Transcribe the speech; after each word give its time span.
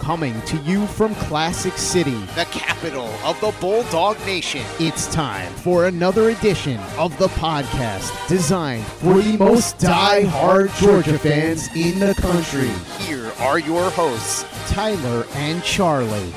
Coming 0.00 0.40
to 0.42 0.56
you 0.58 0.86
from 0.86 1.14
Classic 1.14 1.74
City, 1.74 2.18
the 2.34 2.46
capital 2.50 3.08
of 3.22 3.38
the 3.42 3.54
Bulldog 3.60 4.18
Nation. 4.24 4.62
It's 4.78 5.06
time 5.12 5.52
for 5.52 5.84
another 5.84 6.30
edition 6.30 6.80
of 6.98 7.16
the 7.18 7.28
podcast 7.28 8.26
designed 8.26 8.86
for 8.86 9.20
the 9.20 9.36
most 9.36 9.78
die-hard 9.78 10.70
Georgia 10.78 11.18
fans 11.18 11.68
in 11.76 11.98
the 11.98 12.14
country. 12.14 12.70
Here 13.04 13.30
are 13.40 13.58
your 13.58 13.90
hosts, 13.90 14.46
Tyler 14.72 15.26
and 15.34 15.62
Charlie. 15.62 16.32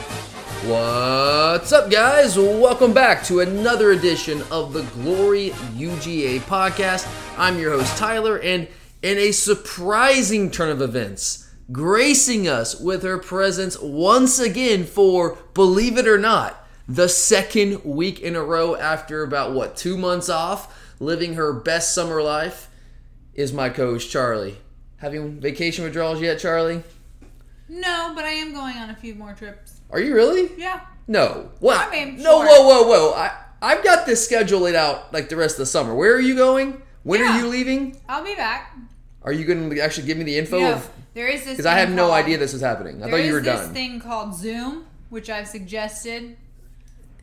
What's 0.65 1.71
up, 1.71 1.89
guys? 1.89 2.37
Welcome 2.37 2.93
back 2.93 3.23
to 3.25 3.39
another 3.39 3.91
edition 3.91 4.43
of 4.51 4.73
the 4.73 4.83
Glory 4.83 5.51
UGA 5.77 6.41
podcast. 6.41 7.09
I'm 7.37 7.57
your 7.57 7.71
host, 7.71 7.97
Tyler, 7.97 8.39
and 8.39 8.67
in 9.01 9.17
a 9.17 9.31
surprising 9.31 10.51
turn 10.51 10.69
of 10.69 10.81
events, 10.81 11.49
gracing 11.71 12.47
us 12.47 12.79
with 12.79 13.03
her 13.03 13.17
presence 13.17 13.79
once 13.79 14.39
again 14.39 14.85
for, 14.85 15.37
believe 15.53 15.97
it 15.97 16.07
or 16.07 16.17
not, 16.17 16.59
the 16.87 17.07
second 17.07 17.83
week 17.85 18.19
in 18.19 18.35
a 18.35 18.43
row 18.43 18.75
after 18.75 19.23
about, 19.23 19.53
what, 19.53 19.77
two 19.77 19.97
months 19.97 20.29
off, 20.29 20.93
living 20.99 21.35
her 21.35 21.53
best 21.53 21.93
summer 21.93 22.21
life, 22.21 22.69
is 23.33 23.53
my 23.53 23.69
coach, 23.69 24.09
Charlie. 24.09 24.57
Having 24.97 25.39
vacation 25.39 25.83
withdrawals 25.83 26.21
yet, 26.21 26.39
Charlie? 26.39 26.83
No, 27.69 28.11
but 28.15 28.25
I 28.25 28.31
am 28.31 28.53
going 28.53 28.77
on 28.77 28.89
a 28.89 28.95
few 28.95 29.15
more 29.15 29.33
trips. 29.33 29.79
Are 29.89 29.99
you 29.99 30.13
really? 30.13 30.51
Yeah. 30.57 30.81
No. 31.07 31.49
What? 31.59 31.87
I 31.87 31.91
mean, 31.91 32.17
no, 32.17 32.43
sure. 32.43 32.45
whoa, 32.47 32.67
whoa, 32.67 32.87
whoa. 32.87 33.13
I, 33.13 33.31
I've 33.61 33.83
got 33.83 34.05
this 34.05 34.23
schedule 34.23 34.59
laid 34.61 34.75
out 34.75 35.11
like 35.13 35.29
the 35.29 35.35
rest 35.35 35.55
of 35.55 35.59
the 35.59 35.65
summer. 35.65 35.95
Where 35.95 36.13
are 36.13 36.19
you 36.19 36.35
going? 36.35 36.81
When 37.03 37.21
are 37.21 37.37
you 37.37 37.47
leaving? 37.47 37.97
I'll 38.07 38.23
be 38.23 38.35
back. 38.35 38.75
Are 39.23 39.31
you 39.33 39.45
going 39.45 39.69
to 39.69 39.79
actually 39.81 40.07
give 40.07 40.17
me 40.17 40.23
the 40.23 40.37
info 40.37 40.59
Yeah. 40.59 40.75
of. 40.75 40.89
There 41.13 41.27
is 41.27 41.43
this 41.43 41.51
Because 41.53 41.65
I 41.65 41.75
had 41.77 41.91
no 41.91 42.07
called- 42.07 42.13
idea 42.23 42.37
this 42.37 42.53
was 42.53 42.61
happening. 42.61 42.97
I 42.97 43.07
there 43.07 43.09
thought 43.11 43.17
you 43.17 43.27
is 43.27 43.33
were 43.33 43.41
this 43.41 43.59
done. 43.61 43.73
thing 43.73 43.99
called 43.99 44.35
Zoom, 44.35 44.85
which 45.09 45.29
I've 45.29 45.47
suggested, 45.47 46.37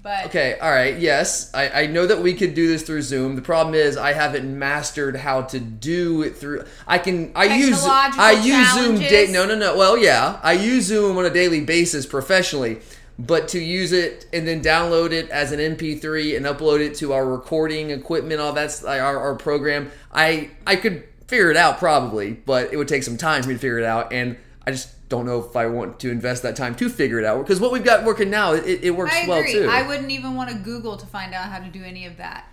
but 0.02 0.26
Okay, 0.26 0.56
all 0.62 0.70
right, 0.70 0.96
yes. 0.98 1.50
I, 1.52 1.82
I 1.82 1.86
know 1.86 2.06
that 2.06 2.22
we 2.22 2.32
could 2.34 2.54
do 2.54 2.68
this 2.68 2.82
through 2.82 3.02
Zoom. 3.02 3.36
The 3.36 3.42
problem 3.42 3.74
is 3.74 3.96
I 3.98 4.12
haven't 4.14 4.58
mastered 4.58 5.16
how 5.16 5.42
to 5.42 5.58
do 5.60 6.22
it 6.22 6.36
through 6.36 6.64
I 6.86 6.98
can 6.98 7.32
I 7.34 7.44
use 7.56 7.84
I 7.84 8.30
use 8.32 8.72
Zoom 8.74 8.94
da- 8.98 9.08
challenges? 9.08 9.32
no 9.34 9.44
no 9.46 9.54
no. 9.56 9.76
Well 9.76 9.98
yeah. 9.98 10.40
I 10.42 10.52
use 10.52 10.84
Zoom 10.86 11.18
on 11.18 11.26
a 11.26 11.30
daily 11.30 11.60
basis 11.60 12.06
professionally. 12.06 12.78
But 13.18 13.48
to 13.48 13.58
use 13.58 13.92
it 13.92 14.24
and 14.32 14.48
then 14.48 14.62
download 14.62 15.12
it 15.12 15.28
as 15.28 15.52
an 15.52 15.60
MP3 15.60 16.38
and 16.38 16.46
upload 16.46 16.80
it 16.80 16.94
to 17.00 17.12
our 17.12 17.26
recording 17.26 17.90
equipment, 17.90 18.40
all 18.40 18.54
that's 18.54 18.82
like 18.82 19.02
our, 19.02 19.18
our 19.18 19.34
program, 19.34 19.90
I 20.10 20.48
I 20.66 20.76
could 20.76 21.04
figure 21.30 21.50
it 21.50 21.56
out 21.56 21.78
probably, 21.78 22.32
but 22.32 22.72
it 22.72 22.76
would 22.76 22.88
take 22.88 23.04
some 23.04 23.16
time 23.16 23.42
for 23.42 23.48
me 23.48 23.54
to 23.54 23.60
figure 23.60 23.78
it 23.78 23.84
out, 23.84 24.12
and 24.12 24.36
I 24.66 24.72
just 24.72 25.08
don't 25.08 25.26
know 25.26 25.40
if 25.40 25.56
I 25.56 25.66
want 25.66 26.00
to 26.00 26.10
invest 26.10 26.42
that 26.42 26.56
time 26.56 26.74
to 26.76 26.88
figure 26.88 27.18
it 27.18 27.24
out 27.24 27.42
because 27.42 27.60
what 27.60 27.72
we've 27.72 27.84
got 27.84 28.04
working 28.04 28.30
now, 28.30 28.52
it, 28.52 28.84
it 28.84 28.90
works 28.90 29.14
I 29.14 29.26
well 29.26 29.42
too. 29.44 29.68
I 29.70 29.86
wouldn't 29.86 30.10
even 30.10 30.34
want 30.34 30.50
to 30.50 30.56
Google 30.56 30.96
to 30.96 31.06
find 31.06 31.32
out 31.32 31.48
how 31.48 31.58
to 31.58 31.68
do 31.68 31.82
any 31.82 32.04
of 32.04 32.16
that. 32.18 32.44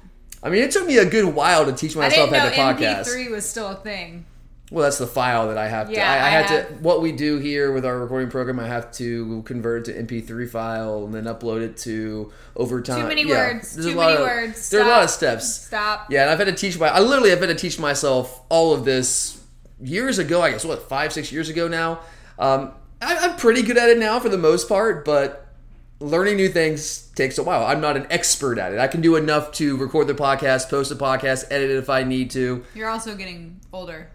I 0.43 0.49
mean, 0.49 0.63
it 0.63 0.71
took 0.71 0.85
me 0.85 0.97
a 0.97 1.05
good 1.05 1.25
while 1.25 1.65
to 1.65 1.73
teach 1.73 1.97
I 1.97 2.01
myself 2.01 2.29
how 2.31 2.49
to 2.49 2.55
podcast. 2.55 3.07
MP3 3.07 3.31
was 3.31 3.49
still 3.49 3.67
a 3.67 3.75
thing. 3.75 4.25
Well, 4.69 4.83
that's 4.83 4.97
the 4.97 5.07
file 5.07 5.47
that 5.47 5.57
I 5.57 5.69
have 5.69 5.87
to. 5.87 5.93
Yeah, 5.93 6.11
I, 6.11 6.15
I 6.15 6.25
I 6.25 6.29
had 6.29 6.47
to. 6.67 6.73
What 6.81 7.01
we 7.01 7.13
do 7.13 7.37
here 7.37 7.71
with 7.71 7.85
our 7.85 7.97
recording 7.99 8.29
program, 8.29 8.59
I 8.59 8.67
have 8.67 8.91
to 8.93 9.41
convert 9.43 9.87
it 9.87 9.93
to 9.93 10.03
MP3 10.21 10.49
file 10.49 11.05
and 11.05 11.13
then 11.13 11.23
upload 11.23 11.61
it 11.61 11.77
to 11.79 12.33
overtime. 12.57 13.01
Too 13.03 13.07
many 13.07 13.23
Yeah, 13.23 13.53
words. 13.53 13.73
there's 13.75 13.85
Too 13.87 13.95
many 13.95 14.13
of- 14.15 14.19
words. 14.19 14.69
There 14.69 14.81
are 14.81 14.85
a 14.85 14.91
lot 14.91 15.03
of 15.03 15.09
steps. 15.09 15.53
Stop. 15.67 16.07
Yeah, 16.11 16.23
and 16.23 16.31
I've 16.31 16.37
had 16.39 16.47
to 16.47 16.53
teach 16.53 16.77
my. 16.77 16.87
I 16.89 16.99
literally 16.99 17.29
have 17.29 17.39
had 17.39 17.47
to 17.47 17.55
teach 17.55 17.79
myself 17.79 18.41
all 18.49 18.73
of 18.73 18.83
this 18.83 19.41
years 19.81 20.19
ago. 20.19 20.41
I 20.41 20.51
guess 20.51 20.65
what 20.65 20.89
five, 20.89 21.13
six 21.13 21.31
years 21.31 21.47
ago 21.47 21.69
now. 21.69 21.99
Um, 22.37 22.71
I, 23.01 23.15
I'm 23.19 23.35
pretty 23.37 23.61
good 23.61 23.77
at 23.77 23.87
it 23.89 23.97
now 23.99 24.19
for 24.19 24.27
the 24.27 24.37
most 24.37 24.67
part, 24.67 25.05
but 25.05 25.45
learning 26.01 26.35
new 26.35 26.49
things 26.49 27.07
takes 27.15 27.37
a 27.37 27.43
while. 27.43 27.65
I'm 27.65 27.79
not 27.79 27.95
an 27.95 28.05
expert 28.09 28.57
at 28.59 28.73
it. 28.73 28.79
I 28.79 28.87
can 28.87 28.99
do 28.99 29.15
enough 29.15 29.53
to 29.53 29.77
record 29.77 30.07
the 30.07 30.13
podcast, 30.13 30.69
post 30.69 30.89
the 30.89 30.95
podcast, 30.95 31.45
edit 31.51 31.71
it 31.71 31.77
if 31.77 31.89
I 31.89 32.03
need 32.03 32.31
to. 32.31 32.65
You're 32.75 32.89
also 32.89 33.15
getting 33.15 33.61
older. 33.71 34.09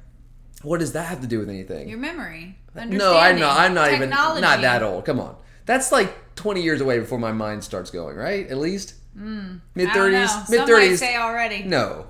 What 0.63 0.81
does 0.81 0.93
that 0.93 1.07
have 1.07 1.21
to 1.23 1.27
do 1.27 1.39
with 1.39 1.49
anything? 1.49 1.89
Your 1.89 1.99
memory. 1.99 2.57
no, 2.75 3.17
I'm 3.17 3.39
not. 3.39 3.59
I'm 3.59 3.75
not 3.75 3.93
even 3.93 4.11
not 4.11 4.41
that 4.63 4.83
old. 4.83 5.05
Come 5.05 5.21
on, 5.21 5.37
that's 5.67 5.93
like 5.93 6.35
20 6.37 6.63
years 6.63 6.81
away 6.81 6.99
before 6.99 7.19
my 7.19 7.33
mind 7.33 7.65
starts 7.65 7.91
going. 7.91 8.17
Right, 8.17 8.47
at 8.49 8.59
least 8.59 8.95
mid 9.15 9.23
Hmm. 9.23 9.57
Don't 9.77 10.13
30s. 10.13 10.51
Mid 10.51 10.61
30s. 10.69 10.97
say 10.99 11.17
already. 11.17 11.65
No, 11.65 12.07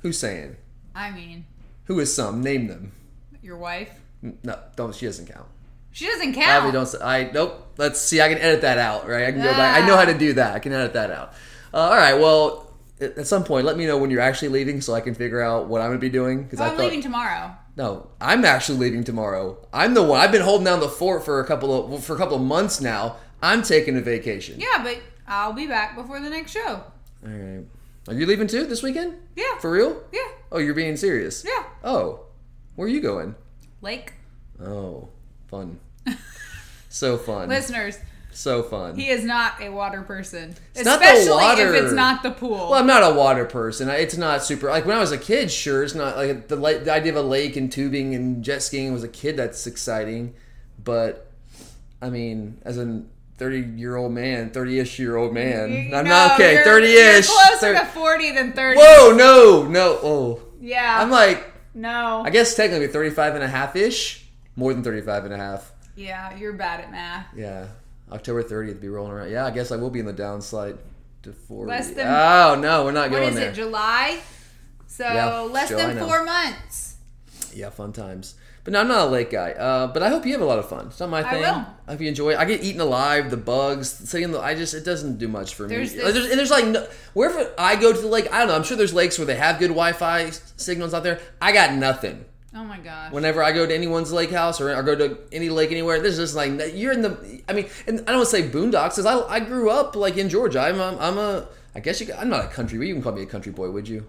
who's 0.00 0.18
saying? 0.18 0.56
I 0.94 1.10
mean, 1.10 1.46
Who 1.86 1.98
is 2.00 2.14
some? 2.14 2.42
Name 2.42 2.66
them. 2.68 2.92
your 3.42 3.56
wife. 3.56 3.90
No, 4.42 4.58
don't. 4.76 4.94
She 4.94 5.06
doesn't 5.06 5.26
count. 5.26 5.46
She 5.92 6.06
doesn't 6.06 6.32
Probably 6.34 6.44
count. 6.70 6.72
don't. 6.72 6.86
Say, 6.86 6.98
I 7.00 7.30
nope. 7.30 7.66
Let's 7.76 8.00
see. 8.00 8.20
I 8.20 8.28
can 8.28 8.38
edit 8.38 8.62
that 8.62 8.78
out. 8.78 9.08
Right. 9.08 9.26
I 9.26 9.32
can 9.32 9.40
go 9.42 9.50
back. 9.52 9.82
I 9.82 9.86
know 9.86 9.96
how 9.96 10.04
to 10.04 10.16
do 10.16 10.32
that. 10.34 10.54
I 10.54 10.58
can 10.58 10.72
edit 10.72 10.92
that 10.94 11.10
out. 11.10 11.34
Uh, 11.72 11.78
all 11.78 11.96
right. 11.96 12.14
Well, 12.14 12.70
at 13.00 13.26
some 13.26 13.44
point, 13.44 13.66
let 13.66 13.76
me 13.76 13.86
know 13.86 13.98
when 13.98 14.10
you're 14.10 14.20
actually 14.20 14.48
leaving, 14.48 14.80
so 14.80 14.94
I 14.94 15.00
can 15.00 15.14
figure 15.14 15.40
out 15.40 15.66
what 15.66 15.80
I'm 15.80 15.88
going 15.88 15.98
to 15.98 16.00
be 16.00 16.08
doing. 16.10 16.44
Because 16.44 16.60
Oh, 16.60 16.64
I'm 16.64 16.70
thought 16.76 16.80
leaving 16.84 17.02
tomorrow. 17.02 17.54
No, 17.76 18.10
I'm 18.20 18.44
actually 18.44 18.78
leaving 18.78 19.04
tomorrow. 19.04 19.58
I'm 19.72 19.94
the 19.94 20.02
one. 20.02 20.20
I've 20.20 20.32
been 20.32 20.42
holding 20.42 20.64
down 20.64 20.80
the 20.80 20.88
fort 20.88 21.24
for 21.24 21.40
a 21.40 21.46
couple 21.46 21.94
of 21.94 22.04
for 22.04 22.14
a 22.14 22.18
couple 22.18 22.36
of 22.36 22.42
months 22.42 22.80
now. 22.80 23.16
I'm 23.42 23.62
taking 23.62 23.96
a 23.96 24.00
vacation. 24.00 24.60
Yeah, 24.60 24.82
but 24.82 24.98
I'll 25.26 25.52
be 25.52 25.66
back 25.66 25.96
before 25.96 26.20
the 26.20 26.30
next 26.30 26.52
show. 26.52 26.84
All 27.24 27.30
right. 27.30 27.64
Are 28.06 28.14
you 28.14 28.26
leaving 28.26 28.46
too 28.46 28.66
this 28.66 28.82
weekend? 28.82 29.14
Yeah. 29.34 29.58
For 29.60 29.70
real? 29.70 30.02
Yeah. 30.12 30.28
Oh, 30.52 30.58
you're 30.58 30.74
being 30.74 30.96
serious? 30.96 31.44
Yeah. 31.44 31.64
Oh, 31.82 32.26
where 32.76 32.86
are 32.86 32.90
you 32.90 33.00
going? 33.00 33.34
Lake. 33.80 34.12
Oh, 34.62 35.08
fun. 35.48 35.80
so 36.88 37.16
fun. 37.16 37.48
Listeners, 37.48 37.98
So 38.34 38.62
fun. 38.62 38.96
he 38.96 39.08
is 39.08 39.24
not 39.24 39.62
a 39.62 39.70
water 39.70 40.02
person. 40.02 40.50
not 40.76 40.98
the 41.00 41.06
Especially 41.06 41.30
water. 41.30 41.74
if 41.74 41.84
it's 41.84 41.92
not 41.94 42.22
the 42.22 42.30
pool. 42.32 42.50
Well, 42.70 42.74
I'm 42.74 42.86
not 42.86 43.02
a 43.02 43.14
water 43.14 43.44
person. 43.44 43.88
It's 43.88 44.16
not 44.16 44.42
super. 44.42 44.68
Like 44.68 44.84
when 44.86 44.96
I 44.96 45.00
was 45.00 45.12
a 45.12 45.18
kid, 45.18 45.50
sure, 45.50 45.82
it's 45.82 45.94
not 45.94 46.16
like 46.16 46.48
the, 46.48 46.56
the 46.56 46.92
idea 46.92 47.12
of 47.12 47.16
a 47.16 47.22
lake 47.22 47.56
and 47.56 47.70
tubing 47.70 48.14
and 48.14 48.42
jet 48.44 48.62
skiing 48.62 48.92
was 48.92 49.04
a 49.04 49.08
kid. 49.08 49.36
That's 49.36 49.66
exciting, 49.66 50.34
but 50.82 51.30
I 52.02 52.10
mean, 52.10 52.58
as 52.64 52.76
a 52.76 53.02
30 53.38 53.78
year 53.80 53.96
old 53.96 54.12
man, 54.12 54.50
30 54.50 54.78
ish 54.80 54.98
year 54.98 55.16
old 55.16 55.32
man, 55.32 55.70
You 55.72 55.78
I'm 55.96 56.04
know, 56.04 56.10
not 56.10 56.32
okay. 56.40 56.62
30 56.64 56.86
ish. 56.88 57.26
Closer 57.28 57.74
to 57.74 57.84
40 57.86 58.30
than 58.32 58.52
30. 58.52 58.78
Whoa, 58.80 59.12
no, 59.16 59.62
no. 59.68 59.98
Oh, 60.02 60.42
Yeah. 60.60 60.98
I'm 61.00 61.10
like, 61.10 61.52
no. 61.74 62.22
I 62.24 62.30
guess 62.30 62.54
technically 62.54 62.88
35 62.88 63.34
and 63.36 63.44
a 63.44 63.48
half 63.48 63.74
ish. 63.76 64.26
More 64.56 64.72
than 64.74 64.84
35 64.84 65.24
and 65.24 65.34
a 65.34 65.36
half. 65.36 65.72
yeah, 65.96 66.36
you're 66.36 66.52
bad 66.52 66.80
at 66.80 66.90
math. 66.92 67.26
Yeah. 67.36 67.66
October 68.14 68.42
30th 68.42 68.80
be 68.80 68.88
rolling 68.88 69.12
around. 69.12 69.30
Yeah, 69.30 69.44
I 69.46 69.50
guess 69.50 69.72
I 69.72 69.76
will 69.76 69.90
be 69.90 70.00
in 70.00 70.06
the 70.06 70.14
downslide 70.14 70.78
to 71.24 71.32
40. 71.32 71.68
Less 71.70 71.90
than- 71.90 72.06
oh, 72.08 72.54
no, 72.60 72.84
we're 72.84 72.92
not 72.92 73.10
What 73.10 73.18
going 73.18 73.28
is 73.30 73.34
there. 73.34 73.50
it, 73.50 73.54
July? 73.54 74.20
So 74.86 75.04
Yeah, 75.04 75.40
less 75.40 75.68
July 75.68 75.86
than 75.86 75.96
now. 75.96 76.06
four 76.06 76.24
months. 76.24 76.94
Yeah, 77.52 77.70
fun 77.70 77.92
times. 77.92 78.34
But 78.62 78.72
no, 78.72 78.80
I'm 78.80 78.88
not 78.88 79.08
a 79.08 79.10
lake 79.10 79.30
guy. 79.30 79.50
Uh, 79.52 79.88
but 79.88 80.02
I 80.02 80.08
hope 80.08 80.24
you 80.24 80.32
have 80.32 80.40
a 80.40 80.44
lot 80.46 80.58
of 80.58 80.68
fun. 80.68 80.86
It's 80.86 80.98
not 80.98 81.10
my 81.10 81.22
thing. 81.22 81.44
I 81.44 81.50
will. 81.52 81.66
I 81.86 81.90
hope 81.92 82.00
you 82.00 82.08
enjoy. 82.08 82.30
it. 82.30 82.38
I 82.38 82.46
get 82.46 82.62
eaten 82.62 82.80
alive, 82.80 83.30
the 83.30 83.36
bugs, 83.36 83.90
sitting 83.90 84.24
in 84.24 84.32
the. 84.32 84.40
I 84.40 84.54
just 84.54 84.72
it 84.72 84.84
doesn't 84.86 85.18
do 85.18 85.28
much 85.28 85.54
for 85.54 85.68
me. 85.68 85.76
There's 85.76 85.94
Like, 85.94 86.04
this- 86.04 86.14
there's, 86.14 86.26
and 86.30 86.38
there's 86.38 86.50
like 86.50 86.66
no, 86.66 86.86
wherever 87.12 87.52
I 87.58 87.76
go 87.76 87.92
to 87.92 87.98
the 88.00 88.06
lake, 88.06 88.32
I 88.32 88.38
don't 88.38 88.48
know. 88.48 88.54
I'm 88.56 88.62
sure 88.62 88.76
there's 88.78 88.94
lakes 88.94 89.18
where 89.18 89.26
they 89.26 89.36
have 89.36 89.58
good 89.58 89.68
Wi-Fi 89.68 90.30
signals 90.56 90.94
out 90.94 91.02
there. 91.02 91.20
I 91.42 91.52
got 91.52 91.74
nothing. 91.74 92.24
Oh 92.56 92.64
my 92.64 92.78
gosh. 92.78 93.12
Whenever 93.12 93.42
I 93.42 93.50
go 93.50 93.66
to 93.66 93.74
anyone's 93.74 94.12
lake 94.12 94.30
house 94.30 94.60
or 94.60 94.74
I 94.74 94.80
go 94.82 94.94
to 94.94 95.18
any 95.32 95.48
lake 95.48 95.72
anywhere, 95.72 96.00
there's 96.00 96.18
just 96.18 96.36
like 96.36 96.52
you're 96.74 96.92
in 96.92 97.02
the. 97.02 97.42
I 97.48 97.52
mean, 97.52 97.68
and 97.88 98.00
I 98.00 98.12
don't 98.12 98.18
want 98.18 98.30
to 98.30 98.36
say 98.36 98.48
boondocks, 98.48 98.90
because 98.90 99.06
I, 99.06 99.18
I 99.22 99.40
grew 99.40 99.70
up 99.70 99.96
like 99.96 100.16
in 100.16 100.28
Georgia. 100.28 100.60
I'm 100.60 100.78
a, 100.78 100.96
I'm 101.00 101.18
a 101.18 101.48
I 101.74 101.80
guess 101.80 102.00
you. 102.00 102.14
I'm 102.16 102.28
not 102.28 102.44
a 102.44 102.48
country. 102.48 102.78
Boy, 102.78 102.84
you 102.84 102.94
can 102.94 103.02
call 103.02 103.12
me 103.12 103.22
a 103.22 103.26
country 103.26 103.50
boy, 103.50 103.70
would 103.70 103.88
you? 103.88 104.06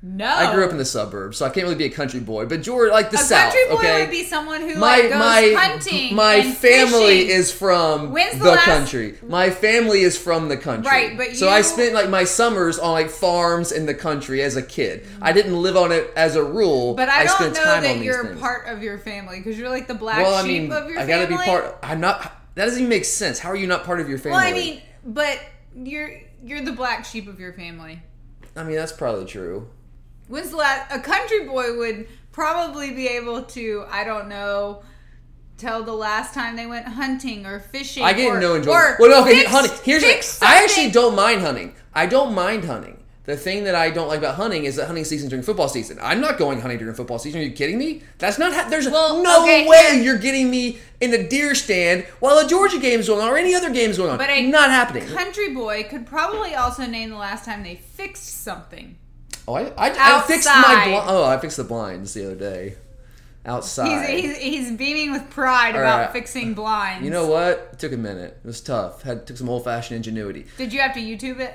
No. 0.00 0.26
I 0.26 0.54
grew 0.54 0.64
up 0.64 0.70
in 0.70 0.78
the 0.78 0.84
suburbs, 0.84 1.38
so 1.38 1.44
I 1.44 1.48
can't 1.48 1.64
really 1.64 1.76
be 1.76 1.86
a 1.86 1.90
country 1.90 2.20
boy. 2.20 2.46
But 2.46 2.62
Georgia, 2.62 2.92
like 2.92 3.10
the 3.10 3.16
a 3.16 3.20
South, 3.20 3.52
country 3.52 3.68
boy 3.68 3.80
okay. 3.80 4.00
would 4.02 4.10
be 4.10 4.22
someone 4.22 4.60
who 4.60 4.76
my 4.76 5.00
like, 5.00 5.02
goes 5.10 5.18
my 5.18 5.54
hunting. 5.56 6.14
my 6.14 6.42
family 6.42 7.24
fishing. 7.24 7.30
is 7.30 7.52
from 7.52 8.12
When's 8.12 8.38
the, 8.38 8.44
the 8.44 8.50
last- 8.52 8.64
country. 8.64 9.18
My 9.26 9.50
family 9.50 10.02
is 10.02 10.16
from 10.16 10.48
the 10.48 10.56
country. 10.56 10.88
Right, 10.88 11.16
but 11.16 11.36
so 11.36 11.48
I 11.48 11.62
spent 11.62 11.94
like 11.94 12.08
my 12.08 12.22
summers 12.22 12.78
on 12.78 12.92
like 12.92 13.10
farms 13.10 13.72
in 13.72 13.86
the 13.86 13.94
country 13.94 14.40
as 14.42 14.54
a 14.54 14.62
kid. 14.62 15.04
I 15.20 15.32
didn't 15.32 15.60
live 15.60 15.76
on 15.76 15.90
it 15.90 16.12
as 16.14 16.36
a 16.36 16.44
rule. 16.44 16.94
But 16.94 17.08
I, 17.08 17.24
don't 17.24 17.34
spent 17.34 17.54
know 17.54 17.64
that 17.64 17.98
you're 17.98 18.36
part 18.36 18.68
of 18.68 18.82
your 18.82 18.98
family 18.98 19.38
because 19.38 19.58
you're 19.58 19.68
like 19.68 19.88
the 19.88 19.94
black 19.94 20.18
well, 20.18 20.34
I 20.34 20.42
sheep 20.42 20.62
mean, 20.62 20.72
of 20.72 20.88
your 20.88 21.00
I 21.00 21.06
gotta 21.06 21.26
be 21.26 21.36
part. 21.36 21.76
I'm 21.82 22.00
not. 22.00 22.34
That 22.54 22.66
doesn't 22.66 22.78
even 22.78 22.88
make 22.88 23.04
sense. 23.04 23.40
How 23.40 23.50
are 23.50 23.56
you 23.56 23.66
not 23.66 23.84
part 23.84 24.00
of 24.00 24.08
your 24.08 24.18
family? 24.18 24.38
Well, 24.38 24.46
I 24.46 24.52
mean, 24.52 24.82
but 25.04 25.40
you're 25.74 26.20
you're 26.44 26.62
the 26.62 26.72
black 26.72 27.04
sheep 27.04 27.26
of 27.26 27.40
your 27.40 27.52
family. 27.52 28.00
I 28.54 28.62
mean 28.62 28.76
that's 28.76 28.92
probably 28.92 29.24
true. 29.24 29.68
When's 30.28 30.52
last 30.54 30.92
a 30.94 31.00
country 31.00 31.44
boy 31.46 31.76
would 31.76 32.06
probably 32.32 32.92
be 32.92 33.08
able 33.08 33.42
to 33.42 33.84
I 33.90 34.04
don't 34.04 34.28
know 34.28 34.82
tell 35.56 35.82
the 35.82 35.92
last 35.92 36.34
time 36.34 36.54
they 36.54 36.66
went 36.66 36.86
hunting 36.86 37.44
or 37.44 37.58
fishing. 37.58 38.04
I 38.04 38.12
get 38.12 38.28
or, 38.28 38.38
no 38.40 38.54
enjoyment. 38.54 38.68
Or 38.68 38.96
Well, 39.00 39.10
no, 39.10 39.22
okay, 39.22 39.40
fix- 39.40 39.50
hunting. 39.50 39.72
Here's 39.82 40.02
the, 40.02 40.46
I 40.46 40.62
actually 40.62 40.90
don't 40.92 41.16
mind 41.16 41.40
hunting. 41.40 41.74
I 41.92 42.06
don't 42.06 42.32
mind 42.34 42.64
hunting. 42.64 42.94
The 43.24 43.36
thing 43.36 43.64
that 43.64 43.74
I 43.74 43.90
don't 43.90 44.08
like 44.08 44.20
about 44.20 44.36
hunting 44.36 44.64
is 44.64 44.76
that 44.76 44.86
hunting 44.86 45.04
season 45.04 45.28
during 45.28 45.42
football 45.42 45.68
season. 45.68 45.98
I'm 46.00 46.20
not 46.20 46.38
going 46.38 46.60
hunting 46.62 46.78
during 46.78 46.94
football 46.94 47.18
season. 47.18 47.40
Are 47.40 47.44
you 47.44 47.50
kidding 47.50 47.76
me? 47.76 48.02
That's 48.18 48.38
not. 48.38 48.54
Ha- 48.54 48.68
there's 48.70 48.88
Well, 48.88 49.22
no 49.22 49.42
okay, 49.42 49.66
way 49.68 49.76
here- 49.94 50.02
you're 50.02 50.18
getting 50.18 50.48
me 50.50 50.78
in 51.00 51.12
a 51.12 51.28
deer 51.28 51.54
stand 51.54 52.04
while 52.20 52.38
a 52.38 52.48
Georgia 52.48 52.78
game's 52.78 53.08
going 53.08 53.20
on 53.20 53.28
or 53.28 53.36
any 53.36 53.54
other 53.54 53.68
game's 53.70 53.98
going 53.98 54.10
on. 54.10 54.16
But 54.16 54.30
a 54.30 54.46
not 54.46 54.70
happening. 54.70 55.06
Country 55.08 55.52
boy 55.52 55.82
could 55.90 56.06
probably 56.06 56.54
also 56.54 56.86
name 56.86 57.10
the 57.10 57.16
last 57.16 57.44
time 57.44 57.64
they 57.64 57.74
fixed 57.74 58.42
something. 58.44 58.96
Oh, 59.48 59.54
I, 59.54 59.62
I, 59.78 60.18
I 60.18 60.20
fixed 60.26 60.46
my 60.46 60.84
bl- 61.02 61.10
oh, 61.10 61.24
I 61.24 61.38
fixed 61.38 61.56
the 61.56 61.64
blinds 61.64 62.12
the 62.12 62.26
other 62.26 62.34
day. 62.34 62.74
Outside. 63.46 64.06
He's, 64.10 64.36
he's, 64.36 64.36
he's 64.68 64.72
beaming 64.76 65.10
with 65.10 65.30
pride 65.30 65.74
All 65.74 65.80
about 65.80 65.98
right. 66.00 66.12
fixing 66.12 66.52
blinds. 66.52 67.02
you 67.02 67.10
know 67.10 67.26
what? 67.26 67.70
It 67.72 67.78
took 67.78 67.92
a 67.92 67.96
minute. 67.96 68.38
It 68.44 68.46
was 68.46 68.60
tough. 68.60 69.02
Had 69.02 69.26
took 69.26 69.38
some 69.38 69.48
old 69.48 69.64
fashioned 69.64 69.96
ingenuity. 69.96 70.44
Did 70.58 70.72
you 70.74 70.80
have 70.80 70.92
to 70.94 71.00
YouTube 71.00 71.40
it? 71.40 71.54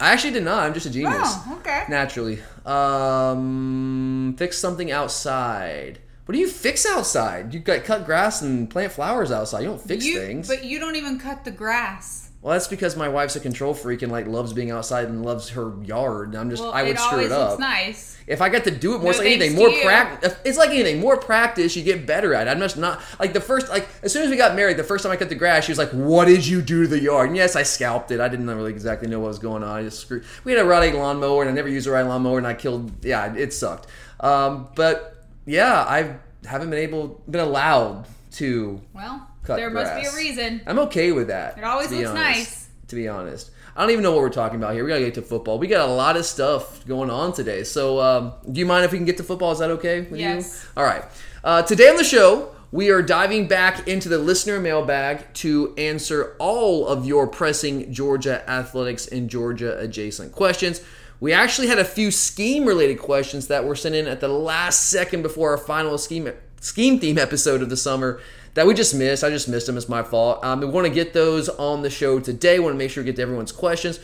I 0.00 0.12
actually 0.12 0.32
did 0.32 0.44
not. 0.44 0.62
I'm 0.62 0.72
just 0.72 0.86
a 0.86 0.90
genius. 0.90 1.12
Oh, 1.22 1.58
okay. 1.60 1.84
Naturally. 1.90 2.38
Um, 2.64 4.34
fix 4.38 4.56
something 4.58 4.90
outside. 4.90 5.98
What 6.24 6.32
do 6.32 6.38
you 6.38 6.48
fix 6.48 6.86
outside? 6.86 7.52
You 7.54 7.60
got 7.60 7.84
cut 7.84 8.04
grass 8.06 8.42
and 8.42 8.68
plant 8.68 8.92
flowers 8.92 9.30
outside. 9.30 9.60
You 9.60 9.68
don't 9.68 9.80
fix 9.80 10.04
You- 10.04 10.18
things. 10.20 10.48
But 10.48 10.64
you 10.64 10.78
don't 10.78 10.96
even 10.96 11.18
cut 11.18 11.44
the 11.44 11.50
grass. 11.50 12.25
Well, 12.46 12.52
that's 12.52 12.68
because 12.68 12.94
my 12.96 13.08
wife's 13.08 13.34
a 13.34 13.40
control 13.40 13.74
freak 13.74 14.02
and 14.02 14.12
like 14.12 14.28
loves 14.28 14.52
being 14.52 14.70
outside 14.70 15.08
and 15.08 15.24
loves 15.24 15.48
her 15.48 15.72
yard. 15.82 16.36
I'm 16.36 16.48
just 16.48 16.62
Well, 16.62 16.72
I 16.72 16.84
would 16.84 16.92
it 16.92 17.00
screw 17.00 17.18
it 17.24 17.32
up. 17.32 17.50
looks 17.50 17.60
nice. 17.60 18.16
If 18.28 18.40
I 18.40 18.48
got 18.50 18.62
to 18.64 18.70
do 18.70 18.94
it 18.94 18.98
more, 18.98 19.06
No 19.06 19.10
it's 19.10 19.18
like 19.18 19.26
anything. 19.26 19.56
More 19.56 19.72
practice. 19.82 20.36
It's 20.44 20.56
like 20.56 20.70
anything. 20.70 21.00
More 21.00 21.16
practice, 21.16 21.74
you 21.74 21.82
get 21.82 22.06
better 22.06 22.34
at. 22.34 22.46
it. 22.46 22.50
I'm 22.50 22.60
just 22.60 22.76
not 22.76 23.02
like 23.18 23.32
the 23.32 23.40
first. 23.40 23.68
Like 23.68 23.88
as 24.04 24.12
soon 24.12 24.22
as 24.22 24.30
we 24.30 24.36
got 24.36 24.54
married, 24.54 24.76
the 24.76 24.84
first 24.84 25.02
time 25.02 25.10
I 25.10 25.16
cut 25.16 25.28
the 25.28 25.34
grass, 25.34 25.64
she 25.64 25.72
was 25.72 25.78
like, 25.78 25.90
"What 25.90 26.26
did 26.26 26.46
you 26.46 26.62
do 26.62 26.82
to 26.82 26.88
the 26.88 27.00
yard?" 27.00 27.30
And 27.30 27.36
yes, 27.36 27.56
I 27.56 27.64
scalped 27.64 28.12
it. 28.12 28.20
I 28.20 28.28
didn't 28.28 28.46
really 28.46 28.70
exactly 28.70 29.08
know 29.08 29.18
what 29.18 29.26
was 29.26 29.40
going 29.40 29.64
on. 29.64 29.68
I 29.78 29.82
just 29.82 29.98
screwed. 30.02 30.24
We 30.44 30.52
had 30.52 30.60
a 30.60 30.64
Rite 30.64 30.92
Aid 30.92 30.94
lawnmower, 30.94 31.42
and 31.42 31.50
I 31.50 31.52
never 31.52 31.68
used 31.68 31.88
a 31.88 31.90
Rite 31.90 32.04
Aid 32.04 32.08
lawnmower, 32.10 32.38
and 32.38 32.46
I 32.46 32.54
killed. 32.54 33.04
Yeah, 33.04 33.34
it 33.34 33.52
sucked. 33.52 33.88
Um, 34.20 34.68
but 34.76 35.24
yeah, 35.46 35.84
I 35.84 36.14
haven't 36.46 36.70
been 36.70 36.78
able, 36.78 37.20
been 37.28 37.40
allowed 37.40 38.06
to 38.34 38.80
Well, 38.92 39.25
cut 39.46 39.56
there 39.56 39.70
must 39.70 39.94
be 39.94 40.06
a 40.06 40.14
reason. 40.14 40.60
I'm 40.66 40.78
okay 40.80 41.12
with 41.12 41.28
that. 41.28 41.58
It 41.58 41.64
always 41.64 41.90
looks 41.90 42.08
honest. 42.10 42.14
nice. 42.38 42.68
To 42.88 42.94
be 42.96 43.08
honest, 43.08 43.50
I 43.76 43.82
don't 43.82 43.90
even 43.90 44.02
know 44.02 44.12
what 44.12 44.20
we're 44.20 44.28
talking 44.30 44.56
about 44.58 44.74
here. 44.74 44.84
We 44.84 44.90
gotta 44.90 45.04
get 45.04 45.14
to 45.14 45.22
football. 45.22 45.58
We 45.58 45.66
got 45.66 45.88
a 45.88 45.92
lot 45.92 46.16
of 46.16 46.24
stuff 46.24 46.86
going 46.86 47.10
on 47.10 47.32
today. 47.32 47.64
So, 47.64 48.00
um, 48.00 48.32
do 48.50 48.60
you 48.60 48.66
mind 48.66 48.84
if 48.84 48.92
we 48.92 48.98
can 48.98 49.04
get 49.06 49.16
to 49.18 49.24
football? 49.24 49.52
Is 49.52 49.58
that 49.58 49.70
okay 49.70 50.02
with 50.02 50.20
Yes. 50.20 50.62
you? 50.64 50.70
All 50.80 50.84
right. 50.88 51.04
Uh, 51.42 51.62
today 51.62 51.88
on 51.88 51.96
the 51.96 52.04
show, 52.04 52.54
we 52.72 52.90
are 52.90 53.02
diving 53.02 53.46
back 53.48 53.86
into 53.88 54.08
the 54.08 54.18
listener 54.18 54.60
mailbag 54.60 55.32
to 55.34 55.74
answer 55.78 56.34
all 56.38 56.86
of 56.86 57.06
your 57.06 57.26
pressing 57.26 57.92
Georgia 57.92 58.48
athletics 58.48 59.06
and 59.06 59.28
Georgia 59.30 59.78
adjacent 59.78 60.32
questions. 60.32 60.80
We 61.18 61.32
actually 61.32 61.68
had 61.68 61.78
a 61.78 61.84
few 61.84 62.10
scheme 62.10 62.66
related 62.66 62.98
questions 62.98 63.46
that 63.48 63.64
were 63.64 63.74
sent 63.76 63.94
in 63.94 64.06
at 64.06 64.20
the 64.20 64.28
last 64.28 64.90
second 64.90 65.22
before 65.22 65.50
our 65.50 65.58
final 65.58 65.96
scheme 65.98 66.30
scheme 66.60 66.98
theme 67.00 67.18
episode 67.18 67.62
of 67.62 67.70
the 67.70 67.76
summer 67.76 68.20
that 68.56 68.66
we 68.66 68.72
just 68.72 68.94
missed. 68.94 69.22
I 69.22 69.28
just 69.28 69.48
missed 69.48 69.66
them. 69.66 69.76
It's 69.76 69.88
my 69.88 70.02
fault. 70.02 70.42
Um, 70.42 70.60
we 70.60 70.66
want 70.66 70.86
to 70.86 70.92
get 70.92 71.12
those 71.12 71.50
on 71.50 71.82
the 71.82 71.90
show 71.90 72.18
today. 72.18 72.58
want 72.58 72.72
to 72.72 72.78
make 72.78 72.90
sure 72.90 73.02
we 73.02 73.06
get 73.06 73.16
to 73.16 73.22
everyone's 73.22 73.52
questions. 73.52 74.00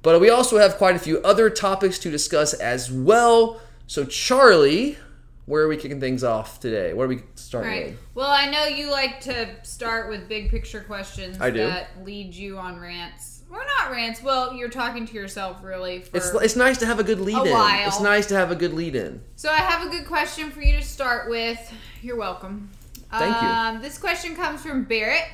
But 0.00 0.18
we 0.22 0.30
also 0.30 0.56
have 0.56 0.78
quite 0.78 0.96
a 0.96 0.98
few 0.98 1.18
other 1.18 1.50
topics 1.50 1.98
to 2.00 2.10
discuss 2.10 2.54
as 2.54 2.90
well. 2.90 3.60
So, 3.86 4.06
Charlie, 4.06 4.96
where 5.44 5.64
are 5.64 5.68
we 5.68 5.76
kicking 5.76 6.00
things 6.00 6.24
off 6.24 6.60
today? 6.60 6.94
What 6.94 7.04
are 7.04 7.08
we 7.08 7.22
starting 7.34 7.70
right. 7.70 7.86
with? 7.88 7.98
Well, 8.14 8.30
I 8.30 8.50
know 8.50 8.64
you 8.64 8.90
like 8.90 9.20
to 9.22 9.48
start 9.64 10.08
with 10.08 10.30
big 10.30 10.50
picture 10.50 10.80
questions 10.80 11.38
I 11.38 11.50
do. 11.50 11.58
that 11.58 12.02
lead 12.02 12.34
you 12.34 12.56
on 12.56 12.80
rants. 12.80 13.42
We're 13.50 13.66
not 13.78 13.90
rants. 13.90 14.22
Well, 14.22 14.54
you're 14.54 14.70
talking 14.70 15.06
to 15.08 15.12
yourself 15.12 15.62
really. 15.62 16.00
For... 16.00 16.16
It's, 16.16 16.32
it's 16.32 16.56
nice 16.56 16.78
to 16.78 16.86
have 16.86 17.00
a 17.00 17.04
good 17.04 17.20
lead 17.20 17.46
in. 17.46 17.52
while. 17.52 17.86
It's 17.86 18.00
nice 18.00 18.24
to 18.28 18.36
have 18.36 18.50
a 18.50 18.56
good 18.56 18.72
lead 18.72 18.94
in. 18.94 19.20
So 19.36 19.50
I 19.50 19.58
have 19.58 19.86
a 19.86 19.90
good 19.90 20.06
question 20.06 20.50
for 20.50 20.62
you 20.62 20.74
to 20.78 20.82
start 20.82 21.28
with. 21.28 21.70
You're 22.00 22.16
welcome. 22.16 22.70
Thank 23.10 23.42
you. 23.42 23.48
Um, 23.48 23.82
this 23.82 23.98
question 23.98 24.36
comes 24.36 24.62
from 24.62 24.84
Barrett. 24.84 25.24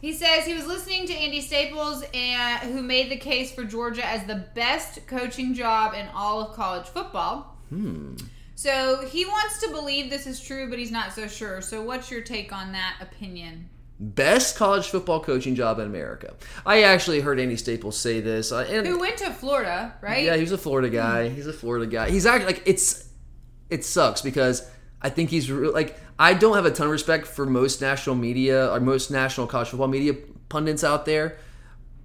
He 0.00 0.12
says 0.12 0.44
he 0.44 0.54
was 0.54 0.66
listening 0.66 1.06
to 1.06 1.14
Andy 1.14 1.40
Staples, 1.40 2.04
and 2.12 2.70
who 2.70 2.82
made 2.82 3.10
the 3.10 3.16
case 3.16 3.52
for 3.52 3.64
Georgia 3.64 4.06
as 4.06 4.24
the 4.24 4.46
best 4.54 5.06
coaching 5.06 5.54
job 5.54 5.94
in 5.94 6.06
all 6.14 6.40
of 6.42 6.54
college 6.54 6.86
football. 6.86 7.56
Hmm. 7.70 8.14
So 8.54 9.06
he 9.06 9.24
wants 9.24 9.60
to 9.60 9.70
believe 9.70 10.08
this 10.08 10.26
is 10.26 10.40
true, 10.40 10.68
but 10.70 10.78
he's 10.78 10.90
not 10.90 11.12
so 11.12 11.26
sure. 11.26 11.60
So 11.60 11.82
what's 11.82 12.10
your 12.10 12.22
take 12.22 12.52
on 12.52 12.72
that 12.72 12.96
opinion? 13.00 13.68
Best 13.98 14.56
college 14.56 14.86
football 14.86 15.20
coaching 15.20 15.54
job 15.54 15.78
in 15.78 15.86
America. 15.86 16.34
I 16.64 16.82
actually 16.82 17.20
heard 17.20 17.40
Andy 17.40 17.56
Staples 17.56 17.98
say 17.98 18.20
this. 18.20 18.52
Uh, 18.52 18.66
and 18.68 18.86
Who 18.86 18.98
went 18.98 19.16
to 19.18 19.30
Florida, 19.30 19.94
right? 20.02 20.24
Yeah, 20.24 20.36
he's 20.36 20.52
a 20.52 20.58
Florida 20.58 20.90
guy. 20.90 21.30
He's 21.30 21.46
a 21.46 21.52
Florida 21.52 21.86
guy. 21.86 22.10
He's 22.10 22.26
actually 22.26 22.52
like 22.52 22.62
it's 22.66 23.08
it 23.70 23.84
sucks 23.84 24.22
because 24.22 24.68
I 25.00 25.08
think 25.08 25.30
he's 25.30 25.50
re- 25.50 25.68
like 25.68 25.98
I 26.18 26.34
don't 26.34 26.54
have 26.54 26.66
a 26.66 26.70
ton 26.70 26.86
of 26.86 26.92
respect 26.92 27.26
for 27.26 27.44
most 27.44 27.80
national 27.80 28.16
media 28.16 28.72
or 28.72 28.80
most 28.80 29.10
national 29.10 29.46
college 29.46 29.68
football 29.68 29.88
media 29.88 30.14
pundits 30.48 30.82
out 30.82 31.04
there, 31.04 31.36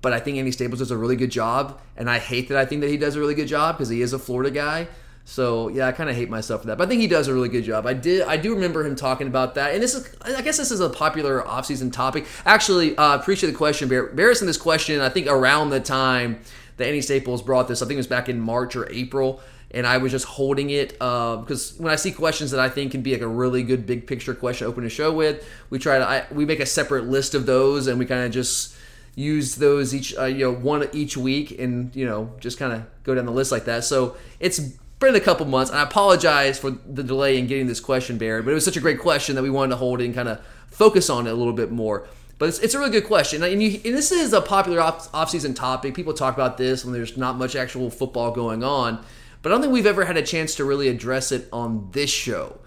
but 0.01 0.11
I 0.11 0.19
think 0.19 0.37
Andy 0.37 0.51
Staples 0.51 0.79
does 0.79 0.91
a 0.91 0.97
really 0.97 1.15
good 1.15 1.31
job, 1.31 1.79
and 1.95 2.09
I 2.09 2.19
hate 2.19 2.49
that 2.49 2.57
I 2.57 2.65
think 2.65 2.81
that 2.81 2.89
he 2.89 2.97
does 2.97 3.15
a 3.15 3.19
really 3.19 3.35
good 3.35 3.47
job 3.47 3.77
because 3.77 3.89
he 3.89 4.01
is 4.01 4.13
a 4.13 4.19
Florida 4.19 4.51
guy. 4.51 4.87
So 5.23 5.69
yeah, 5.69 5.87
I 5.87 5.91
kind 5.91 6.09
of 6.09 6.15
hate 6.15 6.29
myself 6.29 6.61
for 6.61 6.67
that, 6.67 6.77
but 6.77 6.85
I 6.85 6.89
think 6.89 6.99
he 6.99 7.07
does 7.07 7.27
a 7.27 7.33
really 7.33 7.47
good 7.47 7.63
job. 7.63 7.85
I 7.85 7.93
did, 7.93 8.23
I 8.23 8.37
do 8.37 8.53
remember 8.53 8.85
him 8.85 8.95
talking 8.95 9.27
about 9.27 9.55
that, 9.55 9.73
and 9.73 9.81
this 9.81 9.93
is, 9.93 10.13
I 10.21 10.41
guess, 10.41 10.57
this 10.57 10.71
is 10.71 10.79
a 10.79 10.89
popular 10.89 11.43
offseason 11.43 11.93
topic. 11.93 12.25
Actually, 12.45 12.97
uh, 12.97 13.15
appreciate 13.15 13.51
the 13.51 13.57
question, 13.57 13.87
Barrett. 13.87 14.15
Barrett 14.15 14.37
sent 14.37 14.47
this 14.47 14.57
question, 14.57 14.99
I 14.99 15.09
think, 15.09 15.27
around 15.27 15.69
the 15.69 15.79
time 15.79 16.41
that 16.77 16.87
Andy 16.87 17.01
Staples 17.01 17.41
brought 17.43 17.67
this. 17.67 17.81
I 17.81 17.85
think 17.85 17.95
it 17.95 17.97
was 17.97 18.07
back 18.07 18.27
in 18.27 18.39
March 18.39 18.75
or 18.75 18.91
April, 18.91 19.39
and 19.73 19.87
I 19.87 19.97
was 19.97 20.11
just 20.11 20.25
holding 20.25 20.69
it 20.69 20.95
uh, 20.99 21.37
because 21.37 21.77
when 21.77 21.91
I 21.91 21.95
see 21.95 22.11
questions 22.11 22.51
that 22.51 22.59
I 22.59 22.69
think 22.69 22.91
can 22.91 23.01
be 23.01 23.13
like 23.13 23.21
a 23.21 23.27
really 23.27 23.63
good 23.63 23.85
big 23.85 24.05
picture 24.05 24.33
question 24.33 24.65
to 24.65 24.71
open 24.71 24.85
a 24.85 24.89
show 24.89 25.11
with, 25.11 25.47
we 25.69 25.79
try 25.79 25.97
to 25.97 26.05
I, 26.07 26.25
we 26.31 26.45
make 26.45 26.59
a 26.59 26.65
separate 26.65 27.05
list 27.05 27.33
of 27.35 27.45
those, 27.45 27.87
and 27.87 27.97
we 27.97 28.05
kind 28.05 28.25
of 28.25 28.31
just 28.31 28.75
use 29.15 29.55
those 29.55 29.93
each 29.93 30.17
uh, 30.17 30.25
you 30.25 30.45
know 30.45 30.53
one 30.53 30.87
each 30.93 31.17
week, 31.17 31.57
and 31.59 31.95
you 31.95 32.05
know 32.05 32.33
just 32.39 32.59
kind 32.59 32.73
of 32.73 32.85
go 33.03 33.15
down 33.15 33.25
the 33.25 33.31
list 33.31 33.51
like 33.51 33.65
that. 33.65 33.83
So 33.83 34.17
it's 34.39 34.59
been 34.99 35.15
a 35.15 35.19
couple 35.19 35.45
months, 35.45 35.71
and 35.71 35.79
I 35.79 35.83
apologize 35.83 36.59
for 36.59 36.71
the 36.71 37.03
delay 37.03 37.37
in 37.37 37.47
getting 37.47 37.67
this 37.67 37.79
question, 37.79 38.17
Barry, 38.17 38.41
but 38.41 38.51
it 38.51 38.53
was 38.53 38.65
such 38.65 38.77
a 38.77 38.81
great 38.81 38.99
question 38.99 39.35
that 39.35 39.41
we 39.41 39.49
wanted 39.49 39.71
to 39.71 39.77
hold 39.77 40.01
it 40.01 40.05
and 40.05 40.13
kind 40.13 40.29
of 40.29 40.39
focus 40.67 41.09
on 41.09 41.27
it 41.27 41.31
a 41.31 41.33
little 41.33 41.53
bit 41.53 41.71
more. 41.71 42.07
But 42.37 42.49
it's, 42.49 42.59
it's 42.59 42.73
a 42.73 42.79
really 42.79 42.91
good 42.91 43.05
question, 43.05 43.43
and, 43.43 43.61
you, 43.61 43.81
and 43.83 43.95
this 43.95 44.11
is 44.11 44.33
a 44.33 44.41
popular 44.41 44.79
off, 44.79 45.13
off-season 45.13 45.53
topic. 45.53 45.93
People 45.93 46.13
talk 46.13 46.33
about 46.33 46.57
this 46.57 46.83
when 46.83 46.93
there's 46.93 47.17
not 47.17 47.35
much 47.35 47.55
actual 47.55 47.89
football 47.89 48.31
going 48.31 48.63
on, 48.63 49.03
but 49.41 49.51
I 49.51 49.55
don't 49.55 49.61
think 49.61 49.73
we've 49.73 49.85
ever 49.85 50.05
had 50.05 50.17
a 50.17 50.21
chance 50.21 50.55
to 50.55 50.65
really 50.65 50.87
address 50.87 51.31
it 51.31 51.47
on 51.51 51.89
this 51.91 52.09
show. 52.09 52.59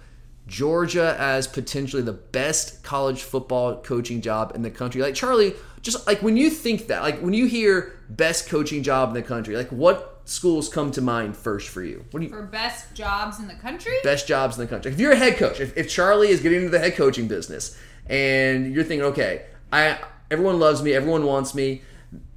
Georgia 0.47 1.17
as 1.19 1.47
potentially 1.47 2.03
the 2.03 2.13
best 2.13 2.83
college 2.83 3.23
football 3.23 3.81
coaching 3.81 4.21
job 4.21 4.53
in 4.55 4.63
the 4.63 4.71
country. 4.71 5.01
Like 5.01 5.15
Charlie, 5.15 5.55
just 5.81 6.07
like 6.07 6.21
when 6.23 6.37
you 6.37 6.51
think 6.51 6.89
that, 6.89 7.03
like 7.03 7.21
when 7.21 7.33
you 7.33 7.47
hear 7.47 7.99
best 8.11 8.49
coaching 8.49 8.83
job 8.83 9.09
in 9.09 9.15
the 9.15 9.23
country, 9.23 9.57
like 9.57 9.71
what 9.71 10.21
schools 10.27 10.69
come 10.69 10.91
to 10.91 11.01
mind 11.01 11.37
first 11.37 11.69
for 11.69 11.83
you? 11.83 12.05
What 12.11 12.21
do 12.21 12.27
you 12.27 12.31
For 12.31 12.43
best 12.43 12.95
jobs 12.95 13.39
in 13.39 13.49
the 13.49 13.55
country? 13.55 13.95
best 14.03 14.27
jobs 14.29 14.59
in 14.59 14.65
the 14.65 14.69
country? 14.69 14.93
If 14.93 15.01
you're 15.01 15.13
a 15.13 15.17
head 15.17 15.39
coach, 15.39 15.61
if, 15.61 15.77
if 15.77 15.89
Charlie 15.89 16.29
is 16.29 16.41
getting 16.41 16.59
into 16.59 16.71
the 16.71 16.79
head 16.79 16.95
coaching 16.95 17.27
business 17.27 17.79
and 18.07 18.75
you're 18.75 18.85
thinking, 18.85 19.07
okay, 19.07 19.47
I 19.73 19.99
everyone 20.31 20.59
loves 20.59 20.83
me, 20.83 20.93
everyone 20.93 21.25
wants 21.25 21.55
me, 21.55 21.83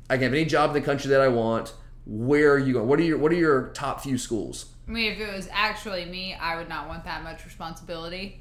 I 0.10 0.16
can 0.16 0.24
have 0.24 0.34
any 0.34 0.46
job 0.46 0.70
in 0.70 0.82
the 0.82 0.86
country 0.86 1.10
that 1.10 1.20
I 1.20 1.28
want. 1.28 1.74
Where 2.08 2.54
are 2.54 2.58
you 2.58 2.74
going? 2.74 2.88
What 2.88 3.00
are 3.00 3.04
your 3.04 3.18
What 3.18 3.32
are 3.32 3.36
your 3.36 3.68
top 3.70 4.02
few 4.02 4.18
schools? 4.18 4.66
I 4.88 4.92
mean, 4.92 5.12
if 5.12 5.20
it 5.20 5.36
was 5.36 5.50
actually 5.52 6.06
me, 6.06 6.34
I 6.34 6.56
would 6.56 6.70
not 6.70 6.88
want 6.88 7.04
that 7.04 7.24
much 7.24 7.44
responsibility. 7.46 8.40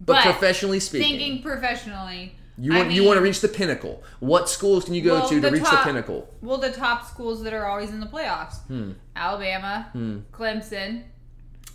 But, 0.00 0.22
professionally 0.22 0.78
speaking, 0.78 1.18
thinking 1.18 1.42
professionally, 1.42 2.34
you 2.58 2.74
I 2.74 2.78
want 2.78 2.90
you 2.90 3.04
want 3.04 3.16
to 3.16 3.22
reach 3.22 3.40
the 3.40 3.48
pinnacle. 3.48 4.02
What 4.20 4.48
schools 4.48 4.84
can 4.84 4.94
you 4.94 5.02
go 5.02 5.20
well, 5.20 5.28
to 5.28 5.40
to 5.40 5.50
reach 5.50 5.62
top- 5.62 5.84
the 5.84 5.90
pinnacle? 5.90 6.32
Well, 6.42 6.58
the 6.58 6.70
top 6.70 7.06
schools 7.08 7.42
that 7.44 7.52
are 7.52 7.64
always 7.66 7.90
in 7.90 8.00
the 8.00 8.06
playoffs: 8.06 8.58
Hmm. 8.66 8.92
Alabama, 9.16 9.90
Clemson. 10.32 11.04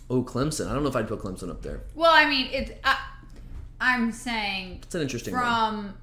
Oh, 0.08 0.22
Clemson. 0.22 0.68
I 0.68 0.74
don't 0.74 0.82
know 0.84 0.88
if 0.88 0.96
I'd 0.96 1.08
put 1.08 1.20
Clemson 1.20 1.50
up 1.50 1.62
there. 1.62 1.82
Well, 1.94 2.12
I 2.12 2.28
mean, 2.28 2.48
it's. 2.52 2.70
I, 2.84 2.98
I'm 3.80 4.12
saying 4.12 4.80
It's 4.84 4.94
an 4.94 5.02
interesting 5.02 5.34
one. 5.34 5.94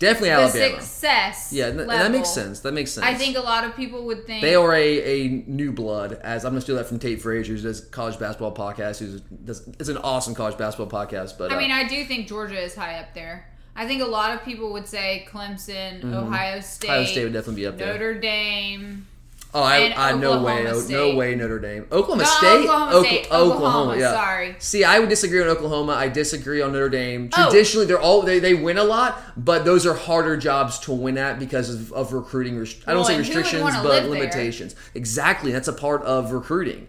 Definitely 0.00 0.30
the 0.30 0.34
Alabama. 0.34 0.80
success. 0.82 1.52
Yeah, 1.52 1.70
th- 1.70 1.86
that 1.86 2.10
makes 2.10 2.30
sense. 2.30 2.60
That 2.60 2.72
makes 2.74 2.90
sense. 2.90 3.06
I 3.06 3.14
think 3.14 3.36
a 3.36 3.40
lot 3.40 3.64
of 3.64 3.76
people 3.76 4.04
would 4.06 4.26
think 4.26 4.40
They 4.42 4.54
are 4.56 4.74
a, 4.74 5.02
a 5.26 5.28
new 5.46 5.70
blood, 5.72 6.14
as 6.24 6.44
I'm 6.44 6.50
going 6.52 6.56
to 6.58 6.62
steal 6.62 6.76
that 6.76 6.86
from 6.86 6.98
Tate 6.98 7.20
Frazier, 7.22 7.54
who 7.54 7.60
does 7.62 7.82
college 7.82 8.18
basketball 8.18 8.52
podcast. 8.54 8.98
Who's 8.98 9.20
does, 9.20 9.68
it's 9.78 9.88
an 9.88 9.98
awesome 9.98 10.34
college 10.34 10.58
basketball 10.58 10.88
podcast. 11.06 11.38
But 11.38 11.52
I 11.52 11.56
uh, 11.56 11.58
mean, 11.58 11.70
I 11.70 11.86
do 11.86 12.04
think 12.04 12.26
Georgia 12.26 12.58
is 12.60 12.74
high 12.74 12.98
up 12.98 13.14
there. 13.14 13.46
I 13.76 13.86
think 13.86 14.02
a 14.02 14.06
lot 14.06 14.34
of 14.34 14.42
people 14.44 14.72
would 14.72 14.88
say 14.88 15.26
Clemson, 15.30 16.02
Ohio 16.12 16.60
State, 16.60 16.88
Mm-hmm. 16.88 16.92
Ohio 16.96 17.04
State 17.06 17.24
would 17.24 17.32
definitely 17.32 17.62
be 17.62 17.66
up 17.68 17.78
there. 17.78 17.92
Notre 17.92 18.18
Dame. 18.18 19.06
Oh, 19.54 19.62
I, 19.62 19.92
I 19.96 20.12
no 20.16 20.42
way, 20.42 20.66
Oklahoma 20.68 20.88
no, 20.90 21.14
way, 21.16 21.34
Notre 21.34 21.58
Dame, 21.58 21.86
Oklahoma 21.90 22.22
No, 22.22 22.28
State, 22.28 22.46
Oklahoma 22.64 22.92
Oka- 22.94 23.08
State, 23.08 23.32
Oklahoma, 23.32 24.00
sorry. 24.00 24.56
See, 24.58 24.84
I 24.84 24.98
would 24.98 25.08
disagree 25.08 25.42
on 25.42 25.48
Oklahoma. 25.48 25.92
I 25.92 26.08
disagree 26.08 26.62
on 26.62 26.72
Notre 26.72 26.88
Dame. 26.88 27.30
Oh. 27.36 27.50
Traditionally, 27.50 27.86
they're 27.86 28.00
all 28.00 28.22
they, 28.22 28.38
they 28.38 28.54
win 28.54 28.78
a 28.78 28.84
lot, 28.84 29.20
but 29.36 29.64
those 29.64 29.86
are 29.86 29.94
harder 29.94 30.36
jobs 30.36 30.78
to 30.80 30.92
win 30.92 31.18
at 31.18 31.38
because 31.38 31.68
of, 31.74 31.92
of 31.92 32.12
recruiting. 32.12 32.58
rest- 32.58 32.82
I 32.86 32.92
don't 32.94 33.04
say 33.04 33.16
and 33.16 33.24
who 33.24 33.32
would 33.34 33.36
restrictions, 33.44 33.74
but 33.76 33.84
live 33.84 34.02
there? 34.04 34.10
limitations. 34.10 34.74
Exactly, 34.94 35.52
that's 35.52 35.68
a 35.68 35.72
part 35.72 36.02
of 36.02 36.32
recruiting. 36.32 36.86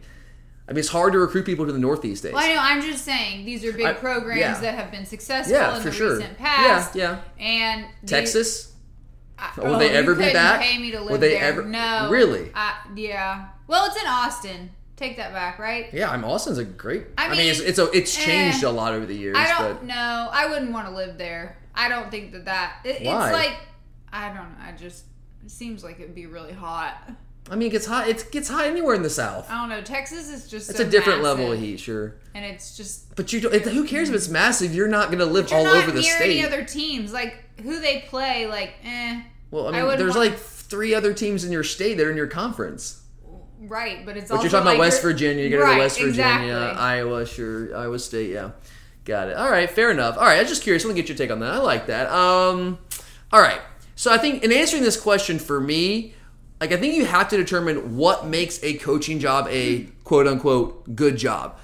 I 0.70 0.74
mean, 0.74 0.80
it's 0.80 0.90
hard 0.90 1.12
to 1.14 1.20
recruit 1.20 1.46
people 1.46 1.66
to 1.66 1.74
the 1.74 1.80
Northeast 1.80 2.24
days. 2.24 2.32
Well, 2.34 2.44
I 2.50 2.54
know. 2.54 2.62
I'm 2.62 2.82
just 2.82 3.04
saying 3.04 3.46
these 3.46 3.66
are 3.66 3.74
big 3.74 3.86
I- 3.86 3.94
programs 3.94 4.40
yeah. 4.40 4.60
that 4.62 4.76
have 4.76 4.90
been 4.90 5.06
successful 5.06 5.54
Yeah, 5.54 5.76
in 5.76 5.84
the 5.84 5.92
sure. 5.92 6.16
recent 6.16 6.38
past. 6.38 6.96
Yeah, 6.96 7.20
yeah. 7.38 7.46
And 7.46 7.86
Texas. 8.06 8.71
Will 9.58 9.78
they 9.78 9.90
oh, 9.90 9.92
you 9.92 9.98
ever 9.98 10.16
be 10.16 10.32
back? 10.34 10.62
Pay 10.62 10.78
me 10.78 10.92
to 10.92 11.00
live 11.00 11.12
Will 11.12 11.18
they 11.18 11.34
there. 11.34 11.44
ever- 11.44 11.64
No. 11.64 12.10
Really? 12.10 12.52
I, 12.54 12.76
yeah. 12.96 13.48
Well, 13.68 13.86
it's 13.88 14.00
in 14.00 14.08
Austin. 14.08 14.72
Take 14.96 15.18
that 15.18 15.34
back, 15.34 15.58
right? 15.58 15.92
Yeah, 15.92 16.12
I'm 16.12 16.24
Austin's 16.24 16.60
a 16.60 16.64
great. 16.64 17.08
I, 17.18 17.28
I 17.28 17.32
mean, 17.32 17.50
it's 17.50 17.60
it's, 17.60 17.80
a, 17.80 17.90
it's 17.92 18.16
eh, 18.20 18.24
changed 18.24 18.64
a 18.64 18.70
lot 18.70 18.94
over 18.94 19.06
the 19.06 19.16
years, 19.16 19.36
I 19.36 19.48
don't 19.48 19.86
know. 19.86 20.30
I 20.32 20.46
wouldn't 20.48 20.72
want 20.72 20.88
to 20.88 20.94
live 20.94 21.18
there. 21.18 21.58
I 21.74 21.90
don't 21.90 22.12
think 22.12 22.34
that 22.34 22.46
that. 22.46 22.82
It, 22.84 23.04
Why? 23.04 23.30
It's 23.30 23.34
like 23.34 23.58
I 24.14 24.28
don't 24.28 24.36
know. 24.36 24.64
I 24.64 24.74
just 24.74 25.06
it 25.44 25.50
seems 25.50 25.84
like 25.84 26.00
it'd 26.00 26.14
be 26.14 26.28
really 26.28 26.54
hot. 26.54 27.10
I 27.50 27.56
mean, 27.56 27.70
it 27.70 27.72
gets 27.72 27.88
hot. 27.88 28.08
It 28.08 28.32
gets 28.32 28.48
hot 28.48 28.66
anywhere 28.66 28.94
in 28.94 29.02
the 29.02 29.10
South. 29.10 29.50
I 29.50 29.60
don't 29.60 29.70
know. 29.70 29.82
Texas 29.82 30.30
is 30.30 30.48
just 30.48 30.70
It's 30.70 30.78
so 30.78 30.86
a 30.86 30.88
different 30.88 31.24
massive, 31.24 31.40
level 31.40 31.52
of 31.54 31.60
heat, 31.60 31.80
sure. 31.80 32.16
and 32.36 32.46
it's 32.46 32.78
just 32.78 33.16
But 33.16 33.34
you 33.34 33.42
don't, 33.42 33.54
it, 33.54 33.64
who 33.64 33.86
cares 33.88 34.10
if 34.10 34.16
it's 34.16 34.30
massive? 34.30 34.76
You're 34.76 34.88
not 34.88 35.08
going 35.08 35.20
to 35.20 35.26
live 35.26 35.52
all 35.52 35.66
over 35.66 35.92
the 35.92 36.04
state. 36.04 36.40
any 36.40 36.46
other 36.46 36.64
teams. 36.64 37.12
Like 37.12 37.44
who 37.62 37.80
they 37.80 38.00
play, 38.08 38.48
like 38.48 38.74
eh. 38.84 39.22
well, 39.52 39.68
I 39.68 39.70
I 39.70 39.72
mean, 39.74 39.82
wouldn't 39.84 40.00
there's 40.00 40.16
wanna- 40.16 40.30
like 40.32 40.40
three 40.40 40.94
other 40.94 41.14
teams 41.14 41.44
in 41.44 41.52
your 41.52 41.64
state 41.64 41.96
that 41.98 42.06
are 42.06 42.12
in 42.12 42.18
your 42.18 42.28
conference. 42.28 42.98
Right, 43.64 44.04
but 44.06 44.18
it's 44.18 44.30
But 44.30 44.36
also 44.38 44.44
you're 44.46 44.52
talking 44.52 44.66
like 44.66 44.76
about 44.76 44.86
West 44.86 45.02
Virginia. 45.04 45.44
You're 45.46 45.60
going 45.60 45.62
to 45.62 45.68
right, 45.68 45.76
go 45.78 45.84
West 45.84 46.00
Virginia, 46.00 46.56
exactly. 46.56 46.80
Iowa, 46.82 47.26
sure, 47.28 47.78
Iowa 47.78 48.00
State, 48.00 48.32
yeah. 48.32 48.52
Got 49.06 49.30
it. 49.30 49.38
All 49.38 49.52
right, 49.52 49.70
fair 49.70 49.92
enough. 49.92 50.18
All 50.18 50.24
right, 50.24 50.40
I'm 50.40 50.48
just 50.48 50.64
curious. 50.64 50.84
Let 50.84 50.96
me 50.96 51.00
get 51.00 51.10
your 51.10 51.18
take 51.18 51.30
on 51.30 51.40
that. 51.42 51.54
I 51.54 51.58
like 51.58 51.86
that. 51.88 52.10
Um, 52.12 52.80
all 53.32 53.40
right. 53.40 53.62
So 53.96 54.12
I 54.12 54.18
think 54.18 54.44
in 54.44 54.52
answering 54.52 54.82
this 54.82 55.00
question 55.00 55.38
for 55.38 55.60
me, 55.62 56.16
like 56.60 56.72
I 56.72 56.78
think 56.78 56.96
you 56.96 57.06
have 57.06 57.28
to 57.30 57.38
determine 57.38 57.98
what 57.98 58.26
makes 58.26 58.64
a 58.64 58.76
coaching 58.76 59.20
job 59.20 59.48
a 59.50 59.84
quote 60.04 60.26
unquote 60.28 60.96
good 60.96 61.18
job. 61.18 61.60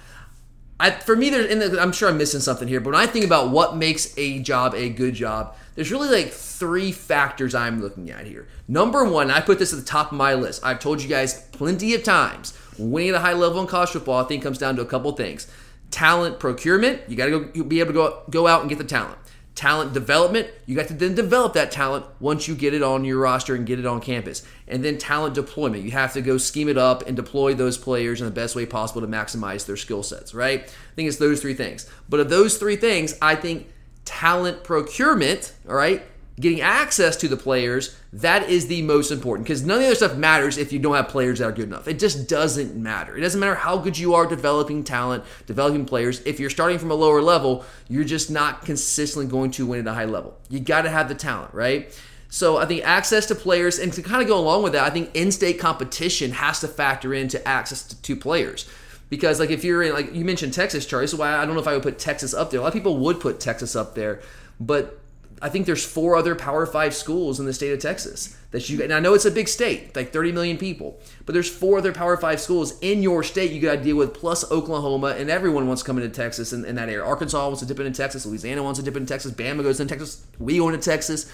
I, 0.80 0.92
for 0.92 1.16
me, 1.16 1.30
there's, 1.30 1.52
and 1.52 1.80
I'm 1.80 1.92
sure 1.92 2.08
I'm 2.08 2.18
missing 2.18 2.40
something 2.40 2.68
here, 2.68 2.80
but 2.80 2.94
when 2.94 3.02
I 3.02 3.08
think 3.08 3.26
about 3.26 3.50
what 3.50 3.76
makes 3.76 4.16
a 4.18 4.40
job 4.40 4.76
a 4.76 4.90
good 4.90 5.16
job, 5.16 5.56
there's 5.76 5.92
really 5.92 6.10
like 6.10 6.32
three 6.32 6.92
factors 6.92 7.56
I'm 7.56 7.82
looking 7.82 8.12
at 8.12 8.26
here. 8.26 8.48
Number 8.68 9.04
one, 9.04 9.32
I 9.32 9.42
put 9.42 9.60
this 9.60 9.74
at 9.74 9.80
the 9.80 9.86
top 9.86 10.12
of 10.12 10.18
my 10.18 10.36
list. 10.36 10.64
I've 10.64 10.80
told 10.80 11.02
you 11.02 11.10
guys 11.10 11.42
plenty 11.52 11.96
of 11.96 12.04
times. 12.04 12.58
Winning 12.78 13.10
at 13.10 13.16
a 13.16 13.20
high 13.20 13.34
level 13.34 13.60
in 13.62 13.68
college 13.68 13.90
football, 13.90 14.24
I 14.24 14.28
think, 14.28 14.44
comes 14.44 14.60
down 14.60 14.76
to 14.76 14.84
a 14.84 14.86
couple 14.86 15.12
things: 15.14 15.48
talent 15.90 16.40
procurement. 16.40 17.02
You 17.08 17.16
got 17.16 17.26
to 17.26 17.40
go, 17.46 17.64
be 17.64 17.80
able 17.80 17.94
to 17.94 17.94
go 17.94 18.22
go 18.30 18.48
out 18.48 18.62
and 18.62 18.70
get 18.70 18.78
the 18.78 18.84
talent. 18.84 19.18
Talent 19.58 19.92
development, 19.92 20.50
you 20.68 20.76
got 20.76 20.88
to 20.90 20.94
then 20.94 21.16
develop 21.16 21.54
that 21.54 21.72
talent 21.72 22.06
once 22.20 22.48
you 22.48 22.54
get 22.54 22.76
it 22.76 22.84
on 22.84 23.04
your 23.04 23.18
roster 23.18 23.56
and 23.56 23.66
get 23.66 23.80
it 23.80 23.88
on 23.88 24.02
campus. 24.02 24.44
And 24.68 24.86
then 24.86 25.00
talent 25.00 25.34
deployment, 25.34 25.84
you 25.84 25.90
have 25.90 26.14
to 26.14 26.22
go 26.22 26.38
scheme 26.38 26.70
it 26.70 26.78
up 26.78 27.08
and 27.08 27.16
deploy 27.16 27.56
those 27.56 27.76
players 27.76 28.22
in 28.22 28.26
the 28.26 28.32
best 28.32 28.56
way 28.56 28.68
possible 28.68 29.02
to 29.02 29.08
maximize 29.08 29.66
their 29.66 29.76
skill 29.76 30.04
sets, 30.04 30.36
right? 30.36 30.62
I 30.62 30.96
think 30.96 31.08
it's 31.08 31.18
those 31.18 31.42
three 31.42 31.56
things. 31.56 31.90
But 32.08 32.20
of 32.20 32.30
those 32.30 32.58
three 32.58 32.76
things, 32.76 33.18
I 33.20 33.34
think 33.34 33.68
talent 34.06 34.64
procurement, 34.64 35.56
all 35.68 35.74
right, 35.74 36.04
getting 36.40 36.62
access 36.62 37.16
to 37.18 37.28
the 37.28 37.38
players, 37.38 37.98
that 38.14 38.48
is 38.50 38.68
the 38.68 38.82
most 38.84 39.12
important 39.12 39.48
because 39.48 39.64
none 39.64 39.78
of 39.78 39.82
the 39.82 39.88
other 39.88 39.96
stuff 39.96 40.16
matters 40.16 40.58
if 40.58 40.72
you 40.72 40.78
don't 40.78 40.96
have 40.96 41.08
players 41.08 41.40
that 41.40 41.46
are 41.46 41.52
good 41.52 41.68
enough. 41.68 41.88
It 41.88 41.98
just 41.98 42.30
doesn't 42.30 42.76
matter. 42.76 43.18
It 43.18 43.22
doesn't 43.22 43.40
matter 43.40 43.56
how 43.56 43.78
good 43.78 43.98
you 43.98 44.14
are 44.14 44.28
developing 44.28 44.84
talent, 44.84 45.24
developing 45.48 45.86
players. 45.86 46.22
If 46.26 46.40
you're 46.40 46.52
starting 46.52 46.78
from 46.78 46.92
a 46.92 46.96
lower 46.96 47.22
level, 47.22 47.66
you're 47.88 48.04
just 48.04 48.30
not 48.30 48.66
consistently 48.66 49.30
going 49.30 49.52
to 49.52 49.66
win 49.66 49.88
at 49.88 49.92
a 49.92 49.94
high 49.94 50.06
level. 50.06 50.38
You 50.50 50.60
got 50.60 50.84
to 50.84 50.90
have 50.90 51.10
the 51.10 51.16
talent, 51.16 51.54
right? 51.54 51.92
So 52.30 52.58
I 52.58 52.66
think 52.66 52.86
access 52.86 53.26
to 53.28 53.36
players, 53.36 53.80
and 53.80 53.92
to 53.94 54.02
kind 54.02 54.22
of 54.22 54.28
go 54.28 54.38
along 54.38 54.62
with 54.62 54.74
that, 54.74 54.84
I 54.84 54.90
think 54.90 55.16
in-state 55.16 55.60
competition 55.60 56.32
has 56.32 56.60
to 56.60 56.68
factor 56.68 57.14
into 57.14 57.46
access 57.48 57.84
to, 57.84 58.02
to 58.02 58.16
players. 58.16 58.70
Because 59.10 59.40
like 59.40 59.50
if 59.50 59.64
you're 59.64 59.82
in 59.82 59.94
like 59.94 60.14
you 60.14 60.26
mentioned 60.26 60.54
Texas, 60.54 60.86
Charlie, 60.86 61.08
so 61.08 61.18
why 61.18 61.34
I 61.34 61.46
don't 61.46 61.56
know 61.56 61.62
if 61.62 61.68
I 61.68 61.74
would 61.74 61.84
put 61.84 61.98
Texas 61.98 62.34
up 62.34 62.52
there. 62.52 62.60
A 62.60 62.64
lot 62.64 62.68
of 62.68 62.74
people 62.74 62.98
would 62.98 63.22
put 63.22 63.40
Texas 63.40 63.76
up 63.76 63.96
there, 63.96 64.20
but 64.60 65.00
I 65.42 65.50
think 65.50 65.66
there's 65.66 65.86
four 65.86 66.16
other 66.16 66.36
Power 66.36 66.66
Five 66.66 66.96
schools 66.96 67.40
in 67.40 67.46
the 67.46 67.54
state 67.54 67.72
of 67.72 67.80
Texas 67.80 68.36
that 68.52 68.70
you. 68.70 68.82
And 68.82 68.92
I 68.92 69.00
know 69.00 69.14
it's 69.14 69.26
a 69.26 69.32
big 69.32 69.48
state, 69.48 69.96
like 69.96 70.12
30 70.12 70.32
million 70.32 70.58
people, 70.58 71.00
but 71.26 71.34
there's 71.34 71.50
four 71.50 71.78
other 71.78 71.94
Power 71.94 72.18
Five 72.18 72.40
schools 72.42 72.78
in 72.80 73.04
your 73.04 73.24
state 73.24 73.52
you 73.52 73.62
got 73.62 73.76
to 73.76 73.84
deal 73.84 73.98
with, 73.98 74.14
plus 74.14 74.50
Oklahoma, 74.52 75.16
and 75.18 75.30
everyone 75.30 75.68
wants 75.68 75.84
to 75.84 75.88
come 75.88 75.98
into 75.98 76.10
Texas 76.10 76.54
in, 76.54 76.66
in 76.66 76.76
that 76.76 76.90
area. 76.90 77.04
Arkansas 77.04 77.46
wants 77.46 77.60
to 77.60 77.66
dip 77.66 77.80
into 77.80 77.92
Texas, 77.92 78.26
Louisiana 78.26 78.64
wants 78.64 78.80
to 78.80 78.86
dip 78.86 78.96
into 78.98 79.08
Texas, 79.08 79.32
Bama 79.32 79.64
goes 79.64 79.80
into 79.80 79.94
Texas, 79.94 80.26
we 80.40 80.58
go 80.58 80.70
into 80.70 80.82
Texas. 80.84 81.32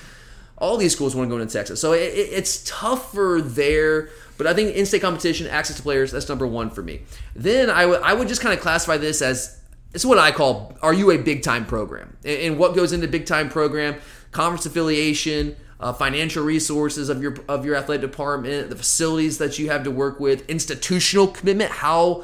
All 0.58 0.78
these 0.78 0.94
schools 0.94 1.16
want 1.16 1.30
to 1.30 1.36
go 1.36 1.42
into 1.42 1.52
Texas, 1.52 1.80
so 1.80 1.94
it, 1.94 2.14
it, 2.14 2.30
it's 2.32 2.64
tougher 2.70 3.40
there. 3.44 4.10
But 4.38 4.48
I 4.48 4.54
think 4.54 4.76
in-state 4.76 5.02
competition, 5.02 5.48
access 5.48 5.78
to 5.78 5.84
players, 5.84 6.12
that's 6.12 6.28
number 6.28 6.48
one 6.48 6.70
for 6.70 6.82
me. 6.82 7.02
Then 7.36 7.70
I 7.70 7.86
would 7.86 8.02
I 8.02 8.14
would 8.14 8.28
just 8.28 8.42
kind 8.42 8.54
of 8.54 8.62
classify 8.62 8.98
this 8.98 9.22
as 9.22 9.60
it's 9.94 10.04
what 10.04 10.18
I 10.18 10.32
call 10.32 10.74
are 10.82 10.94
you 10.94 11.12
a 11.12 11.18
big 11.18 11.44
time 11.44 11.66
program? 11.66 12.18
And, 12.26 12.58
what 12.58 12.76
goes 12.76 12.94
into 12.94 13.08
big 13.08 13.26
time 13.26 13.50
program? 13.50 13.96
Conference 14.32 14.66
affiliation, 14.66 15.56
uh, 15.80 15.94
financial 15.94 16.44
resources 16.44 17.10
of 17.10 17.22
your 17.22 17.36
of 17.48 17.66
your 17.66 17.76
athletic 17.76 18.02
department, 18.10 18.70
the 18.70 18.76
facilities 18.76 19.38
that 19.38 19.60
you 19.60 19.70
have 19.70 19.84
to 19.84 19.92
work 19.92 20.20
with, 20.20 20.50
institutional 20.50 21.28
commitment. 21.28 21.72
How 21.72 22.24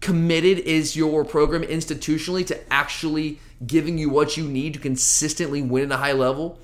committed 0.00 0.58
is 0.60 0.94
your 0.96 1.24
program 1.24 1.62
institutionally 1.62 2.46
to 2.46 2.72
actually 2.72 3.40
giving 3.66 3.98
you 3.98 4.10
what 4.10 4.36
you 4.36 4.44
need 4.44 4.74
to 4.74 4.80
consistently 4.80 5.62
win 5.62 5.90
at 5.90 5.96
a 5.96 5.98
high 5.98 6.12
level? 6.12 6.58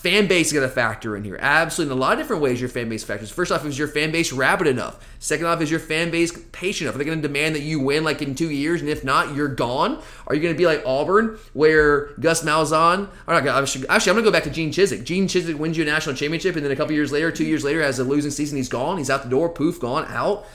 Fan 0.00 0.28
base 0.28 0.46
is 0.46 0.54
going 0.54 0.66
to 0.66 0.74
factor 0.74 1.14
in 1.14 1.24
here. 1.24 1.36
Absolutely. 1.38 1.92
In 1.92 1.98
a 1.98 2.00
lot 2.00 2.14
of 2.14 2.18
different 2.18 2.40
ways, 2.40 2.58
your 2.58 2.70
fan 2.70 2.88
base 2.88 3.04
factors. 3.04 3.30
First 3.30 3.52
off, 3.52 3.66
is 3.66 3.78
your 3.78 3.86
fan 3.86 4.10
base 4.10 4.32
rabid 4.32 4.66
enough? 4.66 5.06
Second 5.18 5.44
off, 5.44 5.60
is 5.60 5.70
your 5.70 5.78
fan 5.78 6.10
base 6.10 6.32
patient 6.52 6.86
enough? 6.86 6.94
Are 6.94 6.98
they 6.98 7.04
going 7.04 7.20
to 7.20 7.28
demand 7.28 7.54
that 7.54 7.60
you 7.60 7.80
win 7.80 8.02
like 8.02 8.22
in 8.22 8.34
two 8.34 8.48
years? 8.48 8.80
And 8.80 8.88
if 8.88 9.04
not, 9.04 9.34
you're 9.34 9.46
gone? 9.46 10.02
Are 10.26 10.34
you 10.34 10.40
going 10.40 10.54
to 10.54 10.58
be 10.58 10.64
like 10.64 10.82
Auburn, 10.86 11.38
where 11.52 12.14
Gus 12.18 12.42
Malzahn, 12.42 13.10
or 13.26 13.34
not, 13.34 13.46
actually, 13.46 13.88
I'm 13.90 14.00
going 14.00 14.16
to 14.16 14.22
go 14.22 14.30
back 14.30 14.44
to 14.44 14.50
Gene 14.50 14.70
Chizik. 14.70 15.04
Gene 15.04 15.28
Chizik 15.28 15.58
wins 15.58 15.76
you 15.76 15.82
a 15.82 15.86
national 15.86 16.16
championship, 16.16 16.56
and 16.56 16.64
then 16.64 16.72
a 16.72 16.76
couple 16.76 16.94
years 16.94 17.12
later, 17.12 17.30
two 17.30 17.44
years 17.44 17.62
later, 17.62 17.82
has 17.82 17.98
a 17.98 18.04
losing 18.04 18.30
season. 18.30 18.56
He's 18.56 18.70
gone. 18.70 18.96
He's 18.96 19.10
out 19.10 19.22
the 19.22 19.28
door. 19.28 19.50
Poof, 19.50 19.80
gone, 19.80 20.06
out. 20.08 20.46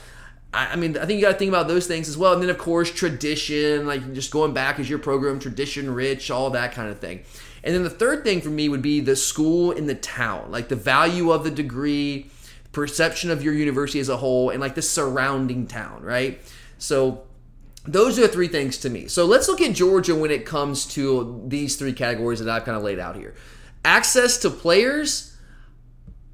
I 0.52 0.74
mean, 0.74 0.98
I 0.98 1.06
think 1.06 1.20
you 1.20 1.26
got 1.26 1.32
to 1.32 1.38
think 1.38 1.50
about 1.50 1.68
those 1.68 1.86
things 1.86 2.08
as 2.08 2.16
well. 2.16 2.32
And 2.32 2.42
then, 2.42 2.50
of 2.50 2.58
course, 2.58 2.90
tradition, 2.90 3.86
like 3.86 4.12
just 4.12 4.32
going 4.32 4.54
back 4.54 4.80
as 4.80 4.90
your 4.90 4.98
program, 4.98 5.38
tradition 5.38 5.94
rich, 5.94 6.32
all 6.32 6.50
that 6.50 6.72
kind 6.72 6.88
of 6.88 6.98
thing. 6.98 7.22
And 7.66 7.74
then 7.74 7.82
the 7.82 7.90
third 7.90 8.22
thing 8.22 8.40
for 8.40 8.48
me 8.48 8.68
would 8.68 8.80
be 8.80 9.00
the 9.00 9.16
school 9.16 9.72
in 9.72 9.86
the 9.88 9.94
town, 9.96 10.52
like 10.52 10.68
the 10.68 10.76
value 10.76 11.32
of 11.32 11.42
the 11.42 11.50
degree, 11.50 12.30
perception 12.70 13.28
of 13.28 13.42
your 13.42 13.52
university 13.52 13.98
as 13.98 14.08
a 14.08 14.16
whole, 14.16 14.50
and 14.50 14.60
like 14.60 14.76
the 14.76 14.82
surrounding 14.82 15.66
town, 15.66 16.04
right? 16.04 16.40
So 16.78 17.24
those 17.84 18.20
are 18.20 18.22
the 18.22 18.28
three 18.28 18.46
things 18.46 18.78
to 18.78 18.88
me. 18.88 19.08
So 19.08 19.26
let's 19.26 19.48
look 19.48 19.60
at 19.60 19.74
Georgia 19.74 20.14
when 20.14 20.30
it 20.30 20.46
comes 20.46 20.86
to 20.94 21.42
these 21.48 21.74
three 21.74 21.92
categories 21.92 22.38
that 22.38 22.48
I've 22.48 22.64
kind 22.64 22.76
of 22.76 22.84
laid 22.84 23.00
out 23.00 23.16
here. 23.16 23.34
Access 23.84 24.38
to 24.38 24.50
players, 24.50 25.36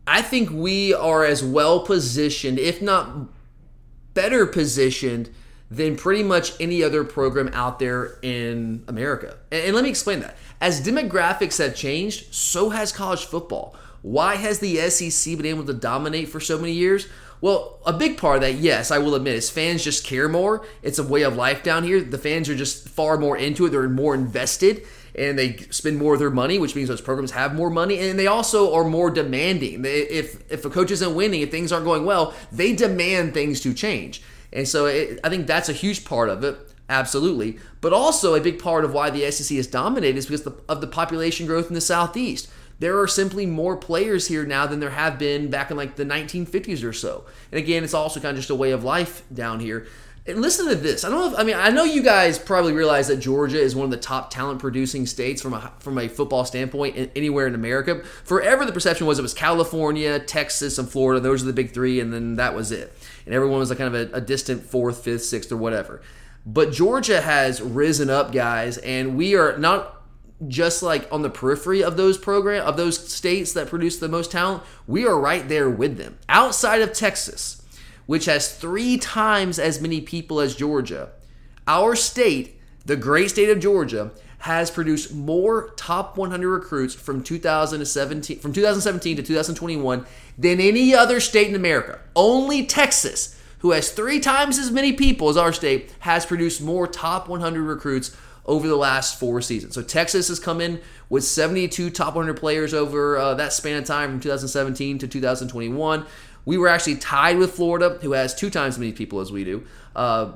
I 0.06 0.20
think 0.20 0.50
we 0.50 0.92
are 0.92 1.24
as 1.24 1.42
well 1.42 1.80
positioned, 1.80 2.58
if 2.58 2.82
not 2.82 3.28
better 4.12 4.44
positioned 4.44 5.30
than 5.70 5.96
pretty 5.96 6.22
much 6.22 6.60
any 6.60 6.82
other 6.82 7.04
program 7.04 7.48
out 7.54 7.78
there 7.78 8.18
in 8.20 8.84
America. 8.86 9.38
And, 9.50 9.74
let 9.74 9.84
me 9.84 9.88
explain 9.88 10.20
that. 10.20 10.36
As 10.62 10.80
demographics 10.80 11.58
have 11.58 11.74
changed, 11.74 12.32
so 12.32 12.70
has 12.70 12.92
college 12.92 13.24
football. 13.24 13.74
Why 14.00 14.36
has 14.36 14.60
the 14.60 14.76
SEC 14.90 15.36
been 15.36 15.46
able 15.46 15.64
to 15.64 15.74
dominate 15.74 16.28
for 16.28 16.38
so 16.38 16.56
many 16.56 16.70
years? 16.70 17.08
Well, 17.40 17.80
a 17.84 17.92
big 17.92 18.16
part 18.16 18.36
of 18.36 18.42
that, 18.42 18.54
yes, 18.54 18.92
I 18.92 18.98
will 18.98 19.16
admit, 19.16 19.34
is 19.34 19.50
fans 19.50 19.82
just 19.82 20.06
care 20.06 20.28
more. 20.28 20.64
It's 20.84 21.00
a 21.00 21.02
way 21.02 21.22
of 21.22 21.34
life 21.34 21.64
down 21.64 21.82
here. 21.82 22.00
The 22.00 22.16
fans 22.16 22.48
are 22.48 22.54
just 22.54 22.88
far 22.88 23.18
more 23.18 23.36
into 23.36 23.66
it. 23.66 23.70
They're 23.70 23.88
more 23.88 24.14
invested 24.14 24.86
and 25.16 25.36
they 25.36 25.56
spend 25.70 25.98
more 25.98 26.14
of 26.14 26.20
their 26.20 26.30
money, 26.30 26.60
which 26.60 26.76
means 26.76 26.88
those 26.88 27.00
programs 27.00 27.32
have 27.32 27.54
more 27.54 27.68
money, 27.68 27.98
and 27.98 28.18
they 28.18 28.28
also 28.28 28.72
are 28.72 28.84
more 28.84 29.10
demanding. 29.10 29.82
If 29.84 30.50
if 30.50 30.64
a 30.64 30.70
coach 30.70 30.90
isn't 30.90 31.14
winning, 31.14 31.42
if 31.42 31.50
things 31.50 31.70
aren't 31.70 31.84
going 31.84 32.06
well, 32.06 32.32
they 32.50 32.72
demand 32.72 33.34
things 33.34 33.60
to 33.62 33.74
change. 33.74 34.22
And 34.54 34.66
so 34.66 34.86
it, 34.86 35.20
I 35.22 35.28
think 35.28 35.46
that's 35.46 35.68
a 35.68 35.74
huge 35.74 36.06
part 36.06 36.30
of 36.30 36.44
it, 36.44 36.58
absolutely. 36.92 37.58
But 37.80 37.92
also 37.92 38.34
a 38.34 38.40
big 38.40 38.58
part 38.58 38.84
of 38.84 38.92
why 38.92 39.10
the 39.10 39.30
SEC 39.30 39.56
is 39.56 39.66
dominated 39.66 40.18
is 40.18 40.26
because 40.26 40.46
of 40.68 40.80
the 40.80 40.86
population 40.86 41.46
growth 41.46 41.68
in 41.68 41.74
the 41.74 41.80
Southeast. 41.80 42.48
There 42.78 42.98
are 43.00 43.08
simply 43.08 43.46
more 43.46 43.76
players 43.76 44.28
here 44.28 44.44
now 44.44 44.66
than 44.66 44.80
there 44.80 44.90
have 44.90 45.18
been 45.18 45.50
back 45.50 45.70
in 45.70 45.76
like 45.76 45.96
the 45.96 46.04
1950s 46.04 46.84
or 46.84 46.92
so. 46.92 47.24
And 47.50 47.58
again, 47.58 47.84
it's 47.84 47.94
also 47.94 48.20
kind 48.20 48.32
of 48.32 48.38
just 48.38 48.50
a 48.50 48.54
way 48.54 48.72
of 48.72 48.84
life 48.84 49.22
down 49.32 49.60
here. 49.60 49.86
And 50.24 50.40
listen 50.40 50.68
to 50.68 50.76
this. 50.76 51.04
I 51.04 51.08
don't 51.08 51.18
know 51.18 51.32
if 51.32 51.38
I 51.38 51.42
mean 51.42 51.56
I 51.56 51.70
know 51.70 51.82
you 51.82 52.00
guys 52.00 52.38
probably 52.38 52.72
realize 52.72 53.08
that 53.08 53.16
Georgia 53.16 53.60
is 53.60 53.74
one 53.74 53.84
of 53.84 53.90
the 53.90 53.96
top 53.96 54.30
talent 54.30 54.60
producing 54.60 55.04
states 55.04 55.42
from 55.42 55.52
a 55.52 55.72
from 55.80 55.98
a 55.98 56.06
football 56.06 56.44
standpoint 56.44 56.94
in, 56.94 57.10
anywhere 57.16 57.48
in 57.48 57.56
America. 57.56 58.04
Forever 58.22 58.64
the 58.64 58.72
perception 58.72 59.08
was 59.08 59.18
it 59.18 59.22
was 59.22 59.34
California, 59.34 60.20
Texas, 60.20 60.78
and 60.78 60.88
Florida. 60.88 61.20
Those 61.20 61.42
are 61.42 61.46
the 61.46 61.52
big 61.52 61.72
three, 61.72 61.98
and 61.98 62.12
then 62.12 62.36
that 62.36 62.54
was 62.54 62.70
it. 62.70 62.92
And 63.26 63.34
everyone 63.34 63.58
was 63.58 63.70
like 63.70 63.78
kind 63.78 63.92
of 63.92 64.12
a, 64.12 64.16
a 64.16 64.20
distant 64.20 64.62
fourth, 64.62 65.02
fifth, 65.02 65.24
sixth, 65.24 65.50
or 65.50 65.56
whatever. 65.56 66.02
But 66.44 66.72
Georgia 66.72 67.20
has 67.20 67.60
risen 67.62 68.10
up, 68.10 68.32
guys, 68.32 68.78
and 68.78 69.16
we 69.16 69.34
are 69.36 69.56
not 69.56 70.02
just 70.48 70.82
like 70.82 71.06
on 71.12 71.22
the 71.22 71.30
periphery 71.30 71.84
of 71.84 71.96
those 71.96 72.18
program 72.18 72.66
of 72.66 72.76
those 72.76 72.98
states 73.12 73.52
that 73.52 73.68
produce 73.68 73.98
the 73.98 74.08
most 74.08 74.32
talent. 74.32 74.62
We 74.88 75.06
are 75.06 75.18
right 75.18 75.48
there 75.48 75.70
with 75.70 75.98
them. 75.98 76.18
Outside 76.28 76.82
of 76.82 76.92
Texas 76.92 77.62
which 78.06 78.26
has 78.26 78.54
three 78.54 78.98
times 78.98 79.58
as 79.58 79.80
many 79.80 80.00
people 80.00 80.40
as 80.40 80.54
Georgia, 80.54 81.10
our 81.66 81.94
state, 81.94 82.60
the 82.84 82.96
great 82.96 83.30
state 83.30 83.48
of 83.48 83.60
Georgia, 83.60 84.10
has 84.38 84.70
produced 84.70 85.14
more 85.14 85.70
top 85.76 86.16
100 86.16 86.48
recruits 86.48 86.94
from 86.94 87.22
2017 87.22 88.40
from 88.40 88.52
2017 88.52 89.16
to 89.16 89.22
2021 89.22 90.04
than 90.36 90.60
any 90.60 90.94
other 90.94 91.20
state 91.20 91.48
in 91.48 91.54
America. 91.54 92.00
Only 92.16 92.66
Texas, 92.66 93.40
who 93.62 93.70
has 93.70 93.92
three 93.92 94.18
times 94.20 94.58
as 94.58 94.70
many 94.70 94.92
people 94.92 95.28
as 95.28 95.36
our 95.36 95.52
state, 95.52 95.94
has 96.00 96.26
produced 96.26 96.60
more 96.60 96.86
top 96.86 97.28
100 97.28 97.62
recruits 97.62 98.14
over 98.44 98.66
the 98.66 98.76
last 98.76 99.20
four 99.20 99.40
seasons. 99.40 99.74
So 99.74 99.82
Texas 99.82 100.26
has 100.28 100.40
come 100.40 100.60
in 100.60 100.80
with 101.08 101.22
72 101.22 101.90
top 101.90 102.16
100 102.16 102.36
players 102.36 102.74
over 102.74 103.16
uh, 103.16 103.34
that 103.34 103.52
span 103.52 103.78
of 103.78 103.84
time 103.84 104.10
from 104.10 104.20
2017 104.20 104.98
to 104.98 105.06
2021. 105.06 106.04
We 106.44 106.58
were 106.58 106.66
actually 106.66 106.96
tied 106.96 107.38
with 107.38 107.52
Florida, 107.52 107.98
who 108.02 108.12
has 108.12 108.34
two 108.34 108.50
times 108.50 108.74
as 108.74 108.78
many 108.80 108.92
people 108.92 109.20
as 109.20 109.30
we 109.30 109.44
do, 109.44 109.64
uh, 109.94 110.32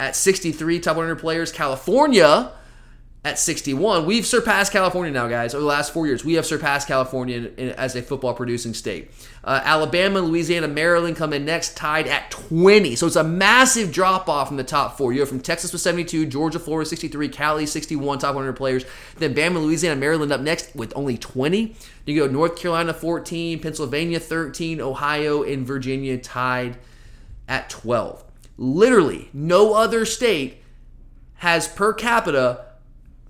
at 0.00 0.16
63 0.16 0.80
top 0.80 0.96
100 0.96 1.16
players. 1.16 1.52
California 1.52 2.50
at 3.24 3.38
61. 3.38 4.04
We've 4.04 4.26
surpassed 4.26 4.70
California 4.70 5.10
now, 5.10 5.28
guys. 5.28 5.54
Over 5.54 5.62
the 5.62 5.66
last 5.66 5.94
four 5.94 6.06
years, 6.06 6.26
we 6.26 6.34
have 6.34 6.44
surpassed 6.44 6.86
California 6.86 7.38
in, 7.38 7.46
in, 7.56 7.68
as 7.70 7.96
a 7.96 8.02
football 8.02 8.34
producing 8.34 8.74
state. 8.74 9.10
Uh, 9.42 9.62
Alabama, 9.64 10.20
Louisiana, 10.20 10.68
Maryland 10.68 11.16
come 11.16 11.32
in 11.32 11.46
next, 11.46 11.74
tied 11.74 12.06
at 12.06 12.30
20. 12.30 12.94
So 12.96 13.06
it's 13.06 13.16
a 13.16 13.24
massive 13.24 13.92
drop 13.92 14.28
off 14.28 14.48
from 14.48 14.58
the 14.58 14.64
top 14.64 14.98
four. 14.98 15.14
You 15.14 15.20
have 15.20 15.30
from 15.30 15.40
Texas 15.40 15.72
with 15.72 15.80
72, 15.80 16.26
Georgia, 16.26 16.58
Florida 16.58 16.86
63, 16.88 17.30
Cali 17.30 17.64
61, 17.64 18.18
top 18.18 18.34
100 18.34 18.52
players. 18.52 18.84
Then 19.16 19.34
Bama, 19.34 19.62
Louisiana, 19.62 19.96
Maryland 19.96 20.30
up 20.30 20.42
next 20.42 20.74
with 20.76 20.92
only 20.94 21.16
20. 21.16 21.74
You 22.04 22.20
go 22.20 22.30
North 22.30 22.56
Carolina 22.56 22.92
14, 22.92 23.58
Pennsylvania 23.58 24.20
13, 24.20 24.82
Ohio 24.82 25.42
and 25.42 25.66
Virginia 25.66 26.18
tied 26.18 26.76
at 27.48 27.70
12. 27.70 28.22
Literally, 28.58 29.30
no 29.32 29.72
other 29.72 30.04
state 30.04 30.62
has 31.36 31.66
per 31.66 31.94
capita 31.94 32.66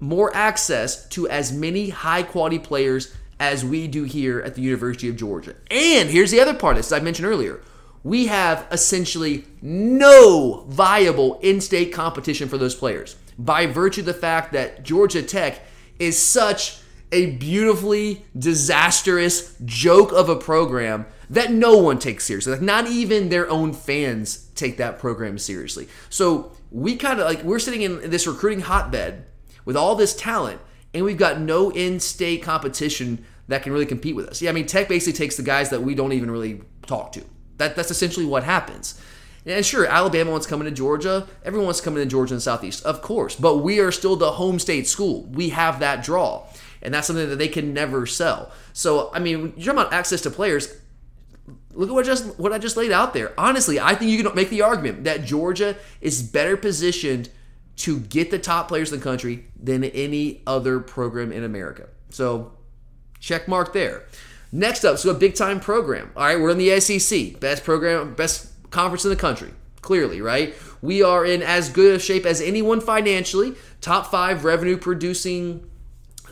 more 0.00 0.34
access 0.34 1.08
to 1.10 1.28
as 1.28 1.52
many 1.52 1.88
high 1.90 2.22
quality 2.22 2.58
players 2.58 3.14
as 3.40 3.64
we 3.64 3.86
do 3.86 4.04
here 4.04 4.40
at 4.40 4.54
the 4.54 4.62
University 4.62 5.08
of 5.08 5.16
Georgia. 5.16 5.54
And 5.70 6.08
here's 6.08 6.30
the 6.30 6.40
other 6.40 6.54
part 6.54 6.76
as 6.76 6.92
I 6.92 7.00
mentioned 7.00 7.26
earlier. 7.26 7.60
We 8.02 8.26
have 8.26 8.66
essentially 8.70 9.44
no 9.62 10.66
viable 10.68 11.38
in 11.40 11.60
state 11.60 11.92
competition 11.92 12.48
for 12.48 12.58
those 12.58 12.74
players 12.74 13.16
by 13.38 13.66
virtue 13.66 14.00
of 14.00 14.06
the 14.06 14.14
fact 14.14 14.52
that 14.52 14.82
Georgia 14.82 15.22
Tech 15.22 15.62
is 15.98 16.18
such 16.18 16.78
a 17.12 17.36
beautifully 17.36 18.24
disastrous 18.36 19.56
joke 19.64 20.12
of 20.12 20.28
a 20.28 20.36
program 20.36 21.06
that 21.30 21.52
no 21.52 21.78
one 21.78 21.98
takes 21.98 22.24
seriously. 22.24 22.52
Like, 22.52 22.60
not 22.60 22.88
even 22.88 23.28
their 23.28 23.48
own 23.48 23.72
fans 23.72 24.48
take 24.54 24.76
that 24.78 24.98
program 24.98 25.38
seriously. 25.38 25.88
So, 26.10 26.52
we 26.70 26.96
kind 26.96 27.20
of 27.20 27.26
like, 27.26 27.42
we're 27.44 27.60
sitting 27.60 27.82
in 27.82 28.10
this 28.10 28.26
recruiting 28.26 28.60
hotbed 28.60 29.24
with 29.64 29.76
all 29.76 29.94
this 29.94 30.14
talent, 30.14 30.60
and 30.92 31.04
we've 31.04 31.18
got 31.18 31.40
no 31.40 31.70
in-state 31.70 32.42
competition 32.42 33.24
that 33.48 33.62
can 33.62 33.72
really 33.72 33.86
compete 33.86 34.16
with 34.16 34.28
us. 34.28 34.40
Yeah, 34.40 34.50
I 34.50 34.52
mean, 34.52 34.66
Tech 34.66 34.88
basically 34.88 35.16
takes 35.16 35.36
the 35.36 35.42
guys 35.42 35.70
that 35.70 35.82
we 35.82 35.94
don't 35.94 36.12
even 36.12 36.30
really 36.30 36.62
talk 36.86 37.12
to. 37.12 37.24
That 37.58 37.76
that's 37.76 37.90
essentially 37.90 38.26
what 38.26 38.44
happens. 38.44 39.00
And 39.46 39.64
sure, 39.64 39.86
Alabama 39.86 40.30
wants 40.30 40.46
coming 40.46 40.64
to 40.64 40.70
Georgia. 40.70 41.28
Everyone 41.44 41.66
wants 41.66 41.80
coming 41.80 42.02
to 42.02 42.08
Georgia 42.08 42.34
and 42.34 42.42
Southeast, 42.42 42.84
of 42.84 43.02
course. 43.02 43.36
But 43.36 43.58
we 43.58 43.78
are 43.78 43.92
still 43.92 44.16
the 44.16 44.32
home 44.32 44.58
state 44.58 44.86
school. 44.88 45.24
We 45.24 45.50
have 45.50 45.80
that 45.80 46.02
draw, 46.02 46.46
and 46.80 46.94
that's 46.94 47.06
something 47.06 47.28
that 47.28 47.36
they 47.36 47.48
can 47.48 47.74
never 47.74 48.06
sell. 48.06 48.50
So, 48.72 49.10
I 49.12 49.18
mean, 49.18 49.52
you're 49.56 49.74
talking 49.74 49.80
about 49.80 49.92
access 49.92 50.22
to 50.22 50.30
players. 50.30 50.74
Look 51.72 51.90
at 51.90 51.94
what 51.94 52.06
just 52.06 52.38
what 52.38 52.52
I 52.52 52.58
just 52.58 52.76
laid 52.76 52.92
out 52.92 53.12
there. 53.12 53.32
Honestly, 53.36 53.78
I 53.78 53.94
think 53.94 54.10
you 54.10 54.22
can 54.22 54.34
make 54.34 54.48
the 54.48 54.62
argument 54.62 55.04
that 55.04 55.24
Georgia 55.24 55.76
is 56.00 56.22
better 56.22 56.56
positioned 56.56 57.28
to 57.76 57.98
get 58.00 58.30
the 58.30 58.38
top 58.38 58.68
players 58.68 58.92
in 58.92 58.98
the 58.98 59.04
country 59.04 59.46
than 59.60 59.84
any 59.84 60.42
other 60.46 60.80
program 60.80 61.32
in 61.32 61.44
America. 61.44 61.88
So, 62.10 62.52
check 63.18 63.48
mark 63.48 63.72
there. 63.72 64.04
Next 64.52 64.84
up, 64.84 64.98
so 64.98 65.10
a 65.10 65.14
big 65.14 65.34
time 65.34 65.58
program. 65.58 66.12
All 66.16 66.24
right, 66.24 66.38
we're 66.38 66.50
in 66.50 66.58
the 66.58 66.78
SEC, 66.78 67.40
best 67.40 67.64
program, 67.64 68.14
best 68.14 68.52
conference 68.70 69.04
in 69.04 69.10
the 69.10 69.16
country. 69.16 69.50
Clearly, 69.80 70.20
right? 70.20 70.54
We 70.80 71.02
are 71.02 71.26
in 71.26 71.42
as 71.42 71.68
good 71.68 71.96
a 71.96 71.98
shape 71.98 72.24
as 72.24 72.40
anyone 72.40 72.80
financially. 72.80 73.54
Top 73.80 74.10
five 74.10 74.44
revenue 74.44 74.76
producing 74.76 75.68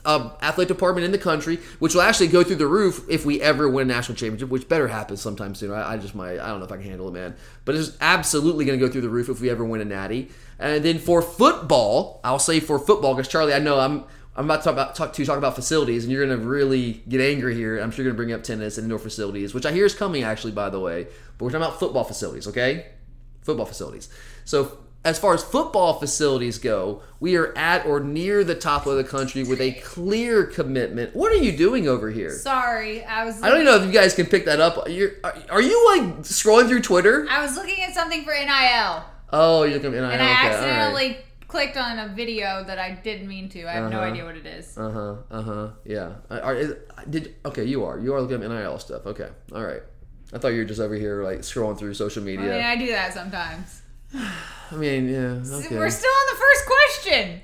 uh, 0.04 0.30
athletic 0.40 0.68
department 0.68 1.04
in 1.04 1.12
the 1.12 1.18
country, 1.18 1.58
which 1.78 1.94
will 1.94 2.02
actually 2.02 2.28
go 2.28 2.42
through 2.42 2.56
the 2.56 2.66
roof 2.66 3.04
if 3.08 3.24
we 3.24 3.40
ever 3.40 3.68
win 3.68 3.90
a 3.90 3.94
national 3.94 4.16
championship, 4.16 4.48
which 4.48 4.68
better 4.68 4.88
happen 4.88 5.16
sometime 5.16 5.54
soon. 5.54 5.72
I, 5.72 5.92
I 5.92 5.96
just 5.96 6.14
might, 6.14 6.38
I 6.38 6.48
don't 6.48 6.58
know 6.60 6.66
if 6.66 6.72
I 6.72 6.76
can 6.76 6.86
handle 6.86 7.08
it, 7.08 7.12
man. 7.12 7.34
But 7.64 7.74
it's 7.74 7.96
absolutely 8.00 8.64
going 8.64 8.78
to 8.78 8.84
go 8.84 8.90
through 8.90 9.02
the 9.02 9.08
roof 9.08 9.28
if 9.28 9.40
we 9.40 9.50
ever 9.50 9.64
win 9.64 9.80
a 9.80 9.84
natty. 9.84 10.30
And 10.62 10.84
then 10.84 10.98
for 10.98 11.20
football, 11.20 12.20
I'll 12.22 12.38
say 12.38 12.60
for 12.60 12.78
football 12.78 13.14
because 13.14 13.28
Charlie, 13.28 13.52
I 13.52 13.58
know 13.58 13.80
I'm 13.80 14.04
I'm 14.34 14.46
about 14.46 14.58
to 14.58 14.64
talk 14.64 14.72
about 14.72 14.94
talk 14.94 15.12
to 15.12 15.26
talk 15.26 15.36
about 15.36 15.56
facilities, 15.56 16.04
and 16.04 16.12
you're 16.12 16.24
going 16.24 16.38
to 16.38 16.46
really 16.46 17.02
get 17.08 17.20
angry 17.20 17.54
here. 17.54 17.78
I'm 17.78 17.90
sure 17.90 18.04
you're 18.04 18.14
going 18.14 18.28
to 18.28 18.32
bring 18.32 18.40
up 18.40 18.44
tennis 18.44 18.78
and 18.78 18.84
indoor 18.84 19.00
facilities, 19.00 19.52
which 19.52 19.66
I 19.66 19.72
hear 19.72 19.84
is 19.84 19.94
coming 19.94 20.22
actually, 20.22 20.52
by 20.52 20.70
the 20.70 20.80
way. 20.80 21.08
But 21.36 21.44
we're 21.44 21.50
talking 21.50 21.66
about 21.66 21.80
football 21.80 22.04
facilities, 22.04 22.46
okay? 22.46 22.86
Football 23.42 23.66
facilities. 23.66 24.08
So 24.44 24.78
as 25.04 25.18
far 25.18 25.34
as 25.34 25.42
football 25.42 25.94
facilities 25.94 26.58
go, 26.58 27.02
we 27.18 27.36
are 27.36 27.56
at 27.58 27.84
or 27.84 27.98
near 27.98 28.44
the 28.44 28.54
top 28.54 28.86
of 28.86 28.96
the 28.96 29.04
country 29.04 29.42
with 29.42 29.60
a 29.60 29.72
clear 29.72 30.44
commitment. 30.44 31.16
What 31.16 31.32
are 31.32 31.36
you 31.36 31.56
doing 31.56 31.88
over 31.88 32.08
here? 32.10 32.30
Sorry, 32.30 33.04
I 33.04 33.24
was. 33.24 33.42
I 33.42 33.48
don't 33.48 33.62
even 33.62 33.66
know 33.66 33.80
if 33.82 33.86
you 33.86 33.92
guys 33.92 34.14
can 34.14 34.26
pick 34.26 34.44
that 34.44 34.60
up. 34.60 34.88
You're, 34.88 35.10
are, 35.24 35.34
are 35.50 35.60
you 35.60 35.86
like 35.96 36.20
scrolling 36.20 36.68
through 36.68 36.82
Twitter? 36.82 37.26
I 37.28 37.42
was 37.42 37.56
looking 37.56 37.82
at 37.82 37.94
something 37.94 38.22
for 38.22 38.32
NIL. 38.32 39.04
Oh, 39.32 39.62
you're 39.64 39.74
looking 39.74 39.94
at 39.94 40.00
NIL. 40.00 40.10
And 40.10 40.22
I 40.22 40.24
okay, 40.24 40.48
accidentally 40.48 41.06
all 41.06 41.12
right. 41.12 41.24
clicked 41.48 41.76
on 41.76 41.98
a 41.98 42.08
video 42.14 42.64
that 42.64 42.78
I 42.78 42.92
didn't 42.92 43.28
mean 43.28 43.48
to. 43.50 43.64
I 43.68 43.72
have 43.72 43.90
no 43.90 43.98
Uh-huh. 43.98 44.06
idea 44.10 44.24
what 44.24 44.36
it 44.36 44.46
is. 44.46 44.76
Uh 44.76 44.90
huh. 44.90 45.14
Uh 45.30 45.42
huh. 45.42 45.68
Yeah. 45.84 46.12
Are, 46.30 46.54
is, 46.54 46.74
did 47.08 47.34
okay? 47.46 47.64
You 47.64 47.84
are. 47.84 47.98
You 47.98 48.14
are 48.14 48.20
looking 48.20 48.42
at 48.42 48.50
NIL 48.50 48.78
stuff. 48.78 49.06
Okay. 49.06 49.28
All 49.54 49.64
right. 49.64 49.82
I 50.34 50.38
thought 50.38 50.48
you 50.48 50.58
were 50.58 50.64
just 50.64 50.80
over 50.80 50.94
here 50.94 51.22
like 51.22 51.40
scrolling 51.40 51.78
through 51.78 51.94
social 51.94 52.22
media. 52.22 52.52
I 52.52 52.56
mean. 52.56 52.64
I 52.64 52.76
do 52.86 52.92
that 52.92 53.12
sometimes. 53.12 53.82
I 54.14 54.74
mean, 54.76 55.08
yeah. 55.08 55.40
Okay. 55.58 55.76
We're 55.76 55.90
still 55.90 56.10
on 56.10 56.26
the 56.34 56.40
first 56.40 56.66
question. 56.66 57.40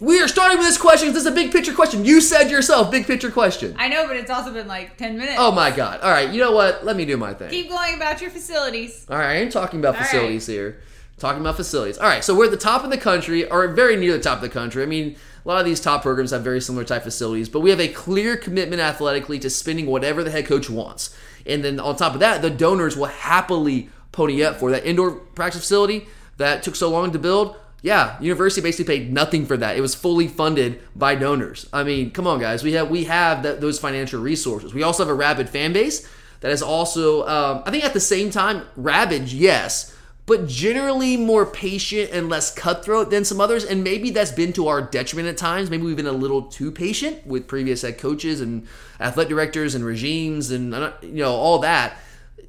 We 0.00 0.18
are 0.22 0.28
starting 0.28 0.56
with 0.56 0.66
this 0.66 0.78
question. 0.78 1.08
This 1.08 1.18
is 1.18 1.26
a 1.26 1.30
big 1.30 1.52
picture 1.52 1.74
question. 1.74 2.06
You 2.06 2.22
said 2.22 2.50
yourself, 2.50 2.90
big 2.90 3.06
picture 3.06 3.30
question. 3.30 3.76
I 3.78 3.88
know, 3.88 4.06
but 4.06 4.16
it's 4.16 4.30
also 4.30 4.50
been 4.50 4.66
like 4.66 4.96
10 4.96 5.18
minutes. 5.18 5.36
Oh 5.38 5.52
my 5.52 5.70
god. 5.70 6.00
All 6.00 6.10
right. 6.10 6.30
You 6.30 6.40
know 6.40 6.52
what? 6.52 6.86
Let 6.86 6.96
me 6.96 7.04
do 7.04 7.18
my 7.18 7.34
thing. 7.34 7.50
Keep 7.50 7.68
going 7.68 7.96
about 7.96 8.22
your 8.22 8.30
facilities. 8.30 9.04
All 9.10 9.18
right, 9.18 9.32
I 9.32 9.34
ain't 9.34 9.52
talking 9.52 9.78
about 9.78 9.96
All 9.96 10.02
facilities 10.02 10.46
here. 10.46 10.80
Talking 11.18 11.42
about 11.42 11.56
facilities. 11.56 11.98
All 11.98 12.08
right, 12.08 12.24
so 12.24 12.34
we're 12.34 12.46
at 12.46 12.50
the 12.50 12.56
top 12.56 12.82
of 12.82 12.90
the 12.90 12.96
country, 12.96 13.46
or 13.50 13.68
very 13.68 13.94
near 13.94 14.12
the 14.12 14.22
top 14.22 14.36
of 14.36 14.42
the 14.42 14.48
country. 14.48 14.82
I 14.82 14.86
mean, 14.86 15.16
a 15.44 15.48
lot 15.48 15.60
of 15.60 15.66
these 15.66 15.78
top 15.78 16.00
programs 16.00 16.30
have 16.30 16.42
very 16.42 16.62
similar 16.62 16.82
type 16.82 17.02
facilities, 17.02 17.50
but 17.50 17.60
we 17.60 17.68
have 17.68 17.78
a 17.78 17.88
clear 17.88 18.38
commitment 18.38 18.80
athletically 18.80 19.38
to 19.40 19.50
spending 19.50 19.84
whatever 19.84 20.24
the 20.24 20.30
head 20.30 20.46
coach 20.46 20.70
wants. 20.70 21.14
And 21.44 21.62
then 21.62 21.78
on 21.78 21.96
top 21.96 22.14
of 22.14 22.20
that, 22.20 22.40
the 22.40 22.48
donors 22.48 22.96
will 22.96 23.04
happily 23.04 23.90
pony 24.12 24.42
up 24.42 24.56
for 24.56 24.70
that 24.70 24.86
indoor 24.86 25.10
practice 25.10 25.60
facility 25.60 26.06
that 26.38 26.62
took 26.62 26.74
so 26.74 26.88
long 26.88 27.12
to 27.12 27.18
build. 27.18 27.54
Yeah, 27.82 28.20
university 28.20 28.60
basically 28.60 28.96
paid 28.96 29.12
nothing 29.12 29.46
for 29.46 29.56
that. 29.56 29.76
It 29.76 29.80
was 29.80 29.94
fully 29.94 30.28
funded 30.28 30.80
by 30.94 31.14
donors. 31.14 31.66
I 31.72 31.82
mean, 31.82 32.10
come 32.10 32.26
on, 32.26 32.38
guys. 32.38 32.62
We 32.62 32.72
have 32.74 32.90
we 32.90 33.04
have 33.04 33.42
that, 33.42 33.60
those 33.60 33.78
financial 33.78 34.20
resources. 34.20 34.74
We 34.74 34.82
also 34.82 35.02
have 35.02 35.10
a 35.10 35.14
rabid 35.14 35.48
fan 35.48 35.72
base 35.72 36.06
that 36.40 36.52
is 36.52 36.62
also, 36.62 37.26
um, 37.26 37.62
I 37.64 37.70
think 37.70 37.84
at 37.84 37.92
the 37.92 38.00
same 38.00 38.30
time, 38.30 38.64
rabid. 38.76 39.30
yes, 39.32 39.94
but 40.26 40.46
generally 40.46 41.16
more 41.16 41.44
patient 41.44 42.10
and 42.12 42.28
less 42.28 42.54
cutthroat 42.54 43.10
than 43.10 43.24
some 43.24 43.40
others. 43.40 43.64
And 43.64 43.82
maybe 43.82 44.10
that's 44.10 44.30
been 44.30 44.52
to 44.54 44.68
our 44.68 44.80
detriment 44.80 45.28
at 45.28 45.36
times. 45.36 45.70
Maybe 45.70 45.82
we've 45.82 45.96
been 45.96 46.06
a 46.06 46.12
little 46.12 46.42
too 46.42 46.70
patient 46.70 47.26
with 47.26 47.48
previous 47.48 47.82
head 47.82 47.98
coaches 47.98 48.40
and 48.40 48.66
athletic 49.00 49.30
directors 49.30 49.74
and 49.74 49.84
regimes 49.84 50.50
and 50.50 50.74
uh, 50.74 50.92
you 51.02 51.24
know 51.24 51.32
all 51.32 51.58
that. 51.60 51.96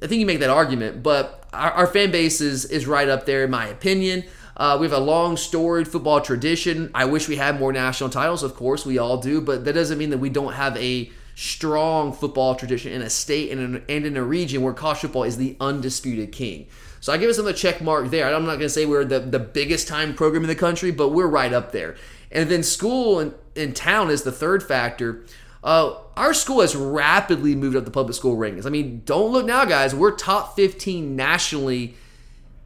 I 0.02 0.06
think 0.06 0.20
you 0.20 0.26
make 0.26 0.40
that 0.40 0.50
argument, 0.50 1.02
but 1.02 1.44
our, 1.52 1.70
our 1.72 1.86
fan 1.86 2.10
base 2.10 2.40
is 2.40 2.64
is 2.66 2.86
right 2.86 3.08
up 3.08 3.26
there 3.26 3.44
in 3.44 3.50
my 3.50 3.66
opinion. 3.66 4.24
Uh, 4.62 4.78
we 4.78 4.86
have 4.86 4.92
a 4.92 5.04
long 5.04 5.36
storied 5.36 5.88
football 5.88 6.20
tradition. 6.20 6.88
I 6.94 7.04
wish 7.06 7.26
we 7.26 7.34
had 7.34 7.58
more 7.58 7.72
national 7.72 8.10
titles. 8.10 8.44
Of 8.44 8.54
course, 8.54 8.86
we 8.86 8.96
all 8.96 9.16
do, 9.16 9.40
but 9.40 9.64
that 9.64 9.72
doesn't 9.72 9.98
mean 9.98 10.10
that 10.10 10.18
we 10.18 10.30
don't 10.30 10.52
have 10.52 10.76
a 10.76 11.10
strong 11.34 12.12
football 12.12 12.54
tradition 12.54 12.92
in 12.92 13.02
a 13.02 13.10
state 13.10 13.50
and 13.50 13.60
in, 13.60 13.84
and 13.88 14.06
in 14.06 14.16
a 14.16 14.22
region 14.22 14.62
where 14.62 14.72
college 14.72 14.98
football 14.98 15.24
is 15.24 15.36
the 15.36 15.56
undisputed 15.58 16.30
king. 16.30 16.68
So 17.00 17.12
I 17.12 17.16
give 17.16 17.28
us 17.28 17.38
another 17.38 17.54
check 17.54 17.82
mark 17.82 18.10
there. 18.10 18.32
I'm 18.32 18.44
not 18.44 18.52
going 18.52 18.60
to 18.60 18.68
say 18.68 18.86
we're 18.86 19.04
the, 19.04 19.18
the 19.18 19.40
biggest 19.40 19.88
time 19.88 20.14
program 20.14 20.44
in 20.44 20.48
the 20.48 20.54
country, 20.54 20.92
but 20.92 21.08
we're 21.08 21.26
right 21.26 21.52
up 21.52 21.72
there. 21.72 21.96
And 22.30 22.48
then 22.48 22.62
school 22.62 23.18
and 23.18 23.34
in 23.56 23.74
town 23.74 24.10
is 24.10 24.22
the 24.22 24.30
third 24.30 24.62
factor. 24.62 25.24
Uh, 25.64 25.96
our 26.16 26.32
school 26.32 26.60
has 26.60 26.76
rapidly 26.76 27.56
moved 27.56 27.74
up 27.74 27.84
the 27.84 27.90
public 27.90 28.14
school 28.14 28.36
rankings. 28.36 28.64
I 28.64 28.70
mean, 28.70 29.02
don't 29.04 29.32
look 29.32 29.44
now, 29.44 29.64
guys. 29.64 29.92
We're 29.92 30.12
top 30.12 30.54
15 30.54 31.16
nationally 31.16 31.96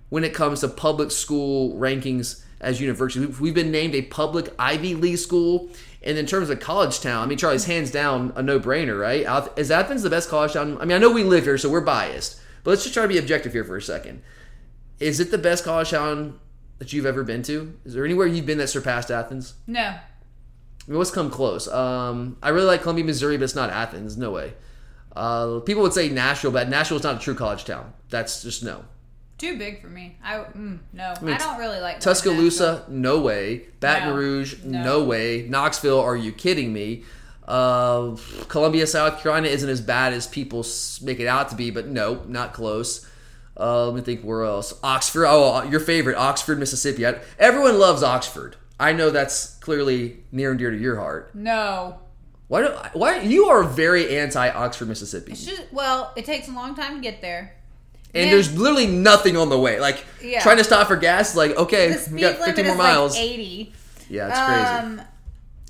when 0.09 0.25
it 0.25 0.35
comes 0.35 0.61
to 0.61 0.69
public 0.69 1.11
school 1.11 1.75
rankings 1.75 2.43
as 2.61 2.81
universities. 2.81 3.39
We've 3.41 3.55
been 3.55 3.71
named 3.71 3.95
a 3.95 4.03
public 4.03 4.53
Ivy 4.59 4.95
League 4.95 5.19
school. 5.19 5.69
And 6.03 6.17
in 6.17 6.27
terms 6.27 6.51
of 6.51 6.61
college 6.61 7.01
town, 7.01 7.25
I 7.25 7.27
mean, 7.27 7.39
Charlie's 7.39 7.65
hands 7.65 7.91
down 7.91 8.33
a 8.37 8.43
no 8.43 8.61
brainer, 8.61 9.01
right? 9.01 9.27
Is 9.59 9.71
Athens 9.71 10.03
the 10.03 10.11
best 10.11 10.29
college 10.29 10.53
town? 10.53 10.79
I 10.81 10.85
mean, 10.85 10.97
I 10.97 10.99
know 10.99 11.11
we 11.11 11.25
live 11.25 11.45
here, 11.45 11.59
so 11.59 11.69
we're 11.69 11.81
biased. 11.81 12.41
But 12.63 12.71
let's 12.71 12.85
just 12.85 12.95
try 12.95 13.03
to 13.03 13.09
be 13.09 13.19
objective 13.19 13.53
here 13.53 13.65
for 13.65 13.77
a 13.77 13.83
second. 13.83 14.23
Is 15.01 15.21
it 15.21 15.31
the 15.31 15.39
best 15.39 15.65
college 15.65 15.91
town 15.91 16.39
that 16.79 16.93
you've 16.93 17.07
ever 17.07 17.25
been 17.25 17.43
to? 17.45 17.77
Is 17.85 17.95
there 17.95 18.05
anywhere 18.05 18.27
you've 18.27 18.47
been 18.47 18.59
that 18.59 18.69
surpassed 18.69 19.11
Athens? 19.11 19.55
No. 19.67 19.81
I 19.83 20.01
mean, 20.87 20.99
what's 20.99 21.11
come 21.11 21.31
close? 21.31 21.67
Um, 21.69 22.37
I 22.43 22.51
really 22.51 22.67
like 22.67 22.83
Columbia, 22.83 23.05
Missouri, 23.05 23.37
but 23.37 23.45
it's 23.45 23.57
not 23.57 23.71
Athens. 23.71 24.17
No 24.17 24.31
way. 24.31 24.55
Uh, 25.15 25.61
people 25.61 25.83
would 25.83 25.93
say 25.93 26.09
Nashville, 26.09 26.53
but 26.53 26.69
Nashville's 26.69 27.03
not 27.03 27.17
a 27.17 27.19
true 27.19 27.35
college 27.35 27.65
town. 27.65 27.93
That's 28.11 28.43
just 28.43 28.63
no. 28.63 28.85
Too 29.39 29.59
big 29.59 29.83
for 29.83 29.89
me. 29.89 30.17
I 30.25 30.37
mm, 30.37 30.79
no. 30.93 31.15
I, 31.17 31.23
mean, 31.23 31.37
don't 31.37 31.59
really 31.59 31.81
like 31.81 32.01
Tuscaloosa. 32.01 32.85
No 32.89 33.21
way. 33.21 33.67
Baton 33.81 34.09
No. 34.09 34.17
Rouge. 34.17 34.63
No. 34.65 34.83
No. 34.83 35.05
way. 35.05 35.47
Knoxville. 35.49 36.01
Are 36.01 36.17
you 36.17 36.33
kidding 36.33 36.73
me? 36.73 37.05
Uh, 37.47 38.17
Columbia, 38.49 38.87
South 38.87 39.21
Carolina 39.21 39.49
isn't 39.49 39.69
as 39.69 39.81
bad 39.81 40.13
as 40.13 40.27
people 40.27 40.65
make 41.03 41.21
it 41.21 41.27
out 41.27 41.51
to 41.51 41.55
be, 41.55 41.71
but 41.71 41.87
no, 41.87 42.25
not 42.27 42.53
close. 42.53 43.09
Uh, 43.59 43.87
let 43.87 43.95
me 43.95 44.01
think 44.01 44.23
where 44.23 44.43
else. 44.43 44.75
Oxford. 44.83 45.27
Oh, 45.27 45.63
your 45.65 45.81
favorite, 45.81 46.17
Oxford, 46.17 46.59
Mississippi. 46.59 47.07
I, 47.07 47.21
everyone 47.39 47.79
loves 47.79 48.03
Oxford. 48.03 48.57
I 48.81 48.93
know 48.93 49.11
that's 49.11 49.57
clearly 49.57 50.25
near 50.33 50.51
and 50.51 50.59
dear 50.59 50.71
to 50.71 50.79
your 50.79 50.97
heart. 50.97 51.35
No. 51.35 52.01
Why 52.49 52.63
do 52.63 52.69
why 52.93 53.21
you 53.21 53.47
are 53.47 53.65
very 53.65 54.19
anti 54.19 54.49
Oxford, 54.49 54.89
Mississippi, 54.89 55.33
just 55.33 55.65
well, 55.73 56.13
it 56.15 56.25
takes 56.25 56.47
a 56.49 56.53
long 56.53 56.77
time 56.77 56.95
to 56.95 57.01
get 57.01 57.21
there. 57.21 57.56
And 58.17 58.27
Yeah. 58.27 58.31
there's 58.33 58.57
literally 58.57 58.87
nothing 58.87 59.37
on 59.37 59.49
the 59.49 59.59
way. 59.59 59.79
Like 59.81 60.05
Yeah. 60.23 60.41
trying 60.43 60.57
to 60.59 60.65
stop 60.65 60.87
for 60.89 60.97
gas, 60.97 61.35
like 61.37 61.57
okay, 61.57 61.97
we 62.13 62.21
got 62.21 62.39
50 62.39 62.63
more 62.65 62.75
miles. 62.77 63.15
like 63.15 63.23
80. 63.25 63.73
yeah, 64.09 64.29
it's 64.29 64.39
crazy. 64.39 64.87
Um, 64.87 65.03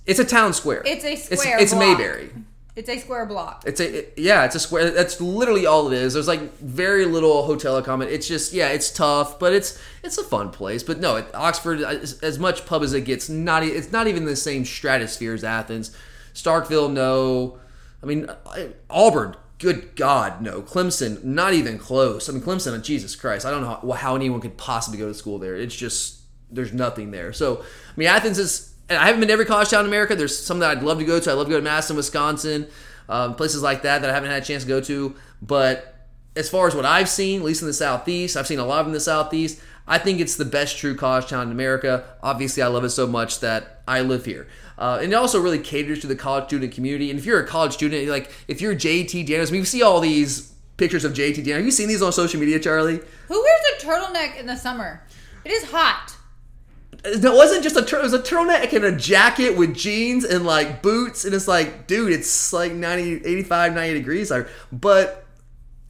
it's 0.07 0.19
a 0.21 0.25
town 0.25 0.53
square. 0.53 0.83
it's 0.87 1.05
a 1.05 1.17
square 1.17 1.59
it's 1.59 1.73
block. 1.75 1.99
Mayberry. 1.99 2.31
It's 2.77 2.91
a 2.91 2.99
square 2.99 3.25
block. 3.25 3.63
It's 3.67 3.81
a 3.81 3.99
it- 4.01 4.15
yeah, 4.19 4.45
it's 4.45 4.55
a 4.55 4.61
square. 4.61 4.91
That's 4.91 5.19
literally 5.19 5.65
all 5.65 5.91
it 5.91 5.95
is. 5.95 6.13
There's 6.13 6.29
like 6.29 6.59
very 6.59 7.07
little 7.07 7.45
hotel 7.45 7.79
accommodation. 7.79 8.15
It's 8.19 8.29
just 8.29 8.53
yeah, 8.53 8.69
it's 8.69 8.91
tough, 8.91 9.39
but 9.39 9.55
it's 9.55 9.79
it's 10.05 10.19
a 10.19 10.23
fun 10.25 10.51
place. 10.51 10.83
But 10.83 11.01
no, 11.01 11.17
it, 11.17 11.25
Oxford 11.35 11.81
as, 11.81 12.21
as 12.21 12.39
much 12.39 12.67
pub 12.67 12.83
as 12.83 12.93
it 12.93 13.01
gets. 13.07 13.31
Not 13.31 13.63
it's 13.63 13.91
not 13.93 14.07
even 14.09 14.27
the 14.27 14.37
same 14.37 14.65
stratosphere 14.67 15.33
as 15.33 15.43
Athens. 15.43 15.91
Starkville, 16.35 16.93
no. 16.93 17.59
I 18.03 18.07
mean 18.07 18.29
I- 18.47 18.69
Auburn. 18.91 19.37
Good 19.59 19.97
God, 19.97 20.43
no. 20.43 20.61
Clemson, 20.61 21.25
not 21.25 21.55
even 21.55 21.79
close. 21.79 22.29
I 22.29 22.33
mean 22.33 22.43
Clemson, 22.43 22.81
Jesus 22.83 23.17
Christ, 23.17 23.47
I 23.47 23.51
don't 23.51 23.63
know 23.63 23.81
how, 23.83 23.93
how 23.93 24.17
anyone 24.17 24.41
could 24.41 24.57
possibly 24.57 24.99
go 24.99 25.09
to 25.09 25.15
school 25.15 25.39
there. 25.39 25.57
It's 25.57 25.75
just 25.75 26.21
there's 26.51 26.73
nothing 26.73 27.11
there. 27.11 27.33
So 27.33 27.61
I 27.61 27.97
mean 27.97 28.09
Athens 28.09 28.39
is. 28.39 28.73
And 28.89 29.01
I 29.01 29.07
haven't 29.07 29.19
been 29.19 29.27
to 29.27 29.33
every 29.33 29.47
college 29.47 29.71
town 29.71 29.81
in 29.81 29.87
America. 29.87 30.15
There's 30.15 30.39
some 30.39 30.61
that 30.61 30.71
I'd 30.71 30.85
love 30.85 31.01
to 31.01 31.05
go 31.05 31.19
to. 31.19 31.29
I'd 31.29 31.35
love 31.35 31.49
to 31.49 31.51
go 31.51 31.57
to 31.57 31.65
Madison, 31.65 31.97
Wisconsin, 31.97 32.69
um, 33.09 33.35
places 33.35 33.61
like 33.61 33.83
that 33.83 34.01
that 34.03 34.09
I 34.09 34.15
haven't 34.15 34.31
had 34.31 34.45
a 34.45 34.47
chance 34.47 34.63
to 34.63 34.69
go 34.69 34.81
to. 34.83 35.17
But 35.43 36.07
as 36.37 36.49
far 36.49 36.69
as 36.69 36.75
what 36.77 36.85
I've 36.85 37.09
seen, 37.09 37.41
at 37.41 37.45
least 37.45 37.63
in 37.63 37.67
the 37.67 37.75
Southeast, 37.75 38.37
I've 38.37 38.47
seen 38.47 38.61
a 38.61 38.65
lot 38.65 38.83
of 38.83 38.87
in 38.87 38.93
the 38.93 39.01
Southeast. 39.01 39.61
I 39.87 39.99
think 39.99 40.21
it's 40.21 40.37
the 40.37 40.45
best 40.45 40.79
true 40.79 40.97
college 40.97 41.27
town 41.27 41.47
in 41.47 41.53
America. 41.53 42.05
Obviously, 42.23 42.63
I 42.63 42.67
love 42.67 42.85
it 42.85 42.91
so 42.91 43.07
much 43.07 43.41
that 43.41 43.83
I 43.87 44.01
live 44.01 44.25
here. 44.25 44.49
Uh, 44.79 44.99
and 45.01 45.13
it 45.13 45.15
also 45.15 45.41
really 45.41 45.59
caters 45.59 46.01
to 46.01 46.07
the 46.07 46.17
college 46.17 46.47
student 46.47 46.73
community. 46.73 47.11
And 47.11 47.19
if 47.19 47.25
you're 47.25 47.41
a 47.41 47.47
college 47.47 47.73
student, 47.73 48.09
like 48.09 48.31
if 48.49 48.61
you're 48.61 48.75
JT 48.75 49.27
Daniels, 49.27 49.51
we 49.51 49.65
see 49.65 49.83
all 49.83 50.01
these 50.01 50.53
pictures 50.77 51.05
of 51.05 51.13
JT 51.13 51.37
Daniels. 51.37 51.57
Have 51.57 51.65
you 51.65 51.71
seen 51.71 51.89
these 51.89 52.03
on 52.03 52.13
social 52.13 52.41
media, 52.41 52.59
Charlie? 52.59 53.01
Who 53.29 53.43
wears 53.43 53.83
a 53.83 53.87
turtleneck 53.87 54.39
in 54.39 54.47
the 54.47 54.57
summer? 54.57 55.03
It 55.45 55.53
is 55.53 55.65
hot. 55.71 56.17
It 57.05 57.23
wasn't 57.23 57.63
just 57.63 57.77
a 57.77 57.83
tur- 57.83 58.01
it 58.01 58.03
was 58.03 58.15
a 58.15 58.19
turtleneck 58.19 58.73
and 58.73 58.85
a 58.85 58.97
jacket 58.97 59.57
with 59.57 59.75
jeans 59.75 60.25
and 60.25 60.45
like 60.45 60.83
boots 60.83 61.25
and 61.25 61.33
it's 61.35 61.47
like 61.47 61.87
dude 61.87 62.11
it's 62.11 62.53
like 62.53 62.73
90 62.73 63.25
85 63.25 63.75
90 63.75 63.95
degrees 63.95 64.33
but 64.73 65.26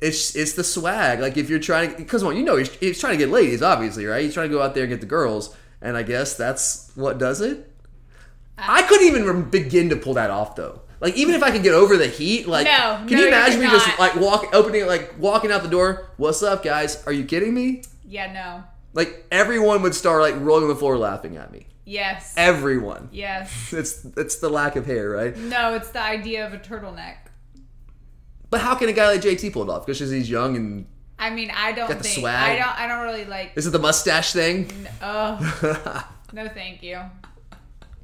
it's 0.01 0.35
it's 0.37 0.53
the 0.53 0.65
swag. 0.65 1.21
Like 1.21 1.37
if 1.37 1.49
you're 1.49 1.59
trying 1.59 1.93
to 1.93 1.97
because 1.97 2.23
well 2.23 2.33
you 2.33 2.45
know 2.45 2.57
he's, 2.57 2.71
he's 2.75 3.01
trying 3.01 3.13
to 3.15 3.19
get 3.19 3.31
ladies 3.31 3.63
obviously 3.63 4.07
right? 4.07 4.23
He's 4.25 4.35
trying 4.35 4.49
to 4.51 4.55
go 4.55 4.63
out 4.63 4.75
there 4.75 4.85
and 4.85 4.91
get 4.91 5.01
the 5.01 5.07
girls. 5.07 5.57
And 5.81 5.97
I 5.97 6.03
guess 6.03 6.37
that's 6.37 6.91
what 6.95 7.19
does 7.19 7.41
it. 7.41 7.73
I 8.59 8.83
couldn't 8.83 9.07
even 9.07 9.51
begin 9.51 9.91
to 9.91 9.97
pull 9.97 10.15
that 10.15 10.31
off 10.31 10.57
though. 10.57 10.81
Like 11.01 11.15
even 11.17 11.35
if 11.35 11.43
I 11.43 11.51
could 11.51 11.63
get 11.63 11.75
over 11.75 11.97
the 11.97 12.07
heat 12.07 12.47
like 12.49 12.65
No, 12.67 13.03
can 13.07 13.17
no, 13.17 13.23
you 13.23 13.29
imagine 13.29 13.61
me 13.61 13.67
just 13.67 13.99
like 13.99 14.17
walk 14.17 14.55
opening 14.55 14.87
like 14.87 15.15
walking 15.19 15.53
out 15.53 15.63
the 15.63 15.69
door? 15.69 16.11
What's 16.17 16.43
up 16.43 16.63
guys? 16.63 17.03
Are 17.07 17.13
you 17.13 17.25
kidding 17.25 17.53
me? 17.55 17.83
Yeah, 18.09 18.33
no. 18.33 18.65
like 18.95 19.27
everyone 19.31 19.83
would 19.83 19.95
start 19.95 20.23
like 20.23 20.35
rolling 20.39 20.65
on 20.65 20.69
the 20.69 20.77
floor 20.77 20.97
laughing 20.97 21.37
at 21.37 21.53
me. 21.53 21.67
Yes. 21.85 22.35
everyone. 22.37 23.11
Yes. 23.13 23.73
it's 23.73 24.05
it's 24.17 24.37
the 24.37 24.49
lack 24.49 24.75
of 24.77 24.87
hair, 24.87 25.11
right? 25.11 25.37
No, 25.37 25.75
it's 25.75 25.91
the 25.91 26.03
idea 26.03 26.47
of 26.47 26.53
a 26.55 26.59
turtleneck. 26.59 27.17
But 28.51 28.61
how 28.61 28.75
can 28.75 28.89
a 28.89 28.93
guy 28.93 29.09
like 29.09 29.21
JT 29.23 29.53
pull 29.53 29.63
it 29.63 29.69
off? 29.69 29.87
Because 29.87 29.99
he's 30.11 30.31
young 30.31 30.57
and 30.57 30.87
I 31.19 31.31
mean, 31.31 31.51
I 31.55 31.73
don't 31.73 31.89
Got 31.89 31.99
the 31.99 32.05
think 32.05 32.21
swag. 32.21 32.61
I 32.61 32.63
don't 32.63 32.79
I 32.81 32.87
don't 32.87 33.05
really 33.05 33.25
like 33.25 33.53
is 33.57 33.67
it 33.67 33.71
the 33.71 33.79
mustache 33.79 34.33
thing? 34.33 34.71
Oh. 35.03 36.05
no 36.33 36.49
thank 36.49 36.83
you. 36.83 36.99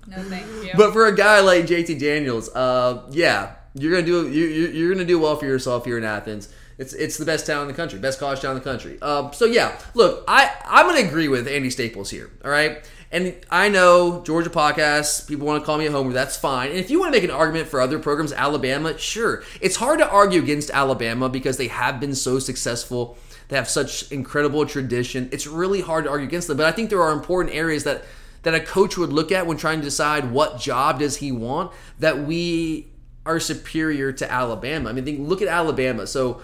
No 0.06 0.16
thank 0.24 0.46
you. 0.64 0.72
But 0.76 0.92
for 0.92 1.06
a 1.06 1.14
guy 1.14 1.40
like 1.40 1.66
JT 1.66 1.98
Daniels, 2.00 2.48
uh, 2.54 3.02
yeah, 3.10 3.54
you're 3.74 3.92
gonna 3.92 4.04
do 4.06 4.28
you 4.30 4.46
you- 4.46 4.68
you're 4.68 4.92
gonna 4.92 5.04
do 5.04 5.18
well 5.18 5.36
for 5.36 5.46
yourself 5.46 5.84
here 5.84 5.96
in 5.98 6.04
Athens. 6.04 6.48
It's 6.78 6.92
it's 6.94 7.18
the 7.18 7.24
best 7.24 7.46
town 7.46 7.62
in 7.62 7.68
the 7.68 7.74
country, 7.74 7.98
best 7.98 8.18
college 8.18 8.40
town 8.40 8.52
in 8.56 8.58
the 8.58 8.64
country. 8.64 9.00
Um, 9.02 9.32
so 9.32 9.44
yeah, 9.44 9.78
look, 9.94 10.24
I 10.26 10.50
I'm 10.66 10.86
gonna 10.86 11.06
agree 11.06 11.28
with 11.28 11.46
Andy 11.46 11.70
Staples 11.70 12.10
here. 12.10 12.30
All 12.44 12.50
right. 12.50 12.82
And 13.12 13.36
I 13.50 13.68
know 13.68 14.22
Georgia 14.24 14.48
podcasts, 14.48 15.28
people 15.28 15.46
want 15.46 15.62
to 15.62 15.66
call 15.66 15.76
me 15.76 15.84
a 15.86 15.92
homer. 15.92 16.14
That's 16.14 16.36
fine. 16.36 16.70
And 16.70 16.78
if 16.78 16.90
you 16.90 16.98
want 16.98 17.12
to 17.12 17.20
make 17.20 17.28
an 17.28 17.30
argument 17.30 17.68
for 17.68 17.80
other 17.80 17.98
programs, 17.98 18.32
Alabama, 18.32 18.96
sure. 18.96 19.44
It's 19.60 19.76
hard 19.76 19.98
to 19.98 20.08
argue 20.08 20.40
against 20.40 20.70
Alabama 20.70 21.28
because 21.28 21.58
they 21.58 21.68
have 21.68 22.00
been 22.00 22.14
so 22.14 22.38
successful. 22.38 23.18
They 23.48 23.56
have 23.56 23.68
such 23.68 24.10
incredible 24.10 24.64
tradition. 24.64 25.28
It's 25.30 25.46
really 25.46 25.82
hard 25.82 26.04
to 26.04 26.10
argue 26.10 26.26
against 26.26 26.48
them. 26.48 26.56
But 26.56 26.64
I 26.64 26.72
think 26.72 26.88
there 26.88 27.02
are 27.02 27.12
important 27.12 27.54
areas 27.54 27.84
that 27.84 28.02
that 28.44 28.54
a 28.54 28.60
coach 28.60 28.96
would 28.96 29.12
look 29.12 29.30
at 29.30 29.46
when 29.46 29.56
trying 29.56 29.78
to 29.78 29.84
decide 29.84 30.32
what 30.32 30.58
job 30.58 30.98
does 30.98 31.18
he 31.18 31.30
want 31.30 31.70
that 32.00 32.26
we 32.26 32.88
are 33.24 33.38
superior 33.38 34.10
to 34.12 34.30
Alabama. 34.30 34.90
I 34.90 34.92
mean, 34.92 35.04
think, 35.04 35.28
look 35.28 35.42
at 35.42 35.48
Alabama. 35.48 36.08
So 36.08 36.40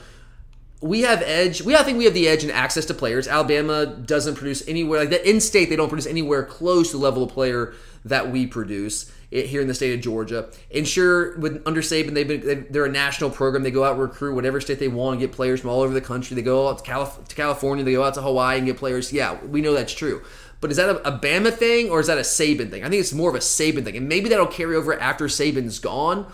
we 0.81 1.03
have 1.03 1.23
edge. 1.23 1.63
We 1.63 1.75
I 1.75 1.83
think 1.83 1.99
we 1.99 2.05
have 2.05 2.15
the 2.15 2.29
edge 2.29 2.45
in 2.45 2.51
access 2.51 2.85
to 2.87 2.95
players. 2.95 3.27
Alabama 3.27 3.87
doesn't 3.87 4.37
produce 4.37 4.67
anywhere 4.69 5.01
like 5.01 5.11
that. 5.11 5.29
In 5.29 5.41
state, 5.41 5.69
they 5.71 5.77
don't 5.77 5.89
produce 5.89 6.07
anywhere 6.07 6.45
close 6.45 6.91
to 6.93 6.97
the 6.99 7.03
level 7.03 7.25
of 7.25 7.31
player 7.31 7.75
that 8.05 8.31
we 8.31 8.47
produce 8.47 9.11
it, 9.31 9.47
here 9.47 9.61
in 9.61 9.67
the 9.67 9.75
state 9.75 9.93
of 9.93 10.01
Georgia. 10.01 10.49
And 10.73 10.87
sure, 10.87 11.37
with 11.39 11.63
under 11.67 11.83
Saban, 11.83 12.15
they've 12.15 12.29
been 12.29 12.47
they- 12.47 12.55
they're 12.71 12.85
a 12.85 12.91
national 12.91 13.31
program. 13.31 13.65
They 13.65 13.73
go 13.73 13.83
out 13.85 13.93
and 13.95 14.01
recruit 14.03 14.35
whatever 14.35 14.61
state 14.61 14.79
they 14.79 14.89
want 14.89 15.15
and 15.15 15.21
get 15.21 15.33
players 15.33 15.61
from 15.61 15.71
all 15.71 15.81
over 15.83 15.93
the 15.93 16.01
country. 16.01 16.35
They 16.37 16.43
go 16.43 16.69
out 16.69 16.79
to, 16.79 16.85
Calif- 16.85 17.27
to 17.27 17.35
California. 17.35 17.85
They 17.85 17.93
go 17.93 18.05
out 18.05 18.15
to 18.15 18.23
Hawaii 18.23 18.59
and 18.59 18.67
get 18.67 18.77
players. 18.77 19.13
Yeah, 19.13 19.37
we 19.45 19.61
know 19.61 19.75
that's 19.75 19.93
true. 19.93 20.23
But 20.61 20.71
is 20.71 20.77
that 20.77 20.89
a, 20.89 21.09
a 21.09 21.19
Bama 21.19 21.53
thing 21.53 21.91
or 21.91 22.01
is 22.01 22.07
that 22.07 22.19
a 22.19 22.23
Saban 22.23 22.71
thing? 22.71 22.85
I 22.85 22.89
think 22.89 23.01
it's 23.01 23.13
more 23.13 23.31
of 23.31 23.37
a 23.37 23.41
Saban 23.41 23.85
thing, 23.85 23.97
and 23.97 24.09
maybe 24.09 24.29
that'll 24.29 24.47
carry 24.47 24.77
over 24.77 24.99
after 24.99 25.27
Saban's 25.27 25.79
gone. 25.81 26.31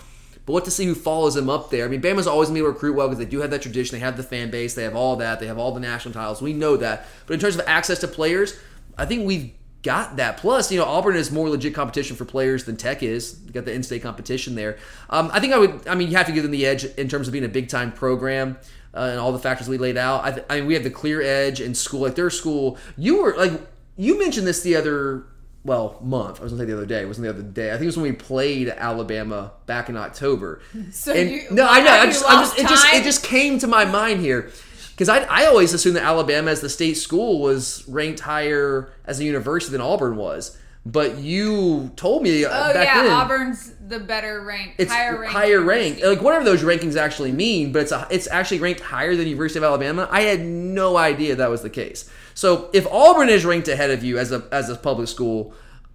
But 0.47 0.53
what 0.53 0.65
to 0.67 0.71
see 0.71 0.85
who 0.85 0.95
follows 0.95 1.37
him 1.37 1.49
up 1.49 1.71
there. 1.71 1.85
I 1.85 1.89
mean, 1.89 2.03
Bama's 2.03 2.27
always 2.27 2.49
going 2.49 2.57
to 2.57 2.61
able 2.61 2.71
to 2.71 2.75
recruit 2.75 2.95
well 2.95 3.09
because 3.09 3.19
they 3.19 3.31
do 3.31 3.41
have 3.41 3.51
that 3.51 3.63
tradition. 3.63 3.97
They 3.97 4.05
have 4.05 4.17
the 4.17 4.23
fan 4.23 4.51
base. 4.51 4.75
They 4.75 4.83
have 4.83 4.95
all 4.95 5.17
that. 5.17 5.41
They 5.41 5.47
have 5.47 5.59
all 5.59 5.73
the 5.73 5.81
national 5.81 6.13
titles. 6.13 6.43
We 6.43 6.53
know 6.53 6.77
that. 6.77 7.07
But 7.27 7.35
in 7.35 7.41
terms 7.41 7.57
of 7.57 7.63
access 7.67 8.01
to 8.01 8.09
players, 8.09 8.59
I 8.99 9.07
think 9.07 9.27
we've 9.27 9.53
got 9.83 10.17
that. 10.17 10.37
Plus, 10.37 10.71
you 10.71 10.79
know, 10.79 10.85
Auburn 10.85 11.17
is 11.17 11.31
more 11.31 11.49
legit 11.49 11.75
competition 11.75 12.15
for 12.17 12.25
players 12.25 12.65
than 12.65 12.77
Tech 12.77 13.03
is. 13.03 13.41
You 13.47 13.53
got 13.53 13.65
the 13.65 13.73
in-state 13.73 14.03
competition 14.03 14.55
there. 14.55 14.77
Um, 15.09 15.31
I 15.33 15.41
think 15.41 15.55
I 15.55 15.59
would. 15.59 15.89
I 15.89 15.95
mean, 15.95 16.11
you 16.11 16.17
have 16.17 16.27
to 16.27 16.33
give 16.33 16.43
them 16.43 16.53
the 16.53 16.67
edge 16.67 16.85
in 16.85 17.09
terms 17.09 17.27
of 17.27 17.33
being 17.33 17.45
a 17.45 17.49
big-time 17.49 17.93
program. 17.93 18.59
Uh, 18.93 19.09
and 19.11 19.19
all 19.19 19.33
the 19.33 19.41
factors 19.41 19.69
we 19.69 19.77
laid 19.77 19.97
out. 19.97 20.25
I, 20.25 20.31
th- 20.31 20.47
I 20.49 20.57
mean, 20.57 20.67
we 20.67 20.75
have 20.75 20.85
the 20.85 20.91
clear 20.91 21.21
edge 21.21 21.61
in 21.61 21.75
school. 21.75 22.03
Like 22.03 22.15
their 22.15 22.31
school, 22.31 22.79
you 22.97 23.23
were 23.23 23.35
like 23.37 23.61
you 23.97 24.19
mentioned 24.19 24.47
this 24.47 24.63
the 24.63 24.77
other 24.77 25.25
well 25.65 25.99
month. 26.03 26.41
I 26.41 26.43
was 26.45 26.53
gonna 26.53 26.63
say 26.63 26.67
the 26.67 26.77
other 26.77 26.87
day. 26.87 27.03
It 27.03 27.09
wasn't 27.09 27.25
the 27.25 27.31
other 27.31 27.43
day. 27.43 27.69
I 27.71 27.73
think 27.73 27.83
it 27.83 27.87
was 27.87 27.97
when 27.97 28.05
we 28.05 28.13
played 28.13 28.69
Alabama 28.69 29.53
back 29.67 29.89
in 29.89 29.97
October. 29.97 30.61
So 30.93 31.13
And- 31.13 31.31
you- 31.31 31.43
no, 31.51 31.67
I 31.69 31.81
know. 31.83 31.91
I 31.91 32.07
just, 32.07 32.25
I 32.25 32.41
just, 32.41 32.59
it 32.59 32.69
just, 32.69 32.87
it 32.95 33.03
just 33.05 33.25
came 33.25 33.59
to 33.61 33.67
my 33.67 33.85
mind 33.85 34.21
here 34.21 34.51
because 34.93 35.09
I, 35.09 35.21
I 35.25 35.47
always 35.47 35.73
assumed 35.75 35.97
that 35.97 36.05
Alabama, 36.05 36.51
as 36.51 36.61
the 36.61 36.69
state 36.69 36.95
school, 36.95 37.41
was 37.41 37.85
ranked 37.89 38.21
higher 38.21 38.93
as 39.07 39.19
a 39.21 39.25
university 39.25 39.73
than 39.73 39.81
Auburn 39.81 40.17
was. 40.17 40.57
But 40.87 41.17
you 41.17 41.91
told 41.97 42.23
me 42.23 42.45
uh, 42.45 42.49
Oh 42.51 42.73
back 42.75 42.87
yeah, 42.87 43.03
then 43.05 43.13
Auburn's 43.13 43.73
the 43.89 43.99
better 43.99 44.43
rank, 44.45 44.75
it's 44.77 44.93
higher 44.93 45.19
rank. 45.19 45.33
higher 45.33 45.61
rank, 45.63 46.01
like 46.05 46.21
whatever 46.21 46.45
those 46.45 46.63
rankings 46.63 46.95
actually 46.97 47.33
mean. 47.33 47.73
But 47.73 47.83
it's 47.83 47.93
a, 47.93 48.07
it's 48.11 48.29
actually 48.29 48.59
ranked 48.61 48.81
higher 48.83 49.17
than 49.17 49.27
University 49.27 49.59
of 49.61 49.65
Alabama. 49.65 50.07
I 50.11 50.21
had 50.23 50.41
no 50.41 50.99
idea 50.99 51.37
that 51.37 51.49
was 51.49 51.63
the 51.63 51.71
case. 51.71 52.11
So 52.35 52.71
if 52.73 52.87
Auburn 52.89 53.29
is 53.29 53.45
ranked 53.45 53.69
ahead 53.69 53.91
of 53.91 54.05
you 54.05 54.19
as 54.19 54.33
a 54.33 54.47
as 54.53 54.69
a 54.69 54.77
public 54.77 55.09
school, 55.09 55.55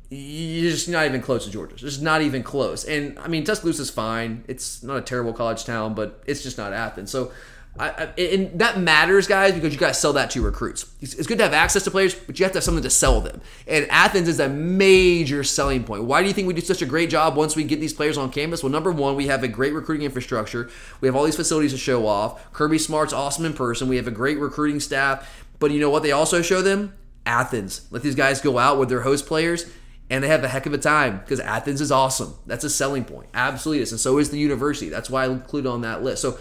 you're 0.10 0.72
just 0.72 0.90
not 0.90 1.06
even 1.06 1.22
close 1.22 1.46
to 1.46 1.52
Georgia. 1.52 1.76
Just 1.76 2.02
not 2.02 2.22
even 2.22 2.42
close. 2.42 2.84
And 2.84 3.20
I 3.20 3.28
mean, 3.28 3.44
Tuscaloosa 3.44 3.84
is 3.84 3.90
fine. 3.90 4.44
It's 4.48 4.82
not 4.82 4.98
a 4.98 5.02
terrible 5.02 5.34
college 5.34 5.66
town, 5.66 5.94
but 5.94 6.24
it's 6.26 6.42
just 6.42 6.58
not 6.58 6.74
Athens. 6.74 7.12
So. 7.12 7.32
I, 7.78 7.90
I, 8.18 8.22
and 8.22 8.60
that 8.60 8.80
matters, 8.80 9.26
guys, 9.28 9.54
because 9.54 9.72
you 9.72 9.80
got 9.80 9.90
to 9.90 9.94
sell 9.94 10.12
that 10.14 10.32
to 10.32 10.42
recruits. 10.42 10.92
It's, 11.02 11.14
it's 11.14 11.28
good 11.28 11.38
to 11.38 11.46
have 11.46 11.54
access 11.54 11.84
to 11.84 11.92
players, 11.92 12.14
but 12.14 12.38
you 12.38 12.44
have 12.44 12.52
to 12.54 12.58
have 12.58 12.64
something 12.64 12.84
to 12.84 12.90
sell 12.90 13.22
them. 13.22 13.40
And 13.68 13.86
Athens 13.90 14.28
is 14.28 14.40
a 14.40 14.50
major 14.50 15.46
selling 15.46 15.86
point. 15.86 16.04
Why 16.04 16.22
do 16.22 16.28
you 16.28 16.34
think 16.34 16.48
we 16.48 16.54
do 16.54 16.62
such 16.62 16.82
a 16.82 16.86
great 16.86 17.10
job 17.10 17.38
once 17.38 17.56
we 17.56 17.64
get 17.64 17.80
these 17.80 17.94
players 17.94 18.18
on 18.18 18.32
campus? 18.32 18.64
Well, 18.64 18.72
number 18.72 18.92
one, 18.92 19.16
we 19.16 19.28
have 19.28 19.44
a 19.44 19.48
great 19.48 19.74
recruiting 19.74 20.04
infrastructure. 20.04 20.70
We 21.00 21.08
have 21.08 21.16
all 21.16 21.24
these 21.24 21.38
facilities 21.38 21.72
to 21.72 21.78
show 21.78 22.06
off. 22.06 22.52
Kirby 22.52 22.80
Smart's 22.80 23.14
awesome 23.14 23.46
in 23.46 23.54
person. 23.54 23.88
We 23.88 23.96
have 23.98 24.08
a 24.08 24.12
great 24.12 24.40
recruiting 24.40 24.82
staff. 24.82 25.46
But 25.60 25.72
you 25.72 25.80
know 25.80 25.90
what? 25.90 26.04
They 26.04 26.12
also 26.12 26.42
show 26.42 26.62
them 26.62 26.94
Athens. 27.26 27.88
Let 27.92 28.02
these 28.02 28.16
guys 28.16 28.42
go 28.42 28.58
out 28.58 28.80
with 28.80 28.90
their 28.90 29.02
host 29.02 29.26
players 29.28 29.66
and 30.10 30.24
they 30.24 30.28
have 30.28 30.44
a 30.44 30.48
heck 30.48 30.66
of 30.66 30.74
a 30.74 30.78
time 30.78 31.20
because 31.20 31.40
Athens 31.40 31.82
is 31.82 31.92
awesome. 31.92 32.34
That's 32.48 32.64
a 32.64 32.70
selling 32.70 33.06
point. 33.06 33.30
Absolutely 33.34 33.84
is. 33.84 33.92
And 33.92 34.02
so 34.02 34.18
is 34.18 34.32
the 34.32 34.40
university. 34.40 34.90
That's 34.90 35.10
why 35.10 35.26
I 35.26 35.28
included 35.28 35.70
on 35.70 35.82
that 35.82 36.04
list. 36.04 36.22
So, 36.22 36.40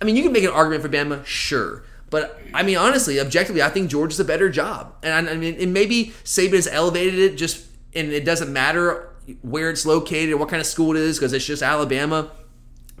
I 0.00 0.04
mean, 0.04 0.14
you 0.14 0.22
can 0.22 0.32
make 0.32 0.44
an 0.44 0.50
argument 0.50 0.82
for 0.82 0.88
Bama, 0.88 1.24
sure. 1.24 1.82
But 2.10 2.40
I 2.54 2.62
mean, 2.62 2.76
honestly, 2.76 3.20
objectively, 3.20 3.62
I 3.62 3.68
think 3.68 3.90
Georgia's 3.90 4.20
a 4.20 4.24
better 4.24 4.48
job. 4.48 4.94
And 5.02 5.28
I 5.28 5.34
mean, 5.34 5.56
and 5.60 5.74
maybe 5.74 6.12
Saban 6.24 6.54
has 6.54 6.66
elevated 6.68 7.18
it 7.18 7.36
just, 7.36 7.66
and 7.94 8.12
it 8.12 8.24
doesn't 8.24 8.52
matter 8.52 9.08
where 9.42 9.68
it's 9.68 9.84
located 9.84 10.32
or 10.32 10.36
what 10.38 10.48
kind 10.48 10.60
of 10.60 10.66
school 10.66 10.96
it 10.96 11.02
is 11.02 11.18
because 11.18 11.32
it's 11.32 11.44
just 11.44 11.62
Alabama. 11.62 12.30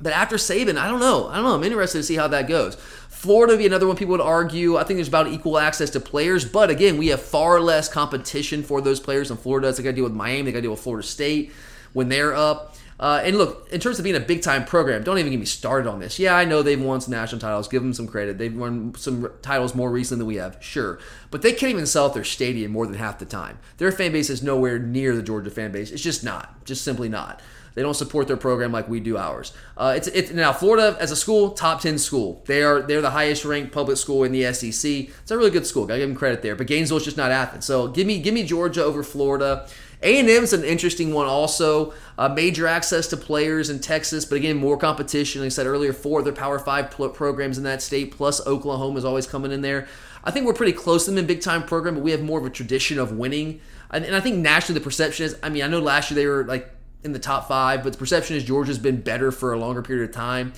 But 0.00 0.12
after 0.12 0.36
Saban, 0.36 0.76
I 0.76 0.88
don't 0.88 1.00
know. 1.00 1.28
I 1.28 1.36
don't 1.36 1.44
know. 1.44 1.54
I'm 1.54 1.64
interested 1.64 1.98
to 1.98 2.04
see 2.04 2.16
how 2.16 2.28
that 2.28 2.48
goes. 2.48 2.76
Florida 3.18 3.54
would 3.54 3.58
be 3.58 3.66
another 3.66 3.88
one 3.88 3.96
people 3.96 4.12
would 4.12 4.20
argue. 4.20 4.76
I 4.76 4.84
think 4.84 4.98
there's 4.98 5.08
about 5.08 5.26
equal 5.26 5.58
access 5.58 5.90
to 5.90 5.98
players, 5.98 6.44
but 6.44 6.70
again, 6.70 6.96
we 6.96 7.08
have 7.08 7.20
far 7.20 7.60
less 7.60 7.88
competition 7.88 8.62
for 8.62 8.80
those 8.80 9.00
players 9.00 9.32
in 9.32 9.36
Florida. 9.36 9.72
They 9.72 9.82
got 9.82 9.90
to 9.90 9.96
deal 9.96 10.04
with 10.04 10.12
Miami. 10.12 10.42
They 10.42 10.52
got 10.52 10.58
to 10.58 10.62
deal 10.62 10.70
with 10.70 10.78
Florida 10.78 11.04
State 11.04 11.50
when 11.94 12.10
they're 12.10 12.32
up. 12.32 12.76
Uh, 13.00 13.20
and 13.24 13.36
look, 13.36 13.68
in 13.72 13.80
terms 13.80 13.98
of 13.98 14.04
being 14.04 14.14
a 14.14 14.20
big 14.20 14.40
time 14.40 14.64
program, 14.64 15.02
don't 15.02 15.18
even 15.18 15.32
get 15.32 15.40
me 15.40 15.46
started 15.46 15.90
on 15.90 15.98
this. 15.98 16.20
Yeah, 16.20 16.36
I 16.36 16.44
know 16.44 16.62
they've 16.62 16.80
won 16.80 17.00
some 17.00 17.10
national 17.10 17.40
titles. 17.40 17.66
Give 17.66 17.82
them 17.82 17.92
some 17.92 18.06
credit. 18.06 18.38
They've 18.38 18.56
won 18.56 18.94
some 18.96 19.28
titles 19.42 19.74
more 19.74 19.90
recently 19.90 20.20
than 20.20 20.28
we 20.28 20.36
have, 20.36 20.56
sure. 20.60 21.00
But 21.32 21.42
they 21.42 21.52
can't 21.52 21.72
even 21.72 21.86
sell 21.86 22.06
out 22.06 22.14
their 22.14 22.22
stadium 22.22 22.70
more 22.70 22.86
than 22.86 22.94
half 22.94 23.18
the 23.18 23.24
time. 23.24 23.58
Their 23.78 23.90
fan 23.90 24.12
base 24.12 24.30
is 24.30 24.44
nowhere 24.44 24.78
near 24.78 25.16
the 25.16 25.24
Georgia 25.24 25.50
fan 25.50 25.72
base. 25.72 25.90
It's 25.90 26.02
just 26.02 26.22
not. 26.22 26.64
Just 26.64 26.84
simply 26.84 27.08
not. 27.08 27.40
They 27.78 27.84
don't 27.84 27.94
support 27.94 28.26
their 28.26 28.36
program 28.36 28.72
like 28.72 28.88
we 28.88 28.98
do 28.98 29.16
ours. 29.16 29.52
Uh, 29.76 29.94
it's 29.96 30.08
it's 30.08 30.32
now 30.32 30.52
Florida 30.52 30.96
as 30.98 31.12
a 31.12 31.16
school, 31.16 31.50
top 31.50 31.80
ten 31.80 31.96
school. 31.96 32.42
They 32.46 32.64
are 32.64 32.82
they're 32.82 33.00
the 33.00 33.10
highest 33.10 33.44
ranked 33.44 33.70
public 33.70 33.98
school 33.98 34.24
in 34.24 34.32
the 34.32 34.52
SEC. 34.52 34.90
It's 34.90 35.30
a 35.30 35.38
really 35.38 35.52
good 35.52 35.64
school. 35.64 35.86
Gotta 35.86 36.00
give 36.00 36.08
them 36.08 36.18
credit 36.18 36.42
there. 36.42 36.56
But 36.56 36.66
Gainesville's 36.66 37.04
just 37.04 37.16
not 37.16 37.30
Athens. 37.30 37.66
So 37.66 37.86
give 37.86 38.04
me 38.04 38.18
give 38.18 38.34
me 38.34 38.42
Georgia 38.42 38.82
over 38.82 39.04
Florida. 39.04 39.68
A&M 40.02 40.28
is 40.28 40.52
an 40.52 40.64
interesting 40.64 41.14
one 41.14 41.26
also. 41.26 41.94
Uh, 42.18 42.28
major 42.28 42.66
access 42.66 43.06
to 43.08 43.16
players 43.16 43.70
in 43.70 43.78
Texas, 43.78 44.24
but 44.24 44.34
again, 44.34 44.56
more 44.56 44.76
competition. 44.76 45.40
Like 45.40 45.46
I 45.46 45.50
said 45.50 45.66
earlier, 45.66 45.92
four 45.92 46.18
of 46.18 46.24
their 46.24 46.34
Power 46.34 46.58
5 46.58 46.90
pl- 46.90 47.10
programs 47.10 47.58
in 47.58 47.64
that 47.64 47.80
state, 47.80 48.16
plus 48.16 48.44
Oklahoma 48.44 48.98
is 48.98 49.04
always 49.04 49.28
coming 49.28 49.52
in 49.52 49.60
there. 49.60 49.86
I 50.24 50.32
think 50.32 50.46
we're 50.46 50.52
pretty 50.52 50.72
close 50.72 51.04
to 51.04 51.12
them 51.12 51.18
in 51.18 51.26
big 51.26 51.42
time 51.42 51.62
program, 51.62 51.94
but 51.94 52.02
we 52.02 52.10
have 52.10 52.22
more 52.22 52.40
of 52.40 52.44
a 52.44 52.50
tradition 52.50 52.98
of 52.98 53.12
winning. 53.12 53.60
And, 53.90 54.04
and 54.04 54.16
I 54.16 54.20
think 54.20 54.38
nationally 54.38 54.78
the 54.78 54.84
perception 54.84 55.26
is, 55.26 55.36
I 55.42 55.48
mean, 55.48 55.62
I 55.62 55.68
know 55.68 55.78
last 55.78 56.10
year 56.10 56.16
they 56.16 56.26
were 56.26 56.44
like 56.44 56.72
in 57.04 57.12
the 57.12 57.18
top 57.18 57.48
five, 57.48 57.82
but 57.82 57.92
the 57.92 57.98
perception 57.98 58.36
is 58.36 58.44
Georgia's 58.44 58.78
been 58.78 59.00
better 59.00 59.30
for 59.30 59.52
a 59.52 59.58
longer 59.58 59.82
period 59.82 60.08
of 60.08 60.14
time. 60.14 60.52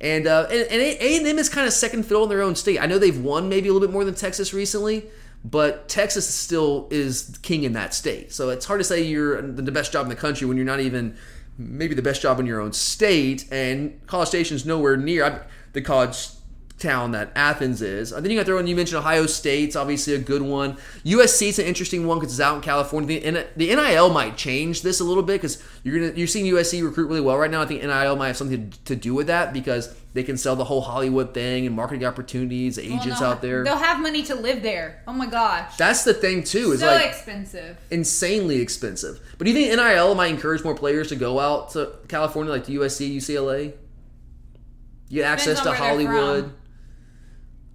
And 0.00 0.26
uh, 0.26 0.46
and, 0.50 0.66
and 0.68 0.82
A&M 0.82 1.38
is 1.38 1.48
kind 1.48 1.66
of 1.66 1.72
second 1.72 2.04
fiddle 2.04 2.24
in 2.24 2.28
their 2.28 2.42
own 2.42 2.56
state. 2.56 2.80
I 2.80 2.86
know 2.86 2.98
they've 2.98 3.18
won 3.22 3.48
maybe 3.48 3.68
a 3.68 3.72
little 3.72 3.86
bit 3.86 3.92
more 3.92 4.04
than 4.04 4.14
Texas 4.14 4.52
recently, 4.52 5.06
but 5.44 5.88
Texas 5.88 6.26
still 6.32 6.88
is 6.90 7.38
king 7.42 7.64
in 7.64 7.72
that 7.74 7.94
state. 7.94 8.32
So 8.32 8.50
it's 8.50 8.66
hard 8.66 8.80
to 8.80 8.84
say 8.84 9.02
you're 9.02 9.40
the 9.42 9.72
best 9.72 9.92
job 9.92 10.04
in 10.04 10.08
the 10.08 10.16
country 10.16 10.46
when 10.46 10.56
you're 10.56 10.66
not 10.66 10.80
even 10.80 11.16
maybe 11.58 11.94
the 11.94 12.02
best 12.02 12.22
job 12.22 12.40
in 12.40 12.46
your 12.46 12.60
own 12.60 12.72
state. 12.72 13.46
And 13.52 14.04
College 14.06 14.28
Station's 14.28 14.66
nowhere 14.66 14.96
near 14.96 15.24
I- 15.24 15.40
the 15.72 15.80
college 15.80 16.28
town 16.82 17.12
that 17.12 17.32
Athens 17.34 17.80
is. 17.80 18.12
And 18.12 18.24
then 18.24 18.30
you 18.30 18.36
got 18.38 18.42
to 18.42 18.46
throw 18.46 18.58
in, 18.58 18.66
you 18.66 18.76
mentioned 18.76 18.98
Ohio 18.98 19.26
State's 19.26 19.76
obviously 19.76 20.14
a 20.14 20.18
good 20.18 20.42
one. 20.42 20.76
USC's 21.04 21.58
an 21.58 21.64
interesting 21.66 22.06
one 22.06 22.18
because 22.18 22.32
it's 22.34 22.40
out 22.40 22.56
in 22.56 22.60
California. 22.60 23.20
The, 23.20 23.46
the 23.56 23.74
NIL 23.74 24.10
might 24.10 24.36
change 24.36 24.82
this 24.82 25.00
a 25.00 25.04
little 25.04 25.22
bit 25.22 25.40
because 25.40 25.62
you're 25.84 25.98
gonna 25.98 26.12
you're 26.18 26.26
seeing 26.26 26.52
USC 26.52 26.84
recruit 26.84 27.06
really 27.06 27.20
well 27.20 27.38
right 27.38 27.50
now. 27.50 27.62
I 27.62 27.66
think 27.66 27.82
NIL 27.82 28.16
might 28.16 28.26
have 28.28 28.36
something 28.36 28.70
to, 28.70 28.84
to 28.84 28.96
do 28.96 29.14
with 29.14 29.28
that 29.28 29.52
because 29.52 29.94
they 30.14 30.22
can 30.22 30.36
sell 30.36 30.56
the 30.56 30.64
whole 30.64 30.82
Hollywood 30.82 31.32
thing 31.32 31.66
and 31.66 31.74
marketing 31.74 32.04
opportunities, 32.04 32.78
agents 32.78 33.20
they'll- 33.20 33.28
out 33.28 33.40
there. 33.42 33.64
They'll 33.64 33.76
have 33.76 34.00
money 34.00 34.22
to 34.24 34.34
live 34.34 34.62
there. 34.62 35.02
Oh 35.06 35.12
my 35.12 35.26
gosh. 35.26 35.76
That's 35.76 36.04
the 36.04 36.12
thing 36.12 36.42
too. 36.44 36.72
Is 36.72 36.80
so 36.80 36.86
like 36.86 37.06
expensive. 37.06 37.78
insanely 37.90 38.60
expensive. 38.60 39.20
But 39.38 39.46
do 39.46 39.52
you 39.52 39.56
think 39.56 39.74
NIL 39.74 40.14
might 40.14 40.26
encourage 40.30 40.62
more 40.64 40.74
players 40.74 41.08
to 41.08 41.16
go 41.16 41.38
out 41.40 41.70
to 41.70 41.94
California, 42.08 42.52
like 42.52 42.66
to 42.66 42.72
USC, 42.80 43.16
UCLA? 43.16 43.72
You 45.08 45.20
get 45.20 45.30
access 45.30 45.60
to 45.60 45.72
Hollywood. 45.74 46.52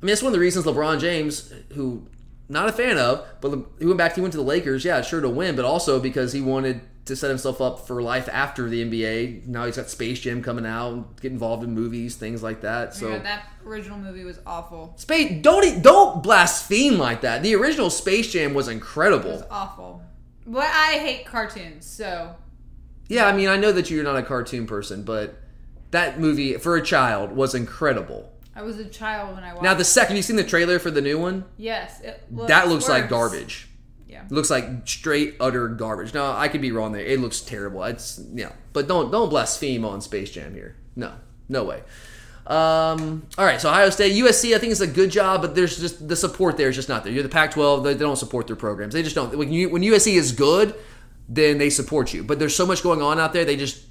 Mean, 0.07 0.13
that's 0.13 0.23
one 0.23 0.29
of 0.29 0.33
the 0.35 0.39
reasons 0.39 0.65
LeBron 0.65 1.01
James, 1.01 1.51
who 1.73 2.07
not 2.47 2.69
a 2.69 2.71
fan 2.71 2.97
of, 2.97 3.27
but 3.41 3.59
he 3.77 3.85
went 3.85 3.97
back. 3.97 4.15
He 4.15 4.21
went 4.21 4.31
to 4.31 4.37
the 4.37 4.43
Lakers, 4.43 4.85
yeah, 4.85 5.01
sure 5.01 5.19
to 5.19 5.27
win, 5.27 5.57
but 5.57 5.65
also 5.65 5.99
because 5.99 6.31
he 6.31 6.39
wanted 6.39 6.79
to 7.03 7.15
set 7.17 7.27
himself 7.29 7.59
up 7.59 7.85
for 7.85 8.01
life 8.01 8.29
after 8.31 8.69
the 8.69 8.85
NBA. 8.89 9.47
Now 9.47 9.65
he's 9.65 9.75
got 9.75 9.89
Space 9.89 10.21
Jam 10.21 10.41
coming 10.41 10.65
out, 10.65 10.93
and 10.93 11.05
get 11.21 11.33
involved 11.33 11.65
in 11.65 11.73
movies, 11.75 12.15
things 12.15 12.41
like 12.41 12.61
that. 12.61 12.95
So. 12.95 13.09
yeah, 13.09 13.17
that 13.19 13.49
original 13.65 13.97
movie 13.97 14.23
was 14.23 14.39
awful. 14.45 14.93
Space, 14.95 15.41
don't 15.41 15.83
don't 15.83 16.23
blaspheme 16.23 16.97
like 16.97 17.19
that. 17.21 17.43
The 17.43 17.53
original 17.55 17.89
Space 17.89 18.31
Jam 18.31 18.53
was 18.53 18.69
It 18.69 18.73
incredible. 18.73 19.31
was 19.31 19.43
awful. 19.51 20.03
But 20.45 20.67
I 20.67 20.99
hate 20.99 21.25
cartoons, 21.25 21.85
so 21.85 22.33
Yeah, 23.09 23.25
I 23.27 23.33
mean, 23.35 23.49
I 23.49 23.57
know 23.57 23.73
that 23.73 23.89
you're 23.89 24.05
not 24.05 24.15
a 24.15 24.23
cartoon 24.23 24.67
person, 24.67 25.03
but 25.03 25.35
that 25.91 26.17
movie 26.17 26.53
for 26.53 26.77
a 26.77 26.81
child 26.81 27.33
was 27.33 27.53
incredible. 27.53 28.31
I 28.57 28.63
was 28.63 28.79
a 28.79 28.85
child 28.85 29.35
when 29.35 29.43
I 29.43 29.53
watched. 29.53 29.63
Now, 29.63 29.75
the 29.75 29.85
second 29.85 30.15
you 30.15 30.23
seen 30.23 30.35
the 30.35 30.43
trailer 30.43 30.79
for 30.79 30.89
the 30.89 30.99
new 30.99 31.19
one, 31.19 31.45
yes, 31.57 32.01
it 32.01 32.23
that 32.47 32.67
looks 32.67 32.89
like 32.89 33.07
garbage. 33.07 33.69
Yeah. 34.07 34.25
It 34.25 34.31
looks 34.31 34.49
like 34.49 34.65
straight 34.85 35.35
utter 35.39 35.67
garbage. 35.67 36.13
Now, 36.15 36.35
I 36.35 36.47
could 36.47 36.61
be 36.61 36.71
wrong 36.71 36.91
there. 36.91 37.05
It 37.05 37.19
looks 37.19 37.41
terrible. 37.41 37.83
It's 37.83 38.19
yeah, 38.33 38.53
but 38.73 38.87
don't 38.87 39.11
don't 39.11 39.29
blaspheme 39.29 39.85
on 39.85 40.01
Space 40.01 40.31
Jam 40.31 40.55
here. 40.55 40.75
No, 40.95 41.13
no 41.47 41.65
way. 41.65 41.83
Um, 42.47 43.27
all 43.37 43.45
right, 43.45 43.61
so 43.61 43.69
Ohio 43.69 43.91
State, 43.91 44.13
USC, 44.13 44.55
I 44.55 44.57
think 44.57 44.71
it's 44.71 44.81
a 44.81 44.87
good 44.87 45.11
job, 45.11 45.41
but 45.41 45.53
there's 45.53 45.77
just 45.77 46.07
the 46.07 46.15
support 46.15 46.57
there 46.57 46.69
is 46.69 46.75
just 46.75 46.89
not 46.89 47.03
there. 47.03 47.13
You're 47.13 47.21
the 47.21 47.29
Pac-12; 47.29 47.83
they, 47.83 47.93
they 47.93 47.99
don't 47.99 48.15
support 48.15 48.47
their 48.47 48.55
programs. 48.55 48.95
They 48.95 49.03
just 49.03 49.15
don't. 49.15 49.37
When 49.37 49.53
you 49.53 49.69
when 49.69 49.83
USC 49.83 50.15
is 50.15 50.31
good, 50.31 50.73
then 51.29 51.59
they 51.59 51.69
support 51.69 52.11
you. 52.11 52.23
But 52.23 52.39
there's 52.39 52.55
so 52.55 52.65
much 52.65 52.81
going 52.81 53.03
on 53.03 53.19
out 53.19 53.33
there, 53.33 53.45
they 53.45 53.57
just 53.57 53.83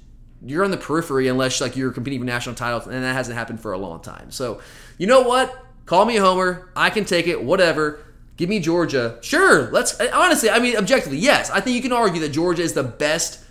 you're 0.45 0.63
on 0.63 0.71
the 0.71 0.77
periphery 0.77 1.27
unless 1.27 1.59
like 1.61 1.75
you're 1.75 1.91
competing 1.91 2.19
for 2.19 2.25
national 2.25 2.55
titles, 2.55 2.87
and 2.87 3.03
that 3.03 3.13
hasn't 3.13 3.37
happened 3.37 3.59
for 3.59 3.73
a 3.73 3.77
long 3.77 4.01
time. 4.01 4.31
So, 4.31 4.61
you 4.97 5.07
know 5.07 5.21
what? 5.21 5.65
Call 5.85 6.05
me 6.05 6.17
a 6.17 6.21
homer. 6.21 6.69
I 6.75 6.89
can 6.89 7.05
take 7.05 7.27
it. 7.27 7.43
Whatever. 7.43 7.99
Give 8.35 8.49
me 8.49 8.59
Georgia. 8.59 9.17
Sure. 9.21 9.71
Let's 9.71 9.99
honestly. 9.99 10.49
I 10.49 10.59
mean, 10.59 10.75
objectively, 10.77 11.17
yes. 11.17 11.49
I 11.49 11.59
think 11.59 11.75
you 11.75 11.81
can 11.81 11.93
argue 11.93 12.21
that 12.21 12.29
Georgia 12.29 12.61
is 12.61 12.73
the 12.73 12.83
best 12.83 13.43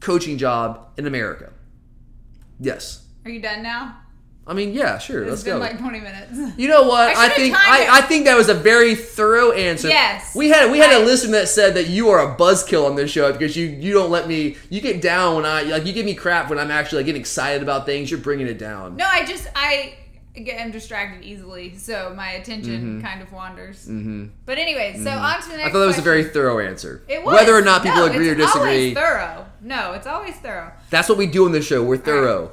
coaching 0.00 0.38
job 0.38 0.88
in 0.96 1.06
America. 1.06 1.52
Yes. 2.58 3.06
Are 3.24 3.30
you 3.30 3.40
done 3.40 3.62
now? 3.62 3.98
I 4.46 4.52
mean, 4.52 4.74
yeah, 4.74 4.98
sure. 4.98 5.22
It's 5.22 5.30
Let's 5.30 5.42
been 5.42 5.54
go. 5.54 5.58
like 5.58 5.78
20 5.78 6.00
minutes. 6.00 6.58
You 6.58 6.68
know 6.68 6.82
what? 6.82 7.16
I 7.16 7.26
I, 7.26 7.28
think. 7.30 7.56
I, 7.56 7.98
I 7.98 8.00
think 8.02 8.26
that 8.26 8.36
was 8.36 8.48
a 8.48 8.54
very 8.54 8.94
thorough 8.94 9.52
answer. 9.52 9.88
Yes. 9.88 10.34
We 10.34 10.50
had 10.50 10.70
we 10.70 10.78
had 10.78 10.92
a 10.92 11.04
listener 11.04 11.32
that 11.32 11.48
said 11.48 11.74
that 11.74 11.88
you 11.88 12.10
are 12.10 12.20
a 12.20 12.36
buzzkill 12.36 12.84
on 12.86 12.94
this 12.96 13.10
show 13.10 13.32
because 13.32 13.56
you 13.56 13.66
you 13.66 13.92
don't 13.94 14.10
let 14.10 14.28
me 14.28 14.56
you 14.68 14.80
get 14.80 15.00
down 15.00 15.36
when 15.36 15.46
I 15.46 15.62
like 15.62 15.86
you 15.86 15.92
give 15.92 16.04
me 16.04 16.14
crap 16.14 16.50
when 16.50 16.58
I'm 16.58 16.70
actually 16.70 16.98
like, 16.98 17.06
getting 17.06 17.20
excited 17.22 17.62
about 17.62 17.86
things. 17.86 18.10
You're 18.10 18.20
bringing 18.20 18.46
it 18.46 18.58
down. 18.58 18.96
No, 18.96 19.06
I 19.10 19.24
just 19.24 19.48
I 19.56 19.94
get 20.34 20.60
am 20.60 20.70
distracted 20.72 21.24
easily, 21.24 21.76
so 21.78 22.12
my 22.16 22.32
attention 22.32 23.00
kind 23.00 23.22
of 23.22 23.32
wanders. 23.32 23.86
Mm-hmm. 23.86 24.26
But 24.44 24.58
anyway, 24.58 25.00
so 25.02 25.10
on 25.10 25.40
to 25.42 25.48
the 25.48 25.56
next. 25.56 25.70
I 25.70 25.72
thought 25.72 25.78
that 25.80 25.86
was 25.86 25.98
a 25.98 26.02
very 26.02 26.24
thorough 26.24 26.58
answer. 26.58 27.02
It 27.08 27.24
was. 27.24 27.34
Whether 27.34 27.54
or 27.54 27.62
not 27.62 27.82
people 27.82 28.00
No, 28.00 28.12
agree 28.12 28.28
or 28.28 28.34
disagree, 28.34 28.94
Always 28.94 28.94
thorough. 28.94 29.46
No, 29.62 29.92
it's 29.92 30.06
always 30.06 30.34
thorough. 30.36 30.72
that's 30.90 31.08
what 31.08 31.16
we 31.18 31.26
do 31.26 31.46
on 31.46 31.52
this 31.52 31.66
show. 31.66 31.82
We're 31.82 31.96
thorough. 31.96 32.52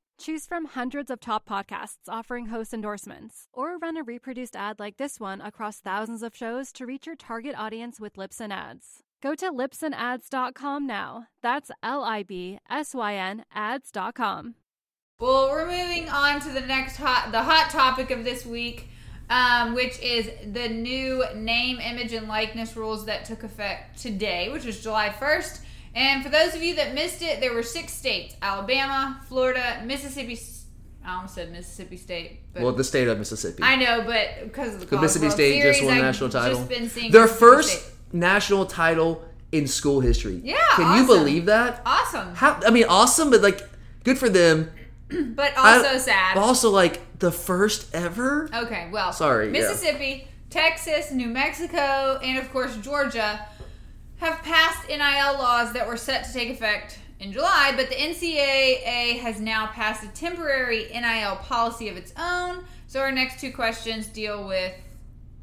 Choose 0.21 0.45
from 0.45 0.65
hundreds 0.65 1.09
of 1.09 1.19
top 1.19 1.49
podcasts 1.49 2.07
offering 2.07 2.45
host 2.45 2.75
endorsements, 2.75 3.47
or 3.51 3.79
run 3.79 3.97
a 3.97 4.03
reproduced 4.03 4.55
ad 4.55 4.79
like 4.79 4.97
this 4.97 5.19
one 5.19 5.41
across 5.41 5.79
thousands 5.79 6.21
of 6.21 6.35
shows 6.35 6.71
to 6.73 6.85
reach 6.85 7.07
your 7.07 7.15
target 7.15 7.55
audience 7.57 7.99
with 7.99 8.17
Libsyn 8.17 8.51
Ads. 8.51 9.01
Go 9.19 9.33
to 9.33 9.51
libsynads.com 9.51 10.85
now. 10.85 11.25
That's 11.41 11.71
L 11.81 12.03
I 12.03 12.21
B 12.21 12.59
S 12.69 12.93
Y 12.93 13.15
N 13.15 13.45
ads.com. 13.51 14.53
Well, 15.19 15.49
we're 15.49 15.65
moving 15.65 16.07
on 16.07 16.39
to 16.41 16.49
the 16.49 16.61
next 16.61 16.97
hot, 16.97 17.31
the 17.31 17.41
hot 17.41 17.71
topic 17.71 18.11
of 18.11 18.23
this 18.23 18.45
week, 18.45 18.89
um, 19.31 19.73
which 19.73 19.99
is 20.01 20.29
the 20.53 20.69
new 20.69 21.23
name, 21.33 21.79
image, 21.79 22.13
and 22.13 22.27
likeness 22.27 22.77
rules 22.77 23.07
that 23.07 23.25
took 23.25 23.41
effect 23.41 23.99
today, 23.99 24.51
which 24.51 24.67
is 24.67 24.83
July 24.83 25.09
1st. 25.09 25.61
And 25.93 26.23
for 26.23 26.29
those 26.29 26.55
of 26.55 26.63
you 26.63 26.75
that 26.75 26.93
missed 26.93 27.21
it, 27.21 27.41
there 27.41 27.53
were 27.53 27.63
six 27.63 27.93
states: 27.93 28.35
Alabama, 28.41 29.21
Florida, 29.27 29.81
Mississippi. 29.85 30.39
I 31.03 31.15
almost 31.15 31.33
said 31.33 31.51
Mississippi 31.51 31.97
State, 31.97 32.41
but 32.53 32.61
Well, 32.61 32.73
the 32.73 32.83
state 32.83 33.07
of 33.07 33.17
Mississippi. 33.17 33.63
I 33.63 33.75
know, 33.75 34.03
but 34.05 34.43
because 34.43 34.75
of 34.75 34.81
the, 34.81 34.85
the 34.85 35.01
Mississippi 35.01 35.25
World 35.25 35.33
State 35.33 35.61
Series, 35.61 35.75
just 35.77 35.85
won 35.85 35.93
a 35.95 35.97
I've 35.97 36.03
national 36.03 36.29
title. 36.29 36.57
Just 36.59 36.69
been 36.69 36.89
seeing 36.89 37.11
Their 37.11 37.27
first 37.27 37.69
State. 37.81 37.93
national 38.13 38.65
title 38.67 39.25
in 39.51 39.65
school 39.67 39.99
history. 39.99 40.39
Yeah, 40.43 40.57
Can 40.75 40.97
you 40.99 41.07
believe 41.07 41.47
that? 41.47 41.81
Awesome, 41.85 42.35
How? 42.35 42.59
I 42.65 42.69
mean, 42.69 42.85
awesome, 42.87 43.31
but 43.31 43.41
like, 43.41 43.67
good 44.03 44.17
for 44.19 44.29
them. 44.29 44.69
but 45.09 45.57
I- 45.57 45.77
also 45.77 45.97
sad. 45.97 46.37
Also, 46.37 46.69
like 46.69 47.01
the 47.19 47.31
first 47.31 47.93
ever. 47.95 48.47
Okay, 48.53 48.87
well, 48.91 49.11
Sorry, 49.11 49.47
yeah. 49.47 49.53
Mississippi, 49.53 50.27
Texas, 50.51 51.11
New 51.11 51.29
Mexico, 51.29 52.19
and 52.23 52.37
of 52.37 52.51
course 52.53 52.77
Georgia 52.77 53.43
have 54.21 54.41
passed 54.43 54.87
NIL 54.87 54.99
laws 55.39 55.73
that 55.73 55.87
were 55.87 55.97
set 55.97 56.23
to 56.25 56.33
take 56.33 56.49
effect 56.49 56.99
in 57.19 57.31
July, 57.31 57.73
but 57.75 57.89
the 57.89 57.95
NCAA 57.95 59.19
has 59.19 59.39
now 59.41 59.67
passed 59.67 60.03
a 60.03 60.07
temporary 60.09 60.87
NIL 60.93 61.35
policy 61.37 61.89
of 61.89 61.97
its 61.97 62.13
own. 62.17 62.63
So 62.87 62.99
our 62.99 63.11
next 63.11 63.39
two 63.41 63.51
questions 63.51 64.07
deal 64.07 64.47
with 64.47 64.73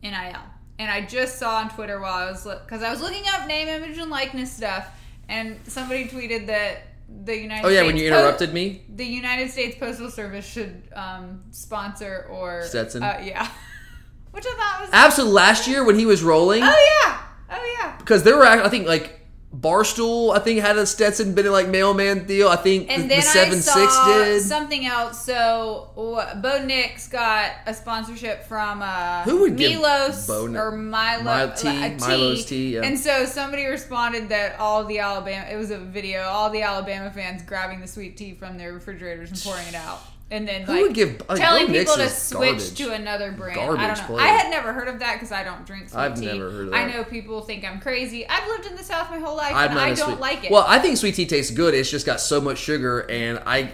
NIL. 0.02 0.42
And 0.78 0.90
I 0.90 1.00
just 1.04 1.38
saw 1.38 1.56
on 1.56 1.70
Twitter 1.70 2.00
while 2.00 2.12
I 2.28 2.30
was 2.30 2.44
because 2.44 2.82
I 2.82 2.90
was 2.90 3.00
looking 3.00 3.24
up 3.32 3.46
name, 3.48 3.66
image, 3.68 3.98
and 3.98 4.10
likeness 4.10 4.52
stuff, 4.52 4.86
and 5.28 5.58
somebody 5.64 6.06
tweeted 6.06 6.46
that 6.46 6.78
the 7.24 7.36
United 7.36 7.66
Oh 7.66 7.68
yeah, 7.68 7.80
States 7.80 7.86
when 7.92 7.96
you 7.96 8.06
interrupted 8.06 8.54
me. 8.54 8.82
the 8.94 9.04
United 9.04 9.50
States 9.50 9.76
Postal 9.78 10.08
Service 10.10 10.46
should 10.46 10.82
um, 10.94 11.42
sponsor 11.50 12.26
or 12.30 12.62
Stetson? 12.64 13.02
Uh, 13.02 13.20
yeah, 13.24 13.48
which 14.30 14.44
I 14.46 14.54
thought 14.54 14.80
was. 14.82 14.90
Absolutely. 14.92 15.34
Last 15.34 15.66
year 15.66 15.84
when 15.84 15.98
he 15.98 16.06
was 16.06 16.22
rolling, 16.22 16.62
oh 16.62 17.00
yeah, 17.06 17.18
oh 17.50 17.76
yeah. 17.80 17.96
because 17.98 18.22
there 18.22 18.36
were, 18.36 18.44
I 18.46 18.68
think, 18.68 18.86
like 18.86 19.14
Barstool, 19.54 20.36
I 20.36 20.40
think 20.40 20.60
had 20.60 20.76
a 20.76 20.84
Stetson 20.86 21.34
been 21.34 21.50
like 21.50 21.68
mailman 21.68 22.26
deal. 22.26 22.48
I 22.48 22.56
think 22.56 22.90
And 22.90 23.04
the, 23.04 23.08
then 23.08 23.16
the 23.20 23.22
seven 23.22 23.54
I 23.58 23.60
saw 23.60 23.72
six 23.74 24.04
did. 24.06 24.42
something 24.42 24.84
else. 24.84 25.24
So 25.24 25.90
Bo 25.96 26.64
Nix 26.64 27.08
got 27.08 27.52
a 27.66 27.72
sponsorship 27.72 28.44
from 28.44 28.82
uh, 28.82 29.22
Who 29.22 29.40
would 29.40 29.54
Milos 29.54 30.26
Bo 30.26 30.46
Nix- 30.46 30.60
or 30.60 30.72
Milo 30.72 31.46
Mil- 31.46 31.52
T, 31.56 31.66
a 31.68 31.96
Milo's 31.98 32.44
Tea, 32.44 32.74
yeah. 32.74 32.82
And 32.82 32.98
so 32.98 33.24
somebody 33.24 33.64
responded 33.64 34.28
that 34.28 34.60
all 34.60 34.84
the 34.84 34.98
Alabama 34.98 35.46
it 35.50 35.56
was 35.56 35.70
a 35.70 35.78
video, 35.78 36.22
all 36.24 36.50
the 36.50 36.60
Alabama 36.62 37.10
fans 37.10 37.42
grabbing 37.42 37.80
the 37.80 37.86
sweet 37.88 38.18
tea 38.18 38.34
from 38.34 38.58
their 38.58 38.74
refrigerators 38.74 39.30
and 39.30 39.40
pouring 39.40 39.66
it 39.66 39.74
out. 39.74 40.00
And 40.30 40.46
then 40.46 40.62
Who 40.62 40.72
like 40.72 40.82
would 40.82 40.94
give- 40.94 41.22
like, 41.26 41.38
telling 41.40 41.68
people 41.68 41.94
to 41.94 42.08
switch 42.10 42.48
garbage. 42.58 42.74
to 42.74 42.92
another 42.92 43.32
brand. 43.32 43.58
I 43.58 43.64
Garbage 43.66 43.86
don't 43.86 43.98
know. 43.98 44.04
player. 44.16 44.26
I 44.26 44.28
had 44.28 44.50
never 44.50 44.74
heard 44.74 44.88
of 44.88 44.98
that 44.98 45.14
because 45.14 45.32
I 45.32 45.42
don't 45.42 45.64
drink 45.64 45.88
sweet 45.88 45.98
I've 45.98 46.20
tea. 46.20 46.26
never 46.26 46.50
heard 46.50 46.64
of 46.66 46.70
that. 46.72 46.76
I 46.76 46.92
know 46.92 47.02
people 47.04 47.40
think 47.40 47.64
I'm 47.64 47.80
crazy. 47.80 48.28
I've 48.28 48.46
lived 48.46 48.66
in 48.66 48.76
the 48.76 48.84
South 48.84 49.10
my 49.10 49.18
whole 49.18 49.36
life 49.36 49.54
I'm 49.54 49.70
and 49.70 49.78
I 49.80 49.94
don't 49.94 50.10
sweet- 50.10 50.20
like 50.20 50.44
it. 50.44 50.50
Well, 50.50 50.66
I 50.68 50.80
think 50.80 50.98
sweet 50.98 51.14
tea 51.14 51.24
tastes 51.24 51.50
good. 51.50 51.72
It's 51.72 51.90
just 51.90 52.04
got 52.04 52.20
so 52.20 52.42
much 52.42 52.58
sugar, 52.58 53.06
and 53.10 53.40
I, 53.46 53.70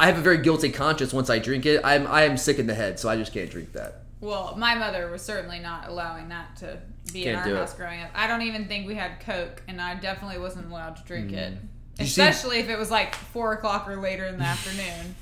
I 0.00 0.06
have 0.06 0.18
a 0.18 0.20
very 0.20 0.38
guilty 0.38 0.70
conscience 0.72 1.12
once 1.12 1.30
I 1.30 1.38
drink 1.38 1.64
it. 1.64 1.80
I'm 1.84 2.08
I 2.08 2.22
am 2.24 2.36
sick 2.36 2.58
in 2.58 2.66
the 2.66 2.74
head, 2.74 2.98
so 2.98 3.08
I 3.08 3.14
just 3.16 3.32
can't 3.32 3.48
drink 3.48 3.72
that. 3.74 4.02
Well, 4.20 4.56
my 4.58 4.74
mother 4.74 5.08
was 5.12 5.22
certainly 5.22 5.60
not 5.60 5.86
allowing 5.88 6.28
that 6.30 6.56
to 6.56 6.78
be 7.12 7.20
in 7.24 7.34
Can't 7.34 7.38
our 7.38 7.44
do 7.52 7.54
it. 7.54 7.58
house 7.60 7.74
growing 7.74 8.02
up. 8.02 8.10
I 8.16 8.26
don't 8.26 8.42
even 8.42 8.66
think 8.66 8.88
we 8.88 8.96
had 8.96 9.20
Coke, 9.20 9.62
and 9.68 9.80
I 9.80 9.94
definitely 9.94 10.40
wasn't 10.40 10.66
allowed 10.72 10.96
to 10.96 11.04
drink 11.04 11.32
it. 11.32 11.54
Mm. 11.54 11.58
see- 11.98 12.04
Especially 12.04 12.58
if 12.58 12.68
it 12.68 12.76
was 12.76 12.90
like 12.90 13.14
four 13.14 13.52
o'clock 13.52 13.88
or 13.88 13.94
later 13.96 14.24
in 14.26 14.38
the 14.38 14.44
afternoon. 14.44 15.14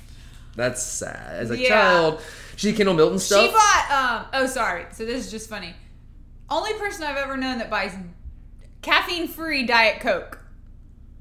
That's 0.57 0.81
sad. 0.83 1.35
As 1.37 1.51
a 1.51 1.57
Yeah. 1.57 1.69
child, 1.69 2.21
she 2.57 2.73
Kendall 2.73 2.95
Milton 2.95 3.19
stuff. 3.19 3.45
She 3.45 3.51
bought. 3.51 3.91
Um. 3.91 4.25
Oh, 4.33 4.47
sorry. 4.47 4.87
So 4.91 5.05
this 5.05 5.23
is 5.25 5.31
just 5.31 5.49
funny. 5.49 5.73
Only 6.49 6.73
person 6.73 7.03
I've 7.05 7.15
ever 7.17 7.37
known 7.37 7.59
that 7.59 7.69
buys 7.69 7.93
caffeine-free 8.81 9.65
Diet 9.65 10.01
Coke. 10.01 10.43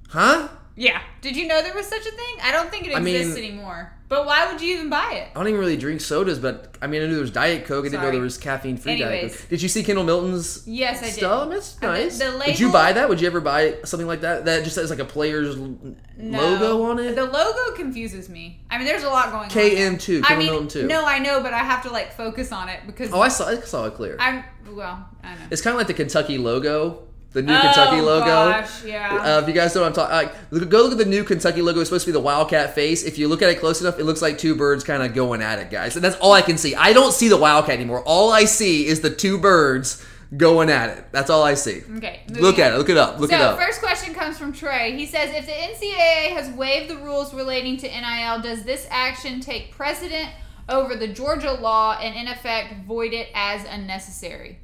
huh? 0.09 0.49
Yeah. 0.77 1.01
Did 1.21 1.37
you 1.37 1.47
know 1.49 1.63
there 1.63 1.75
was 1.75 1.87
such 1.87 2.07
a 2.07 2.11
thing? 2.11 2.37
I 2.43 2.53
don't 2.53 2.71
think 2.71 2.87
it 2.87 2.97
I 2.97 3.01
mean- 3.01 3.17
exists 3.17 3.39
anymore. 3.39 3.93
But 4.09 4.25
why 4.25 4.51
would 4.53 4.61
you 4.61 4.75
even 4.77 4.89
buy 4.89 5.15
it? 5.15 5.29
I 5.35 5.39
don't 5.39 5.49
even 5.49 5.59
really 5.59 5.77
drink 5.77 6.01
sodas, 6.01 6.39
but 6.39 6.77
I 6.81 6.87
mean, 6.87 7.03
I 7.03 7.07
knew 7.07 7.13
there 7.15 7.21
was 7.23 7.33
Diet 7.33 7.65
Coke. 7.65 7.85
I 7.87 7.89
didn't 7.89 8.03
know 8.03 8.13
there 8.13 8.21
was 8.21 8.39
caffeine 8.39 8.77
free 8.77 8.99
Diet 8.99 9.13
Anyways. 9.13 9.37
Coke. 9.41 9.49
Did 9.49 9.63
you 9.63 9.69
see 9.69 9.83
Kendall 9.83 10.05
Milton's 10.05 10.63
Yes, 10.67 11.03
I 11.03 11.07
did. 11.07 11.15
stuff? 11.15 11.51
That's 11.51 11.73
the- 11.73 11.87
nice. 11.89 12.19
the 12.19 12.27
Would 12.47 12.61
you 12.61 12.67
label- 12.69 12.73
buy 12.73 12.93
that? 12.93 13.09
Would 13.09 13.21
you 13.21 13.27
ever 13.27 13.41
buy 13.41 13.75
something 13.85 14.07
like 14.07 14.21
that? 14.21 14.45
That 14.45 14.63
just 14.63 14.77
has 14.77 14.91
like 14.91 15.01
a 15.01 15.05
player's 15.05 15.57
l- 15.57 15.77
No. 16.19 16.41
logo 16.41 16.83
on 16.85 16.99
it? 17.01 17.17
The 17.17 17.25
logo 17.25 17.75
confuses 17.75 18.29
me. 18.29 18.61
I 18.71 18.79
mean, 18.79 18.87
there's 18.87 19.03
a 19.03 19.09
lot 19.11 19.33
going 19.33 19.45
on. 19.45 19.51
KM2, 19.51 20.07
there. 20.07 20.25
I 20.25 20.29
Kendall 20.29 20.39
mean, 20.39 20.47
Milton 20.53 20.69
too. 20.69 20.87
no, 20.87 21.05
I 21.05 21.19
know, 21.19 21.41
but 21.43 21.53
I 21.53 21.59
have 21.59 21.83
to 21.83 21.91
like 21.91 22.13
focus 22.17 22.53
on 22.53 22.69
it 22.69 22.81
because 22.87 23.13
oh, 23.13 23.21
I 23.21 23.29
saw, 23.29 23.49
I 23.49 23.57
saw 23.61 23.87
it 23.87 23.95
clear. 23.95 24.17
I'm 24.21 24.45
well. 24.71 25.05
I 25.25 25.31
know. 25.35 25.41
It's 25.51 25.63
kind 25.63 25.75
of 25.75 25.79
like 25.79 25.89
the 25.89 25.95
Kentucky 25.95 26.39
logo, 26.39 27.06
the 27.37 27.43
new 27.43 27.53
Oh, 27.55 27.61
Kentucky 27.61 28.01
logo. 28.01 28.25
gosh, 28.25 28.83
yeah. 28.85 29.37
Uh, 29.37 29.41
if 29.43 29.47
you 29.47 29.53
guys 29.53 29.75
know 29.75 29.83
what 29.83 29.89
I'm 29.89 29.93
talking, 29.93 30.15
like, 30.51 30.71
go 30.71 30.83
look 30.83 30.93
at 30.93 30.99
the 30.99 31.05
new 31.05 31.23
Kentucky 31.23 31.61
logo. 31.61 31.81
It's 31.81 31.91
supposed 31.91 32.07
to 32.07 32.09
be 32.09 32.13
the 32.13 32.21
Wildcat 32.21 32.75
face. 32.75 33.05
If 33.05 33.19
you 33.19 33.29
look 33.29 33.43
at 33.43 33.51
it 33.51 33.61
close 33.61 33.81
enough, 33.83 33.99
it 33.99 34.05
looks 34.05 34.23
like 34.23 34.39
two 34.39 34.55
birds 34.57 34.83
kind 34.83 35.03
of 35.03 35.15
going 35.15 35.43
at 35.43 35.59
it, 35.59 35.71
guys. 35.71 35.97
And 35.97 36.05
that's 36.05 36.17
all 36.17 36.33
I 36.33 36.41
can 36.41 36.57
see. 36.57 36.75
I 36.75 36.95
don't 36.95 37.13
see 37.13 37.29
the 37.29 37.37
Wildcat 37.37 37.75
anymore. 37.77 38.03
All 38.07 38.33
I 38.33 38.45
see 38.47 38.87
is 38.87 39.03
the 39.03 39.11
two 39.11 39.37
birds 39.39 40.03
going 40.37 40.71
at 40.71 40.97
it. 40.97 41.05
That's 41.13 41.29
all 41.29 41.43
I 41.43 41.55
see. 41.55 41.83
Okay. 41.99 42.23
Look 42.31 42.59
at 42.59 42.73
it. 42.73 42.79
Look 42.79 42.89
it 42.89 42.97
up. 42.97 43.21
Look 43.21 43.31
so 43.31 43.37
it 43.37 43.43
up. 43.43 43.59
first 43.59 43.81
question 43.81 44.15
comes 44.15 44.39
from 44.39 44.53
Trey. 44.55 44.97
He 44.97 45.05
says, 45.07 45.31
if 45.35 45.45
the 45.47 45.53
NCAA 45.53 46.31
has 46.37 46.49
waived 46.57 46.89
the 46.91 46.97
rules 46.97 47.35
relating 47.35 47.77
to 47.77 47.87
NIL, 47.87 48.41
does 48.41 48.63
this 48.65 48.87
action 48.91 49.41
take 49.41 49.73
precedent 49.73 50.31
over 50.69 50.97
the 50.97 51.07
Georgia 51.07 51.53
law 51.53 51.97
and 52.01 52.17
in 52.17 52.27
effect 52.29 52.87
void 52.87 53.13
it 53.13 53.29
as 53.35 53.65
unnecessary? 53.69 54.59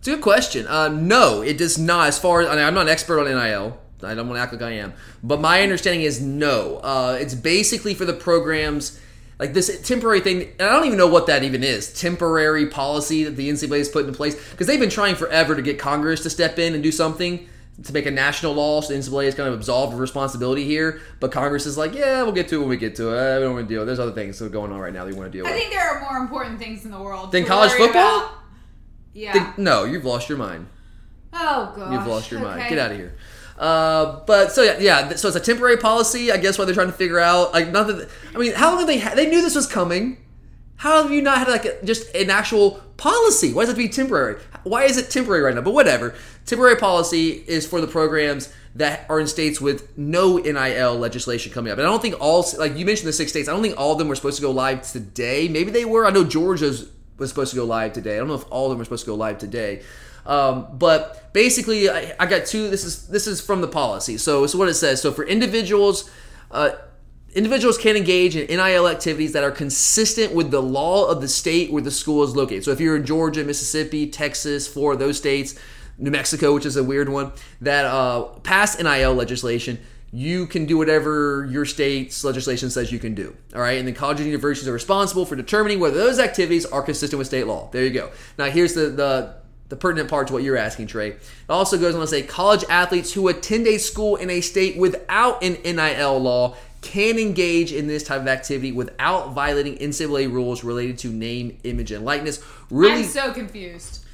It's 0.00 0.08
a 0.08 0.12
good 0.12 0.22
question. 0.22 0.66
Uh, 0.66 0.88
no, 0.88 1.42
it 1.42 1.58
does 1.58 1.78
not. 1.78 2.08
As 2.08 2.18
far 2.18 2.40
as 2.40 2.48
I 2.48 2.56
mean, 2.56 2.64
I'm 2.64 2.72
not 2.72 2.82
an 2.82 2.88
expert 2.88 3.20
on 3.20 3.26
NIL. 3.26 3.78
I 4.02 4.14
don't 4.14 4.28
want 4.28 4.38
to 4.38 4.42
act 4.42 4.54
like 4.54 4.62
I 4.62 4.70
am, 4.72 4.94
but 5.22 5.42
my 5.42 5.62
understanding 5.62 6.00
is 6.00 6.22
no. 6.22 6.78
Uh, 6.78 7.18
it's 7.20 7.34
basically 7.34 7.92
for 7.92 8.06
the 8.06 8.14
programs 8.14 8.98
like 9.38 9.52
this 9.52 9.78
temporary 9.86 10.20
thing. 10.20 10.52
And 10.58 10.62
I 10.62 10.72
don't 10.72 10.86
even 10.86 10.96
know 10.96 11.06
what 11.06 11.26
that 11.26 11.44
even 11.44 11.62
is. 11.62 11.92
Temporary 11.92 12.66
policy 12.68 13.24
that 13.24 13.36
the 13.36 13.50
NCAA 13.50 13.76
has 13.76 13.90
put 13.90 14.06
into 14.06 14.16
place 14.16 14.36
because 14.52 14.66
they've 14.66 14.80
been 14.80 14.88
trying 14.88 15.16
forever 15.16 15.54
to 15.54 15.60
get 15.60 15.78
Congress 15.78 16.22
to 16.22 16.30
step 16.30 16.58
in 16.58 16.72
and 16.72 16.82
do 16.82 16.90
something 16.90 17.46
to 17.82 17.92
make 17.92 18.06
a 18.06 18.10
national 18.10 18.54
law. 18.54 18.80
So 18.80 18.94
the 18.94 18.98
NCAA 18.98 19.26
is 19.26 19.34
kind 19.34 19.50
of 19.50 19.54
absolved 19.54 19.92
of 19.92 20.00
responsibility 20.00 20.64
here, 20.64 21.02
but 21.20 21.30
Congress 21.30 21.66
is 21.66 21.76
like, 21.76 21.94
yeah, 21.94 22.22
we'll 22.22 22.32
get 22.32 22.48
to 22.48 22.56
it 22.56 22.58
when 22.60 22.68
we 22.70 22.78
get 22.78 22.96
to 22.96 23.08
it. 23.10 23.38
We 23.38 23.44
don't 23.44 23.54
want 23.54 23.68
to 23.68 23.74
deal. 23.74 23.80
With 23.80 23.88
it. 23.88 23.96
There's 23.96 24.00
other 24.00 24.12
things 24.12 24.38
that 24.38 24.46
are 24.46 24.48
going 24.48 24.72
on 24.72 24.80
right 24.80 24.94
now 24.94 25.04
that 25.04 25.12
we 25.12 25.18
want 25.18 25.30
to 25.30 25.38
deal 25.38 25.46
I 25.46 25.50
with. 25.50 25.56
I 25.56 25.60
think 25.60 25.72
there 25.74 25.90
are 25.90 26.00
more 26.00 26.18
important 26.18 26.58
things 26.58 26.86
in 26.86 26.90
the 26.90 27.00
world 27.00 27.32
Than 27.32 27.44
college 27.44 27.72
football? 27.72 28.18
about. 28.18 28.39
Yeah. 29.12 29.32
Think- 29.32 29.58
no, 29.58 29.84
you've 29.84 30.04
lost 30.04 30.28
your 30.28 30.38
mind. 30.38 30.66
Oh 31.32 31.72
god. 31.76 31.92
You've 31.92 32.06
lost 32.06 32.30
your 32.30 32.40
mind. 32.40 32.68
Get 32.68 32.78
out 32.78 32.90
of 32.90 32.96
here. 32.96 33.14
Uh, 33.58 34.20
but 34.26 34.52
so 34.52 34.62
yeah, 34.62 34.78
yeah. 34.78 35.14
So 35.16 35.28
it's 35.28 35.36
a 35.36 35.40
temporary 35.40 35.76
policy. 35.76 36.32
I 36.32 36.38
guess 36.38 36.58
what 36.58 36.64
they're 36.64 36.74
trying 36.74 36.88
to 36.88 36.92
figure 36.94 37.18
out. 37.20 37.52
Like 37.52 37.70
not 37.70 37.86
that. 37.88 38.08
I 38.34 38.38
mean, 38.38 38.54
how 38.54 38.70
long 38.70 38.78
have 38.78 38.86
they? 38.86 38.98
Ha- 38.98 39.14
they 39.14 39.28
knew 39.28 39.42
this 39.42 39.54
was 39.54 39.66
coming. 39.66 40.16
How 40.76 41.02
have 41.02 41.12
you 41.12 41.20
not 41.20 41.38
had 41.38 41.48
like 41.48 41.66
a, 41.66 41.84
just 41.84 42.12
an 42.14 42.30
actual 42.30 42.80
policy? 42.96 43.52
Why 43.52 43.62
does 43.62 43.68
it 43.68 43.72
have 43.72 43.82
to 43.82 43.88
be 43.88 43.92
temporary? 43.92 44.40
Why 44.62 44.84
is 44.84 44.96
it 44.96 45.10
temporary 45.10 45.42
right 45.42 45.54
now? 45.54 45.60
But 45.60 45.74
whatever. 45.74 46.14
Temporary 46.46 46.76
policy 46.76 47.44
is 47.46 47.66
for 47.66 47.82
the 47.82 47.86
programs 47.86 48.50
that 48.76 49.04
are 49.10 49.20
in 49.20 49.26
states 49.26 49.60
with 49.60 49.96
no 49.98 50.38
NIL 50.38 50.96
legislation 50.96 51.52
coming 51.52 51.70
up. 51.70 51.78
And 51.78 51.86
I 51.86 51.90
don't 51.90 52.00
think 52.00 52.14
all 52.18 52.46
like 52.58 52.76
you 52.78 52.86
mentioned 52.86 53.08
the 53.08 53.12
six 53.12 53.30
states. 53.30 53.46
I 53.48 53.52
don't 53.52 53.62
think 53.62 53.78
all 53.78 53.92
of 53.92 53.98
them 53.98 54.08
were 54.08 54.16
supposed 54.16 54.36
to 54.36 54.42
go 54.42 54.50
live 54.52 54.90
today. 54.90 55.48
Maybe 55.48 55.70
they 55.70 55.84
were. 55.84 56.06
I 56.06 56.10
know 56.10 56.24
Georgia's 56.24 56.90
was 57.20 57.28
supposed 57.28 57.50
to 57.50 57.56
go 57.56 57.64
live 57.64 57.92
today. 57.92 58.16
I 58.16 58.18
don't 58.18 58.28
know 58.28 58.34
if 58.34 58.50
all 58.50 58.66
of 58.66 58.72
them 58.72 58.80
are 58.80 58.84
supposed 58.84 59.04
to 59.04 59.10
go 59.10 59.14
live 59.14 59.38
today. 59.38 59.82
Um, 60.26 60.66
but 60.72 61.32
basically, 61.32 61.88
I, 61.88 62.14
I 62.18 62.26
got 62.26 62.46
two. 62.46 62.68
This 62.68 62.84
is 62.84 63.06
this 63.06 63.26
is 63.26 63.40
from 63.40 63.60
the 63.60 63.68
policy. 63.68 64.18
So 64.18 64.46
so 64.46 64.58
what 64.58 64.68
it 64.68 64.74
says. 64.74 65.00
So 65.00 65.12
for 65.12 65.24
individuals. 65.24 66.10
Uh, 66.50 66.72
Individuals 67.32 67.78
can 67.78 67.94
engage 67.94 68.34
in 68.34 68.48
NIL 68.48 68.88
activities 68.88 69.34
that 69.34 69.44
are 69.44 69.52
consistent 69.52 70.34
with 70.34 70.50
the 70.50 70.60
law 70.60 71.08
of 71.08 71.20
the 71.20 71.28
state 71.28 71.70
where 71.70 71.80
the 71.80 71.90
school 71.90 72.24
is 72.24 72.34
located. 72.34 72.64
So 72.64 72.72
if 72.72 72.80
you're 72.80 72.96
in 72.96 73.06
Georgia, 73.06 73.44
Mississippi, 73.44 74.08
Texas, 74.08 74.66
Florida, 74.66 74.98
those 74.98 75.18
states, 75.18 75.54
New 75.96 76.10
Mexico, 76.10 76.52
which 76.52 76.66
is 76.66 76.76
a 76.76 76.82
weird 76.82 77.08
one, 77.08 77.30
that 77.60 77.84
uh, 77.84 78.24
pass 78.42 78.82
NIL 78.82 79.14
legislation, 79.14 79.78
you 80.12 80.46
can 80.46 80.66
do 80.66 80.76
whatever 80.76 81.46
your 81.50 81.64
state's 81.64 82.24
legislation 82.24 82.68
says 82.68 82.90
you 82.90 82.98
can 82.98 83.14
do. 83.14 83.36
All 83.54 83.60
right, 83.60 83.78
and 83.78 83.86
then 83.86 83.94
colleges 83.94 84.22
and 84.22 84.28
universities 84.28 84.68
are 84.68 84.72
responsible 84.72 85.24
for 85.24 85.36
determining 85.36 85.78
whether 85.78 85.96
those 85.96 86.18
activities 86.18 86.66
are 86.66 86.82
consistent 86.82 87.18
with 87.18 87.28
state 87.28 87.46
law. 87.46 87.68
There 87.70 87.84
you 87.84 87.90
go. 87.90 88.10
Now 88.36 88.46
here's 88.46 88.74
the 88.74 88.86
the 88.86 89.40
the 89.68 89.76
pertinent 89.76 90.10
part 90.10 90.26
to 90.26 90.32
what 90.32 90.42
you're 90.42 90.56
asking, 90.56 90.88
Trey. 90.88 91.10
It 91.10 91.20
also 91.48 91.78
goes 91.78 91.94
on 91.94 92.00
to 92.00 92.06
say 92.06 92.22
college 92.22 92.64
athletes 92.68 93.12
who 93.12 93.28
attend 93.28 93.68
a 93.68 93.78
school 93.78 94.16
in 94.16 94.28
a 94.28 94.40
state 94.40 94.76
without 94.76 95.44
an 95.44 95.58
NIL 95.62 96.18
law 96.18 96.56
can 96.82 97.18
engage 97.18 97.72
in 97.72 97.86
this 97.86 98.02
type 98.02 98.20
of 98.20 98.26
activity 98.26 98.72
without 98.72 99.32
violating 99.32 99.76
NCAA 99.76 100.32
rules 100.32 100.64
related 100.64 100.98
to 100.98 101.08
name, 101.08 101.58
image, 101.62 101.92
and 101.92 102.04
likeness. 102.04 102.42
Really, 102.68 103.02
I'm 103.02 103.04
so 103.04 103.32
confused. 103.32 104.04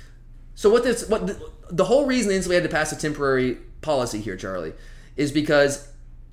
so 0.54 0.68
what 0.68 0.84
this 0.84 1.08
what 1.08 1.26
the, 1.26 1.50
the 1.70 1.84
whole 1.84 2.06
reason 2.06 2.30
the 2.30 2.38
NCAA 2.38 2.54
had 2.54 2.62
to 2.64 2.68
pass 2.68 2.92
a 2.92 2.96
temporary 2.96 3.56
policy 3.80 4.20
here, 4.20 4.36
Charlie, 4.36 4.74
is 5.16 5.32
because 5.32 5.88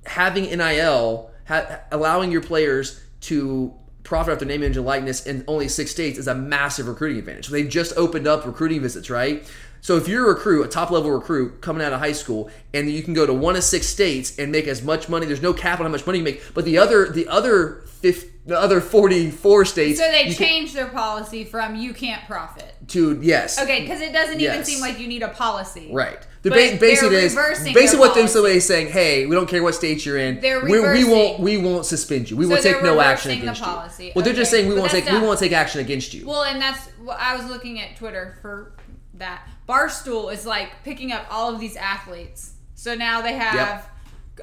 having 0.06 0.44
NIL, 0.44 1.30
ha- 1.48 1.80
allowing 1.90 2.30
your 2.30 2.42
players 2.42 3.00
to 3.22 3.74
profit 4.02 4.32
off 4.32 4.38
their 4.38 4.48
name, 4.48 4.62
image, 4.62 4.76
and 4.76 4.86
likeness 4.86 5.26
in 5.26 5.44
only 5.48 5.68
six 5.68 5.90
states 5.90 6.18
is 6.18 6.28
a 6.28 6.34
massive 6.34 6.86
recruiting 6.86 7.18
advantage. 7.18 7.46
So 7.46 7.52
they 7.52 7.64
just 7.64 7.96
opened 7.96 8.26
up 8.26 8.44
recruiting 8.44 8.82
visits, 8.82 9.08
right? 9.08 9.50
So 9.84 9.98
if 9.98 10.08
you're 10.08 10.24
a 10.24 10.28
recruit, 10.34 10.62
a 10.62 10.68
top 10.68 10.90
level 10.90 11.10
recruit 11.10 11.60
coming 11.60 11.84
out 11.84 11.92
of 11.92 12.00
high 12.00 12.12
school, 12.12 12.48
and 12.72 12.90
you 12.90 13.02
can 13.02 13.12
go 13.12 13.26
to 13.26 13.34
one 13.34 13.54
of 13.54 13.62
six 13.62 13.86
states 13.86 14.38
and 14.38 14.50
make 14.50 14.66
as 14.66 14.82
much 14.82 15.10
money. 15.10 15.26
There's 15.26 15.42
no 15.42 15.52
cap 15.52 15.78
on 15.78 15.84
how 15.84 15.92
much 15.92 16.06
money 16.06 16.20
you 16.20 16.24
make, 16.24 16.54
but 16.54 16.64
the 16.64 16.78
other 16.78 17.10
the 17.10 17.28
other 17.28 17.82
fifth, 18.00 18.46
the 18.46 18.58
other 18.58 18.80
44 18.80 19.66
states. 19.66 20.00
So 20.00 20.10
they 20.10 20.20
you 20.20 20.34
can- 20.34 20.46
changed 20.46 20.74
their 20.74 20.86
policy 20.86 21.44
from 21.44 21.76
you 21.76 21.92
can't 21.92 22.26
profit. 22.26 22.74
to 22.88 23.20
yes. 23.20 23.60
Okay, 23.60 23.82
because 23.82 24.00
it 24.00 24.14
doesn't 24.14 24.40
even 24.40 24.64
seem 24.64 24.80
like 24.80 24.98
you 24.98 25.06
need 25.06 25.22
a 25.22 25.28
policy. 25.28 25.90
Right. 25.92 26.26
The 26.40 26.48
ba- 26.48 26.78
basically 26.80 27.16
is 27.16 27.34
basically 27.34 27.98
what 27.98 28.14
the. 28.14 28.20
NCAA 28.20 28.54
is 28.54 28.66
saying. 28.66 28.86
Hey, 28.88 29.26
we 29.26 29.34
don't 29.36 29.50
care 29.50 29.62
what 29.62 29.74
state 29.74 30.06
you're 30.06 30.16
in. 30.16 30.40
They're 30.40 30.60
reversing. 30.60 30.92
we, 30.92 31.04
we 31.04 31.10
won't. 31.12 31.40
We 31.40 31.58
won't 31.58 31.84
suspend 31.84 32.30
you. 32.30 32.38
We 32.38 32.46
So 32.46 32.52
will 32.54 32.62
take 32.62 32.82
no 32.82 33.00
action 33.00 33.32
against 33.32 33.60
policy. 33.60 34.06
you. 34.06 34.12
Well, 34.16 34.24
they're 34.24 34.32
just 34.32 34.50
saying 34.50 34.66
we 34.66 34.76
but 34.76 34.80
won't 34.80 34.92
take. 34.92 35.04
that's 35.04 35.20
We 35.20 35.26
won't 35.26 35.38
take 35.38 35.52
action 35.52 35.82
against 35.82 36.14
you. 36.14 36.26
Well, 36.26 36.44
and 36.44 36.58
that's 36.58 36.88
well, 37.02 37.18
I 37.20 37.36
was 37.36 37.44
looking 37.50 37.80
at 37.82 37.96
Twitter 37.96 38.38
for 38.40 38.72
that. 39.18 39.46
Barstool 39.68 40.32
is 40.32 40.44
like 40.46 40.82
picking 40.84 41.12
up 41.12 41.26
all 41.30 41.52
of 41.52 41.60
these 41.60 41.76
athletes. 41.76 42.52
So 42.74 42.94
now 42.94 43.20
they 43.22 43.34
have 43.34 43.88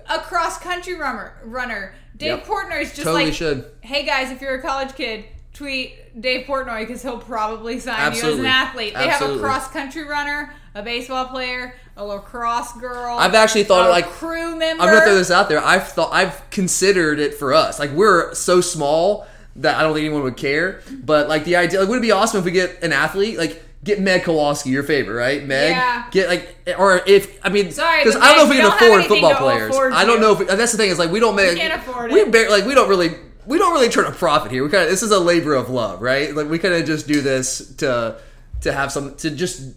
a 0.09 0.19
cross 0.19 0.57
country 0.57 0.95
runner. 0.95 1.33
Runner 1.43 1.93
Dave 2.17 2.39
Yep. 2.39 2.45
Portnoy 2.45 2.81
is 2.81 2.89
just 2.89 3.03
Totally 3.03 3.25
like, 3.25 3.33
should. 3.33 3.65
hey 3.81 4.03
guys, 4.05 4.31
if 4.31 4.41
you're 4.41 4.55
a 4.55 4.61
college 4.61 4.93
kid, 4.95 5.25
tweet 5.53 6.19
Dave 6.21 6.45
Portnoy 6.45 6.81
because 6.81 7.01
he'll 7.03 7.19
probably 7.19 7.79
sign 7.79 8.13
you 8.15 8.21
as 8.23 8.39
an 8.39 8.45
athlete. 8.45 8.93
They 8.93 9.07
Absolutely. 9.09 9.37
have 9.41 9.45
a 9.45 9.47
cross 9.47 9.67
country 9.71 10.03
runner, 10.03 10.53
a 10.75 10.81
baseball 10.83 11.25
player, 11.25 11.75
a 11.97 12.05
lacrosse 12.05 12.73
girl. 12.73 13.17
I've 13.17 13.35
actually 13.35 13.63
thought 13.65 13.87
a 13.87 13.89
like 13.89 14.07
crew 14.07 14.55
member. 14.55 14.83
I'm 14.83 14.89
gonna 14.89 15.05
throw 15.05 15.15
this 15.15 15.31
out 15.31 15.49
there. 15.49 15.63
I've 15.63 15.87
thought 15.87 16.11
I've 16.13 16.49
considered 16.51 17.19
it 17.19 17.33
for 17.35 17.53
us. 17.53 17.79
Like 17.79 17.91
we're 17.91 18.33
so 18.33 18.61
small 18.61 19.27
that 19.57 19.75
I 19.77 19.81
don't 19.83 19.93
think 19.93 20.05
anyone 20.05 20.23
would 20.23 20.37
care. 20.37 20.81
But 20.91 21.27
like 21.27 21.43
the 21.43 21.57
idea, 21.57 21.79
like 21.81 21.89
would 21.89 21.99
it 21.99 22.01
be 22.01 22.11
awesome 22.11 22.39
if 22.39 22.45
we 22.45 22.51
get 22.51 22.81
an 22.83 22.91
athlete 22.93 23.37
like. 23.37 23.63
Get 23.83 23.99
Meg 23.99 24.23
Kowalski, 24.23 24.69
your 24.69 24.83
favorite, 24.83 25.15
right? 25.15 25.43
Meg. 25.43 25.71
Yeah. 25.71 26.07
Get 26.11 26.29
like, 26.29 26.55
or 26.77 27.01
if 27.07 27.43
I 27.43 27.49
mean, 27.49 27.71
Sorry, 27.71 28.03
because 28.03 28.15
I 28.15 28.27
don't 28.27 28.37
know 28.37 28.43
if 28.43 28.49
we 28.49 28.57
we 28.57 28.61
can 28.61 28.71
afford 28.71 29.05
football 29.05 29.35
players. 29.35 29.71
afford 29.73 29.93
I 29.93 30.05
don't 30.05 30.21
know 30.21 30.39
if 30.39 30.47
that's 30.47 30.71
the 30.71 30.77
thing. 30.77 30.91
Is 30.91 30.99
like 30.99 31.11
we 31.11 31.19
don't 31.19 31.35
make. 31.35 31.57
can't 31.57 31.81
afford 31.81 32.11
we 32.11 32.21
it. 32.21 32.31
bar- 32.31 32.49
like 32.51 32.65
we 32.65 32.75
don't 32.75 32.89
really 32.89 33.15
we 33.47 33.57
don't 33.57 33.73
really 33.73 33.89
turn 33.89 34.05
a 34.05 34.11
profit 34.11 34.51
here. 34.51 34.63
We 34.63 34.69
kind 34.69 34.83
of 34.83 34.89
this 34.89 35.01
is 35.01 35.09
a 35.09 35.19
labor 35.19 35.55
of 35.55 35.69
love, 35.71 36.01
right? 36.01 36.35
Like 36.35 36.47
we 36.47 36.59
kind 36.59 36.75
of 36.75 36.85
just 36.85 37.07
do 37.07 37.21
this 37.21 37.75
to 37.77 38.19
to 38.61 38.71
have 38.71 38.91
some 38.91 39.15
to 39.15 39.31
just 39.31 39.73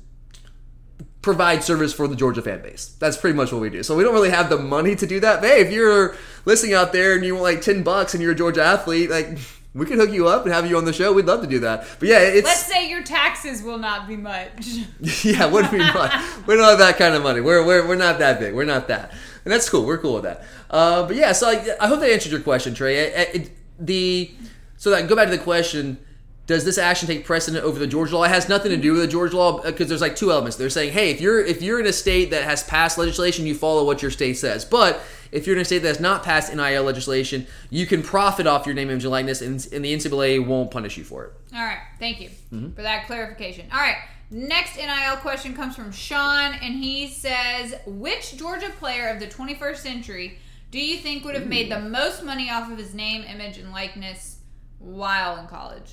provide 1.22 1.64
service 1.64 1.94
for 1.94 2.06
the 2.06 2.14
Georgia 2.14 2.42
fan 2.42 2.60
base. 2.60 2.94
That's 2.98 3.16
pretty 3.16 3.34
much 3.34 3.50
what 3.52 3.62
we 3.62 3.70
do. 3.70 3.82
So 3.82 3.96
we 3.96 4.04
don't 4.04 4.12
really 4.12 4.30
have 4.30 4.50
the 4.50 4.58
money 4.58 4.94
to 4.96 5.06
do 5.06 5.18
that. 5.20 5.40
But 5.40 5.48
hey, 5.48 5.60
if 5.62 5.72
you're 5.72 6.14
listening 6.44 6.74
out 6.74 6.92
there 6.92 7.14
and 7.14 7.24
you 7.24 7.32
want 7.34 7.44
like 7.44 7.62
ten 7.62 7.82
bucks 7.82 8.12
and 8.12 8.22
you're 8.22 8.32
a 8.32 8.36
Georgia 8.36 8.62
athlete, 8.62 9.08
like 9.08 9.38
we 9.74 9.86
could 9.86 9.98
hook 9.98 10.10
you 10.10 10.28
up 10.28 10.44
and 10.44 10.54
have 10.54 10.68
you 10.68 10.76
on 10.76 10.84
the 10.84 10.92
show. 10.92 11.12
We'd 11.12 11.26
love 11.26 11.40
to 11.40 11.46
do 11.48 11.58
that. 11.60 11.86
But 11.98 12.08
yeah, 12.08 12.20
it's 12.20 12.46
Let's 12.46 12.64
say 12.66 12.88
your 12.88 13.02
taxes 13.02 13.62
will 13.62 13.78
not 13.78 14.06
be 14.06 14.16
much. 14.16 14.66
yeah, 15.24 15.46
do 15.50 15.68
we 15.72 15.78
much. 15.78 16.12
We 16.46 16.54
don't 16.56 16.64
have 16.64 16.78
that 16.78 16.96
kind 16.96 17.14
of 17.14 17.22
money. 17.22 17.40
We're, 17.40 17.66
we're, 17.66 17.86
we're 17.86 17.96
not 17.96 18.18
that 18.20 18.38
big. 18.38 18.54
We're 18.54 18.64
not 18.64 18.86
that. 18.88 19.10
And 19.44 19.52
that's 19.52 19.68
cool. 19.68 19.84
We're 19.84 19.98
cool 19.98 20.14
with 20.14 20.24
that. 20.24 20.44
Uh, 20.70 21.06
but 21.06 21.16
yeah, 21.16 21.32
so 21.32 21.48
I, 21.48 21.76
I 21.80 21.88
hope 21.88 22.00
that 22.00 22.10
answered 22.10 22.32
your 22.32 22.40
question, 22.40 22.72
Trey. 22.74 22.96
It- 22.98 23.34
it- 23.34 23.50
the 23.76 24.30
so 24.76 24.90
that 24.90 25.08
go 25.08 25.16
back 25.16 25.28
to 25.28 25.36
the 25.36 25.42
question: 25.42 25.98
Does 26.46 26.64
this 26.66 26.76
action 26.76 27.08
take 27.08 27.24
precedent 27.24 27.64
over 27.64 27.78
the 27.78 27.86
Georgia 27.86 28.18
law? 28.18 28.24
It 28.24 28.28
has 28.28 28.50
nothing 28.50 28.70
to 28.70 28.76
do 28.76 28.92
with 28.92 29.00
the 29.00 29.08
Georgia 29.08 29.36
law 29.38 29.62
because 29.62 29.88
there's 29.88 30.02
like 30.02 30.14
two 30.14 30.30
elements. 30.30 30.58
They're 30.58 30.68
saying, 30.68 30.92
hey, 30.92 31.10
if 31.10 31.20
you're 31.20 31.40
if 31.42 31.62
you're 31.62 31.80
in 31.80 31.86
a 31.86 31.92
state 31.92 32.30
that 32.32 32.44
has 32.44 32.62
passed 32.62 32.98
legislation, 32.98 33.46
you 33.46 33.54
follow 33.54 33.84
what 33.86 34.02
your 34.02 34.10
state 34.10 34.34
says. 34.34 34.62
But 34.64 35.00
if 35.32 35.46
you're 35.46 35.56
in 35.56 35.62
a 35.62 35.64
state 35.64 35.78
that 35.78 35.88
has 35.88 36.00
not 36.00 36.22
passed 36.22 36.54
NIL 36.54 36.82
legislation, 36.82 37.46
you 37.70 37.86
can 37.86 38.02
profit 38.02 38.46
off 38.46 38.66
your 38.66 38.74
name, 38.74 38.90
image, 38.90 39.04
and 39.04 39.10
likeness, 39.10 39.40
and, 39.40 39.66
and 39.72 39.82
the 39.84 39.94
NCAA 39.94 40.46
won't 40.46 40.70
punish 40.70 40.98
you 40.98 41.02
for 41.04 41.24
it. 41.24 41.32
All 41.54 41.64
right, 41.64 41.78
thank 41.98 42.20
you 42.20 42.28
Mm-hmm. 42.52 42.72
for 42.74 42.82
that 42.82 43.06
clarification. 43.06 43.66
All 43.72 43.80
right, 43.80 43.96
next 44.30 44.76
NIL 44.76 45.16
question 45.22 45.54
comes 45.54 45.74
from 45.74 45.92
Sean, 45.92 46.52
and 46.52 46.74
he 46.74 47.08
says, 47.08 47.74
"Which 47.86 48.36
Georgia 48.36 48.70
player 48.78 49.08
of 49.08 49.18
the 49.18 49.26
21st 49.28 49.76
century 49.78 50.38
do 50.70 50.78
you 50.78 50.98
think 50.98 51.24
would 51.24 51.36
have 51.36 51.46
made 51.48 51.70
the 51.70 51.80
most 51.80 52.22
money 52.22 52.50
off 52.50 52.70
of 52.70 52.76
his 52.76 52.92
name, 52.94 53.22
image, 53.22 53.56
and 53.56 53.72
likeness 53.72 54.40
while 54.78 55.38
in 55.38 55.46
college?" 55.46 55.90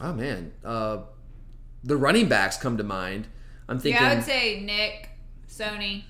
Oh 0.00 0.12
man, 0.12 0.52
uh, 0.64 0.98
the 1.82 1.96
running 1.96 2.28
backs 2.28 2.56
come 2.56 2.76
to 2.78 2.84
mind. 2.84 3.26
I'm 3.68 3.78
thinking 3.78 4.02
yeah, 4.02 4.10
I 4.10 4.14
would 4.16 4.24
say 4.24 4.60
Nick, 4.60 5.08
Sony, 5.48 6.04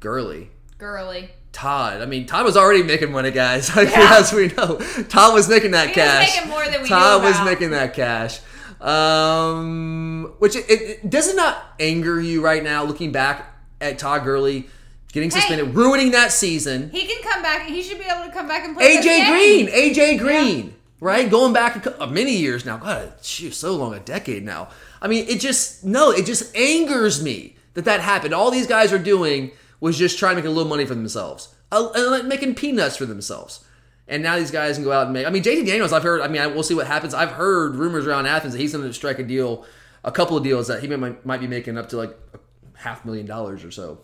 Gurley, 0.00 0.50
Gurley. 0.78 1.30
Todd. 1.52 2.02
I 2.02 2.06
mean, 2.06 2.26
Todd 2.26 2.44
was 2.44 2.56
already 2.56 2.82
making 2.82 3.12
money, 3.12 3.30
guys. 3.30 3.68
Like, 3.76 3.88
Yeah. 3.90 4.16
As 4.18 4.32
we 4.32 4.48
know, 4.48 4.76
Todd 5.08 5.32
was 5.34 5.48
making 5.48 5.70
that 5.70 5.90
He 5.90 6.00
was 6.00 6.08
cash. 6.08 6.34
making 6.34 6.50
more 6.50 6.64
than 6.66 6.82
we 6.82 6.88
Todd 6.88 7.22
was 7.22 7.40
making 7.44 7.70
that 7.70 7.94
cash. 7.94 8.40
Um, 8.80 10.34
which 10.40 10.56
it, 10.56 10.64
it, 10.68 11.10
does 11.10 11.28
it 11.28 11.36
not 11.36 11.56
anger 11.78 12.20
you 12.20 12.42
right 12.44 12.62
now, 12.62 12.84
looking 12.84 13.12
back 13.12 13.54
at 13.80 13.98
Todd 13.98 14.24
Gurley 14.24 14.68
getting 15.12 15.30
Hey. 15.30 15.38
suspended, 15.40 15.74
ruining 15.76 16.10
that 16.10 16.32
season. 16.32 16.90
He 16.90 17.06
can 17.06 17.22
come 17.22 17.40
back. 17.40 17.66
He 17.66 17.82
should 17.82 17.98
be 17.98 18.04
able 18.04 18.24
to 18.26 18.32
come 18.32 18.48
back 18.48 18.64
and 18.64 18.76
play. 18.76 18.96
AJ. 18.96 19.28
Green, 19.30 19.66
AJ 19.68 20.18
Green, 20.18 20.74
right? 21.04 21.30
Going 21.30 21.52
back 21.52 21.84
a, 21.84 22.02
uh, 22.02 22.06
many 22.06 22.34
years 22.36 22.64
now. 22.64 22.78
God, 22.78 23.12
shoot, 23.22 23.52
so 23.54 23.74
long, 23.76 23.94
a 23.94 24.00
decade 24.00 24.42
now. 24.42 24.68
I 25.02 25.06
mean, 25.06 25.26
it 25.28 25.38
just 25.38 25.84
no, 25.84 26.10
it 26.10 26.24
just 26.26 26.56
angers 26.56 27.22
me 27.22 27.56
that 27.74 27.84
that 27.84 28.00
happened. 28.00 28.32
All 28.32 28.50
these 28.50 28.66
guys 28.66 28.92
are 28.92 28.98
doing 28.98 29.50
was 29.80 29.98
just 29.98 30.18
trying 30.18 30.36
to 30.36 30.42
make 30.42 30.48
a 30.48 30.50
little 30.50 30.68
money 30.68 30.86
for 30.86 30.94
themselves, 30.94 31.54
uh, 31.70 31.90
like 32.10 32.24
making 32.24 32.54
peanuts 32.54 32.96
for 32.96 33.04
themselves. 33.04 33.62
And 34.08 34.22
now 34.22 34.36
these 34.38 34.50
guys 34.50 34.76
can 34.76 34.84
go 34.84 34.92
out 34.92 35.04
and 35.04 35.12
make. 35.12 35.26
I 35.26 35.30
mean, 35.30 35.42
JT 35.42 35.66
Daniels. 35.66 35.92
I've 35.92 36.02
heard. 36.02 36.20
I 36.22 36.28
mean, 36.28 36.40
I, 36.40 36.46
we'll 36.46 36.62
see 36.62 36.74
what 36.74 36.86
happens. 36.86 37.12
I've 37.14 37.32
heard 37.32 37.74
rumors 37.76 38.06
around 38.06 38.26
Athens 38.26 38.52
that 38.54 38.60
he's 38.60 38.72
going 38.72 38.84
to 38.86 38.92
strike 38.92 39.18
a 39.18 39.22
deal, 39.22 39.64
a 40.02 40.10
couple 40.12 40.36
of 40.36 40.42
deals 40.44 40.68
that 40.68 40.80
he 40.82 40.88
might, 40.88 41.24
might 41.24 41.40
be 41.40 41.46
making 41.46 41.76
up 41.78 41.88
to 41.90 41.96
like 41.96 42.16
a 42.34 42.38
half 42.78 43.04
million 43.04 43.26
dollars 43.26 43.62
or 43.64 43.70
so. 43.70 44.00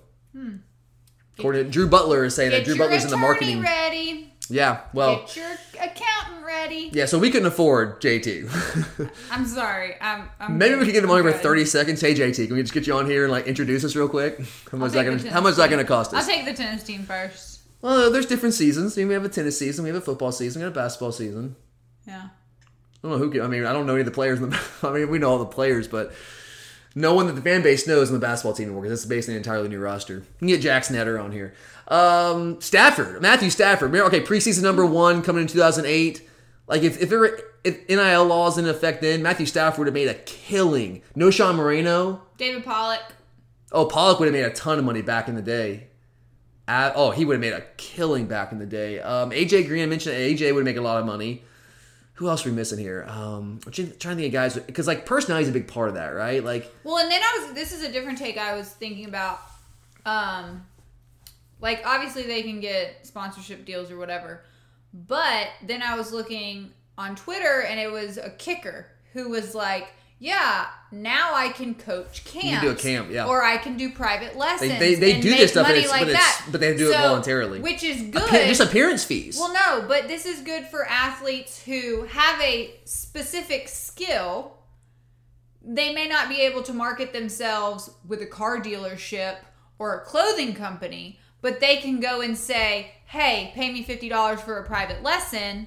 According 1.38 1.64
to 1.64 1.70
Drew 1.70 1.88
Butler 1.88 2.24
is 2.24 2.34
saying 2.34 2.50
that 2.50 2.60
Hmm. 2.62 2.64
Drew 2.64 2.78
Butler's 2.78 3.04
in 3.04 3.10
the 3.10 3.16
marketing. 3.16 3.62
ready. 3.62 4.32
Yeah, 4.48 4.80
well, 4.92 5.20
Get 5.20 5.36
your 5.36 5.46
accountant 5.74 6.19
ready. 6.60 6.90
yeah, 6.92 7.06
so 7.06 7.18
we 7.18 7.30
couldn't 7.30 7.46
afford 7.48 8.00
JT. 8.00 9.10
I'm 9.30 9.46
sorry. 9.46 9.94
I'm. 10.00 10.28
I'm 10.38 10.58
Maybe 10.58 10.76
we 10.76 10.84
could 10.84 10.92
get 10.92 11.04
him 11.04 11.10
on 11.10 11.22
here 11.22 11.32
for 11.32 11.38
30 11.38 11.64
seconds. 11.64 12.00
Hey 12.00 12.14
JT, 12.14 12.46
can 12.46 12.56
we 12.56 12.62
just 12.62 12.74
get 12.74 12.86
you 12.86 12.94
on 12.94 13.06
here 13.06 13.24
and 13.24 13.32
like 13.32 13.46
introduce 13.46 13.84
us 13.84 13.96
real 13.96 14.08
quick? 14.08 14.38
How 14.70 14.78
much 14.78 14.88
is 14.88 14.92
that 14.94 15.04
gonna 15.04 15.30
How 15.30 15.40
much 15.40 15.52
is 15.52 15.56
that 15.56 15.70
gonna 15.70 15.84
cost 15.84 16.12
us? 16.14 16.22
I'll 16.22 16.34
take 16.34 16.44
the 16.44 16.54
tennis 16.54 16.82
team 16.82 17.02
first. 17.02 17.60
Well, 17.82 18.10
there's 18.10 18.26
different 18.26 18.54
seasons. 18.54 18.96
I 18.96 19.00
mean, 19.00 19.08
we 19.08 19.14
have 19.14 19.24
a 19.24 19.28
tennis 19.28 19.58
season, 19.58 19.84
we 19.84 19.90
have 19.90 19.96
a 19.96 20.02
football 20.02 20.32
season, 20.32 20.60
we 20.60 20.64
have 20.64 20.72
a 20.72 20.74
basketball 20.74 21.12
season. 21.12 21.56
Yeah. 22.06 22.28
I 23.02 23.08
don't 23.08 23.12
know 23.12 23.18
who. 23.18 23.30
Can, 23.30 23.40
I 23.40 23.46
mean, 23.46 23.64
I 23.64 23.72
don't 23.72 23.86
know 23.86 23.94
any 23.94 24.02
of 24.02 24.06
the 24.06 24.12
players. 24.12 24.40
In 24.40 24.50
the, 24.50 24.60
I 24.82 24.92
mean, 24.92 25.10
we 25.10 25.18
know 25.18 25.30
all 25.30 25.38
the 25.38 25.46
players, 25.46 25.88
but 25.88 26.12
no 26.94 27.14
one 27.14 27.26
that 27.26 27.34
the 27.34 27.42
fan 27.42 27.62
base 27.62 27.86
knows 27.86 28.08
on 28.08 28.14
the 28.14 28.20
basketball 28.20 28.52
team 28.52 28.66
anymore 28.66 28.82
because 28.82 29.00
is 29.00 29.06
basically 29.06 29.34
an 29.34 29.38
entirely 29.38 29.68
new 29.68 29.80
roster. 29.80 30.14
You 30.14 30.24
can 30.40 30.48
get 30.48 30.60
Jackson 30.60 30.96
Netter 30.96 31.22
on 31.22 31.32
here. 31.32 31.54
Um, 31.88 32.60
Stafford, 32.60 33.22
Matthew 33.22 33.48
Stafford. 33.48 33.94
Okay, 33.94 34.20
preseason 34.20 34.62
number 34.62 34.84
one 34.84 35.22
coming 35.22 35.42
in 35.42 35.48
2008. 35.48 36.26
Like 36.70 36.84
if 36.84 37.02
if, 37.02 37.10
there 37.10 37.18
were, 37.18 37.40
if 37.64 37.88
NIL 37.88 38.24
laws 38.24 38.56
in 38.56 38.68
effect 38.68 39.02
then, 39.02 39.22
Matthew 39.22 39.44
Stafford 39.44 39.78
would 39.80 39.86
have 39.88 39.94
made 39.94 40.08
a 40.08 40.14
killing. 40.14 41.02
Knowshon 41.16 41.56
Moreno. 41.56 42.22
David 42.38 42.64
Pollack. 42.64 43.02
Oh, 43.72 43.86
Pollack 43.86 44.20
would 44.20 44.26
have 44.26 44.32
made 44.32 44.44
a 44.44 44.52
ton 44.52 44.78
of 44.78 44.84
money 44.84 45.02
back 45.02 45.28
in 45.28 45.34
the 45.34 45.42
day. 45.42 45.88
Uh, 46.68 46.92
oh, 46.94 47.10
he 47.10 47.24
would 47.24 47.34
have 47.34 47.40
made 47.40 47.52
a 47.52 47.62
killing 47.76 48.26
back 48.26 48.52
in 48.52 48.60
the 48.60 48.66
day. 48.66 49.00
Um, 49.00 49.32
AJ 49.32 49.66
Green, 49.66 49.82
I 49.82 49.86
mentioned 49.86 50.14
AJ 50.14 50.54
would 50.54 50.64
make 50.64 50.76
a 50.76 50.80
lot 50.80 51.00
of 51.00 51.06
money. 51.06 51.42
Who 52.14 52.28
else 52.28 52.46
are 52.46 52.50
we 52.50 52.54
missing 52.54 52.78
here? 52.78 53.04
Um, 53.08 53.58
I'm 53.66 53.72
trying 53.72 53.92
trying 53.98 54.16
to 54.16 54.22
think 54.22 54.26
of 54.26 54.32
guys 54.32 54.54
because 54.54 54.86
like 54.86 55.04
personality 55.04 55.44
is 55.44 55.48
a 55.48 55.52
big 55.52 55.66
part 55.66 55.88
of 55.88 55.96
that, 55.96 56.10
right? 56.10 56.44
Like 56.44 56.72
Well, 56.84 56.98
and 56.98 57.10
then 57.10 57.20
I 57.20 57.40
was. 57.40 57.54
This 57.54 57.72
is 57.72 57.82
a 57.82 57.90
different 57.90 58.18
take. 58.18 58.38
I 58.38 58.54
was 58.54 58.68
thinking 58.68 59.06
about, 59.06 59.40
um, 60.06 60.64
like 61.60 61.82
obviously 61.84 62.22
they 62.22 62.42
can 62.42 62.60
get 62.60 63.04
sponsorship 63.04 63.64
deals 63.64 63.90
or 63.90 63.98
whatever, 63.98 64.42
but 64.92 65.48
then 65.62 65.82
I 65.82 65.96
was 65.96 66.12
looking 66.12 66.72
on 66.98 67.16
Twitter 67.16 67.62
and 67.62 67.78
it 67.78 67.90
was 67.90 68.16
a 68.16 68.30
kicker 68.30 68.86
who 69.12 69.28
was 69.28 69.54
like, 69.54 69.88
"Yeah, 70.18 70.66
now 70.92 71.34
I 71.34 71.50
can 71.50 71.74
coach 71.74 72.24
camps. 72.24 72.48
can 72.48 72.62
do 72.62 72.70
a 72.70 72.74
camp, 72.74 73.10
yeah. 73.10 73.26
or 73.26 73.44
I 73.44 73.58
can 73.58 73.76
do 73.76 73.90
private 73.90 74.36
lessons. 74.36 74.78
they, 74.78 74.94
they 74.96 75.12
and 75.14 75.22
do 75.22 75.30
this 75.30 75.52
stuff, 75.52 75.68
money 75.68 75.80
it's, 75.80 75.90
like 75.90 76.02
but, 76.02 76.08
it's, 76.08 76.18
that. 76.18 76.46
but 76.50 76.60
they 76.60 76.76
do 76.76 76.90
it 76.90 76.96
voluntarily, 76.96 77.60
which 77.60 77.84
is 77.84 78.02
good. 78.02 78.22
Appear- 78.22 78.46
just 78.46 78.60
appearance 78.60 79.04
fees. 79.04 79.38
Well, 79.38 79.52
no, 79.52 79.86
but 79.86 80.08
this 80.08 80.26
is 80.26 80.40
good 80.40 80.66
for 80.66 80.86
athletes 80.86 81.62
who 81.62 82.04
have 82.04 82.40
a 82.40 82.74
specific 82.84 83.68
skill. 83.68 84.56
They 85.62 85.94
may 85.94 86.08
not 86.08 86.28
be 86.28 86.40
able 86.40 86.62
to 86.64 86.72
market 86.72 87.12
themselves 87.12 87.90
with 88.06 88.22
a 88.22 88.26
car 88.26 88.60
dealership 88.60 89.36
or 89.78 89.94
a 89.94 90.04
clothing 90.04 90.54
company, 90.54 91.20
but 91.40 91.60
they 91.60 91.76
can 91.76 92.00
go 92.00 92.20
and 92.20 92.36
say, 92.36 92.92
"Hey, 93.10 93.52
pay 93.54 93.70
me 93.72 93.82
fifty 93.82 94.08
dollars 94.08 94.40
for 94.40 94.58
a 94.58 94.64
private 94.66 95.02
lesson." 95.02 95.66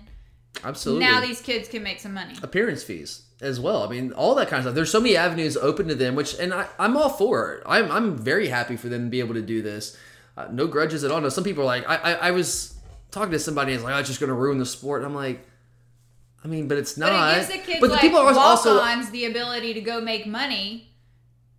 Absolutely. 0.64 1.06
Now 1.06 1.20
these 1.20 1.41
kids 1.41 1.68
can 1.68 1.82
make 1.84 2.00
some 2.00 2.14
money. 2.14 2.34
appearance 2.44 2.84
fees 2.84 3.24
as 3.41 3.60
well. 3.60 3.84
I 3.84 3.89
mean, 3.89 4.12
all 4.14 4.36
that 4.36 4.48
kind 4.50 4.60
of 4.60 4.64
stuff. 4.66 4.76
There's 4.76 4.91
so 4.91 5.00
many 5.02 5.18
avenues 5.18 5.58
open 5.58 5.88
to 5.88 5.96
them, 5.96 6.16
which 6.16 6.38
and 6.39 6.54
I, 6.54 6.68
I'm 6.78 6.96
all 6.96 7.10
for 7.10 7.54
it. 7.54 7.64
I'm 7.66 7.91
I'm 7.91 8.18
very 8.18 8.48
happy 8.50 8.76
for 8.76 8.88
them 8.89 9.06
to 9.06 9.10
be 9.10 9.20
able 9.20 9.34
to 9.34 9.41
do 9.41 9.62
this. 9.62 9.98
Uh, 10.38 10.48
no 10.52 10.68
grudges 10.68 11.04
at 11.04 11.12
all. 11.12 11.22
No, 11.22 11.30
some 11.30 11.44
people 11.44 11.64
are 11.64 11.68
like, 11.68 11.88
I, 11.89 11.96
I 11.96 12.14
I 12.28 12.32
was 12.32 12.76
talking 13.12 13.32
to 13.32 13.39
somebody 13.39 13.72
and 13.72 13.78
it's 13.80 13.84
like, 13.84 13.96
oh, 13.96 14.00
it's 14.00 14.08
just 14.10 14.20
going 14.20 14.30
to 14.30 14.36
ruin 14.36 14.58
the 14.58 14.66
sport. 14.66 15.02
And 15.02 15.08
I'm 15.08 15.16
like, 15.16 15.46
I 16.44 16.48
mean, 16.48 16.68
but 16.68 16.78
it's 16.78 16.98
not. 16.98 17.10
But 17.12 17.32
it 17.32 17.36
gives 17.36 17.48
the 17.48 17.58
kids 17.72 17.80
But 17.82 17.88
the 17.88 17.94
like 17.94 18.02
people 18.02 18.20
are 18.20 18.34
also 18.34 18.80
the 19.12 19.26
ability 19.26 19.74
to 19.76 19.82
go 19.82 20.00
make 20.02 20.26
money 20.28 20.89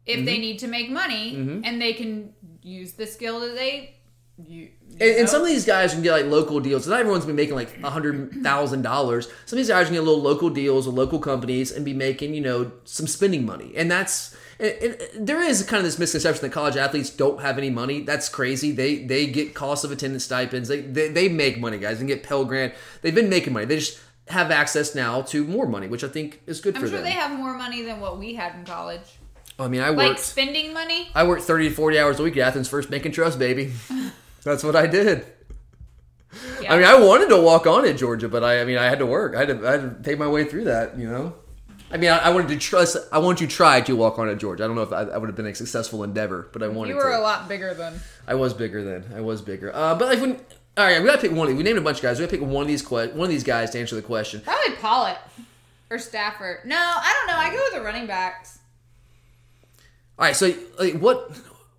if 0.06 0.16
Mm-hmm. 0.16 0.24
they 0.26 0.38
need 0.38 0.58
to 0.60 0.68
make 0.68 0.90
money, 0.90 1.34
and 1.64 1.80
they 1.80 1.92
can 1.94 2.32
use 2.62 2.92
the 2.92 3.06
skill 3.06 3.40
that 3.40 3.54
they. 3.54 3.94
You, 4.36 4.62
you 4.88 4.96
And, 5.00 5.18
and 5.20 5.28
some 5.28 5.42
of 5.42 5.46
these 5.48 5.64
guys 5.64 5.92
can 5.92 6.02
get 6.02 6.12
like 6.12 6.26
local 6.26 6.58
deals. 6.60 6.86
Not 6.88 6.98
everyone's 7.00 7.24
been 7.26 7.36
making 7.36 7.54
like 7.54 7.78
a 7.84 7.90
hundred 7.90 8.32
thousand 8.42 8.82
dollars. 8.82 9.26
Some 9.46 9.56
of 9.56 9.58
these 9.58 9.68
guys 9.68 9.86
can 9.86 9.94
get 9.94 10.02
little 10.02 10.20
local 10.22 10.50
deals 10.50 10.86
with 10.86 10.96
local 10.96 11.18
companies 11.20 11.70
and 11.70 11.84
be 11.84 11.94
making 11.94 12.34
you 12.34 12.40
know 12.40 12.72
some 12.84 13.06
spending 13.06 13.46
money. 13.46 13.72
And 13.76 13.90
that's 13.90 14.36
and, 14.58 14.72
and 14.82 15.26
there 15.28 15.40
is 15.40 15.62
kind 15.62 15.78
of 15.78 15.84
this 15.84 15.98
misconception 15.98 16.42
that 16.42 16.52
college 16.52 16.76
athletes 16.76 17.10
don't 17.10 17.40
have 17.42 17.58
any 17.58 17.70
money. 17.70 18.00
That's 18.02 18.28
crazy. 18.28 18.72
They 18.72 19.04
they 19.04 19.26
get 19.28 19.54
cost 19.54 19.84
of 19.84 19.92
attendance 19.92 20.24
stipends. 20.24 20.68
They 20.68 20.80
they, 20.80 21.08
they 21.10 21.28
make 21.28 21.58
money, 21.60 21.78
guys, 21.78 22.00
and 22.00 22.08
get 22.08 22.22
Pell 22.24 22.44
Grant. 22.44 22.74
They've 23.02 23.14
been 23.14 23.28
making 23.28 23.52
money. 23.52 23.66
They 23.66 23.76
just 23.78 24.00
have 24.28 24.50
access 24.50 24.94
now 24.94 25.22
to 25.22 25.44
more 25.44 25.66
money, 25.66 25.86
which 25.86 26.02
I 26.02 26.08
think 26.08 26.40
is 26.46 26.60
good 26.60 26.74
for 26.74 26.80
them. 26.80 26.84
I'm 26.86 26.90
for 26.90 26.96
sure 26.96 26.96
them. 26.98 27.04
they 27.04 27.10
have 27.12 27.38
more 27.38 27.54
money 27.56 27.82
than 27.82 28.00
what 28.00 28.18
we 28.18 28.34
had 28.34 28.54
in 28.56 28.64
college. 28.64 29.02
I 29.58 29.68
mean, 29.68 29.82
I 29.82 29.90
Like 29.90 30.08
worked. 30.08 30.20
spending 30.20 30.72
money. 30.72 31.08
I 31.14 31.22
worked 31.24 31.42
30 31.42 31.68
to 31.68 31.74
40 31.76 31.98
hours 32.00 32.18
a 32.18 32.24
week 32.24 32.36
at 32.38 32.48
Athens 32.48 32.68
First 32.68 32.90
Bank 32.90 33.04
and 33.04 33.14
Trust, 33.14 33.38
baby. 33.38 33.72
That's 34.44 34.62
what 34.62 34.76
I 34.76 34.86
did. 34.86 35.26
Yeah. 36.60 36.72
I 36.72 36.76
mean, 36.76 36.86
I 36.86 36.98
wanted 36.98 37.28
to 37.28 37.40
walk 37.40 37.66
on 37.66 37.86
at 37.86 37.96
Georgia, 37.96 38.28
but 38.28 38.42
I, 38.42 38.60
I 38.60 38.64
mean, 38.64 38.76
I 38.76 38.84
had 38.84 38.98
to 38.98 39.06
work. 39.06 39.34
I 39.34 39.40
had 39.40 39.48
to, 39.48 39.68
I 39.68 39.72
had 39.72 39.80
to 39.82 39.88
pay 40.02 40.14
my 40.14 40.26
way 40.28 40.44
through 40.44 40.64
that, 40.64 40.98
you 40.98 41.08
know. 41.08 41.34
I 41.90 41.96
mean, 41.96 42.10
I, 42.10 42.18
I 42.18 42.28
wanted 42.30 42.48
to 42.48 42.56
trust. 42.58 42.96
I 43.12 43.18
wanted 43.18 43.48
to 43.48 43.54
try 43.54 43.80
to 43.82 43.94
walk 43.94 44.18
on 44.18 44.28
at 44.28 44.38
Georgia. 44.38 44.64
I 44.64 44.66
don't 44.66 44.74
know 44.74 44.82
if 44.82 44.92
I, 44.92 45.02
I 45.02 45.16
would 45.16 45.28
have 45.28 45.36
been 45.36 45.46
a 45.46 45.54
successful 45.54 46.02
endeavor, 46.02 46.48
but 46.52 46.62
I 46.62 46.68
wanted 46.68 46.90
you 46.90 46.96
were 46.96 47.10
to. 47.12 47.18
a 47.18 47.20
lot 47.20 47.48
bigger 47.48 47.72
than. 47.72 48.00
I 48.26 48.34
was 48.34 48.52
bigger 48.52 48.82
then. 48.82 49.04
I 49.14 49.20
was 49.20 49.42
bigger. 49.42 49.70
Uh, 49.74 49.94
but 49.94 50.08
like 50.08 50.20
when, 50.20 50.40
all 50.76 50.84
right, 50.84 51.00
we 51.00 51.06
gotta 51.06 51.20
pick 51.20 51.30
one. 51.30 51.54
We 51.56 51.62
named 51.62 51.78
a 51.78 51.82
bunch 51.82 51.98
of 51.98 52.02
guys. 52.02 52.18
We 52.18 52.26
gotta 52.26 52.36
pick 52.36 52.46
one 52.46 52.62
of 52.62 52.68
these 52.68 52.82
que- 52.82 53.12
one 53.12 53.26
of 53.26 53.28
these 53.28 53.44
guys 53.44 53.70
to 53.70 53.78
answer 53.78 53.94
the 53.94 54.02
question. 54.02 54.40
Probably 54.40 54.74
Pollack 54.76 55.18
or 55.88 55.98
Stafford. 56.00 56.64
No, 56.64 56.76
I 56.76 57.14
don't 57.16 57.28
know. 57.28 57.40
I 57.40 57.50
go 57.54 57.62
with 57.62 57.74
the 57.74 57.82
running 57.82 58.08
backs. 58.08 58.58
All 60.18 60.24
right, 60.24 60.34
so 60.34 60.52
like, 60.80 60.98
what 60.98 61.30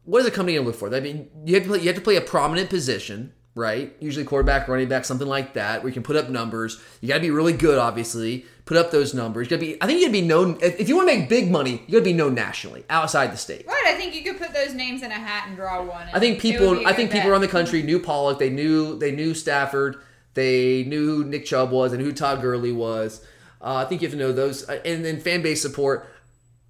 what 0.06 0.20
is 0.22 0.28
a 0.28 0.32
company 0.32 0.56
gonna 0.56 0.68
look 0.68 0.76
for? 0.76 0.94
I 0.94 1.00
mean, 1.00 1.30
you 1.46 1.56
have 1.56 1.64
to 1.64 1.70
play, 1.70 1.80
you 1.80 1.88
have 1.88 1.96
to 1.96 2.02
play 2.02 2.16
a 2.16 2.22
prominent 2.22 2.70
position, 2.70 3.34
right? 3.56 3.96
Usually 4.00 4.26
quarterback, 4.26 4.68
running 4.68 4.88
back, 4.88 5.06
something 5.06 5.28
like 5.28 5.54
that, 5.56 5.82
where 5.82 5.90
you 5.90 5.94
can 5.94 6.04
put 6.04 6.16
up 6.16 6.30
numbers. 6.30 6.82
You 7.02 7.08
got 7.08 7.16
to 7.16 7.22
be 7.22 7.32
really 7.32 7.54
good, 7.54 7.78
obviously. 7.78 8.46
Put 8.66 8.78
up 8.78 8.90
those 8.92 9.14
numbers. 9.14 9.46
You 9.46 9.58
got 9.58 9.62
to 9.62 9.66
be. 9.68 9.78
I 9.82 9.86
think 9.86 10.00
you 10.00 10.06
got 10.08 10.14
to 10.16 10.22
be 10.22 10.28
known. 10.28 10.58
If 10.62 10.80
if 10.80 10.90
you 10.90 10.96
want 10.96 11.08
to 11.10 11.16
make 11.18 11.30
big 11.30 11.52
money, 11.52 11.84
you 11.86 11.92
got 11.94 12.00
to 12.00 12.04
be 12.04 12.14
known 12.14 12.34
nationally, 12.34 12.84
outside 12.90 13.32
the 13.32 13.38
state. 13.38 13.66
Right. 13.68 13.84
I 13.88 13.94
think 13.96 14.16
you 14.16 14.24
could 14.24 14.40
put 14.40 14.54
those 14.54 14.74
names 14.74 15.04
in 15.04 15.12
a 15.12 15.16
hat 15.16 15.48
and 15.48 15.56
draw 15.56 15.84
one. 15.84 16.08
I 16.14 16.20
think 16.20 16.40
people. 16.40 16.72
I 16.72 16.76
be 16.80 16.84
a 16.84 16.88
I 16.88 16.94
think 16.94 17.12
people 17.12 17.26
bet. 17.26 17.32
around 17.32 17.42
the 17.42 17.48
country 17.48 17.84
knew 17.84 18.00
Pollack. 18.00 18.40
They 18.40 18.50
knew. 18.50 18.98
They 18.98 19.12
knew 19.12 19.34
Stafford. 19.36 19.98
They 20.34 20.84
knew 20.84 21.06
who 21.06 21.24
Nick 21.24 21.46
Chubb 21.46 21.72
was 21.72 21.94
and 21.94 22.02
who 22.02 22.12
Todd 22.12 22.42
Gurley 22.42 22.72
was. 22.72 23.22
Uh, 23.62 23.76
I 23.76 23.86
think 23.86 24.02
you 24.02 24.08
have 24.08 24.14
to 24.14 24.20
know 24.20 24.32
those. 24.32 24.68
Uh, 24.68 24.80
And 24.84 25.06
then 25.06 25.20
fan 25.22 25.42
base 25.42 25.62
support. 25.62 26.08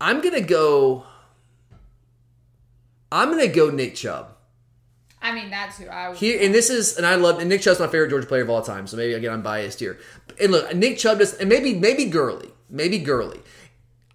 I'm 0.01 0.19
gonna 0.21 0.41
go. 0.41 1.05
I'm 3.11 3.29
gonna 3.29 3.47
go 3.47 3.69
Nick 3.69 3.95
Chubb. 3.95 4.31
I 5.21 5.33
mean, 5.33 5.49
that's 5.49 5.79
who 5.79 5.87
I 5.87 6.09
would. 6.09 6.17
Here 6.17 6.39
and 6.41 6.53
this 6.53 6.69
is 6.69 6.97
and 6.97 7.05
I 7.05 7.15
love 7.15 7.39
and 7.39 7.49
Nick 7.49 7.61
Chubb's 7.61 7.79
my 7.79 7.87
favorite 7.87 8.09
Georgia 8.09 8.27
player 8.27 8.43
of 8.43 8.49
all 8.49 8.61
time. 8.61 8.85
So 8.87 8.97
maybe 8.97 9.13
again 9.13 9.33
I'm 9.33 9.41
biased 9.41 9.79
here. 9.79 9.97
And 10.39 10.51
look, 10.51 10.73
Nick 10.75 10.97
Chubb 10.97 11.19
does 11.19 11.33
and 11.35 11.49
maybe 11.49 11.73
maybe 11.73 12.05
Gurley, 12.05 12.51
maybe 12.69 12.99
Gurley. 12.99 13.39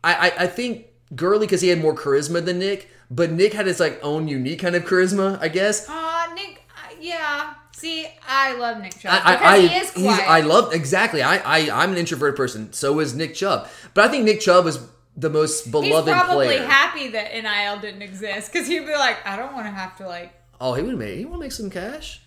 I 0.04 0.28
I, 0.28 0.32
I 0.44 0.46
think 0.46 0.86
Gurley 1.14 1.46
because 1.46 1.60
he 1.60 1.68
had 1.68 1.80
more 1.80 1.94
charisma 1.94 2.44
than 2.44 2.58
Nick, 2.60 2.88
but 3.10 3.32
Nick 3.32 3.54
had 3.54 3.66
his 3.66 3.80
like 3.80 3.98
own 4.04 4.28
unique 4.28 4.60
kind 4.60 4.76
of 4.76 4.84
charisma, 4.84 5.38
I 5.40 5.48
guess. 5.48 5.88
Uh, 5.88 6.26
Nick. 6.34 6.62
Uh, 6.70 6.94
yeah. 7.00 7.54
See, 7.72 8.06
I 8.28 8.52
love 8.56 8.82
Nick 8.82 8.98
Chubb 8.98 9.20
I, 9.24 9.32
because 9.32 9.46
I, 9.46 9.60
he 9.60 9.76
is 9.76 9.90
quiet. 9.90 10.28
I 10.28 10.40
love 10.42 10.74
exactly. 10.74 11.22
I, 11.22 11.38
I 11.38 11.82
I'm 11.82 11.92
an 11.92 11.98
introverted 11.98 12.36
person. 12.36 12.72
So 12.72 13.00
is 13.00 13.14
Nick 13.14 13.34
Chubb. 13.34 13.68
But 13.94 14.04
I 14.04 14.08
think 14.08 14.24
Nick 14.24 14.40
Chubb 14.40 14.66
is 14.66 14.78
the 15.16 15.30
most 15.30 15.70
beloved 15.70 16.08
He's 16.08 16.22
probably 16.22 16.46
player. 16.46 16.66
happy 16.66 17.08
that 17.08 17.32
NIL 17.34 17.80
didn't 17.80 18.02
exist 18.02 18.52
because 18.52 18.66
he'd 18.68 18.86
be 18.86 18.94
like, 18.94 19.18
I 19.26 19.36
don't 19.36 19.52
want 19.52 19.66
to 19.66 19.70
have 19.72 19.96
to 19.98 20.06
like. 20.06 20.32
oh, 20.60 20.74
he 20.74 20.82
would 20.82 20.98
make. 20.98 21.18
He 21.18 21.24
want 21.24 21.36
to 21.40 21.44
make 21.46 21.52
some 21.52 21.70
cash. 21.70 22.20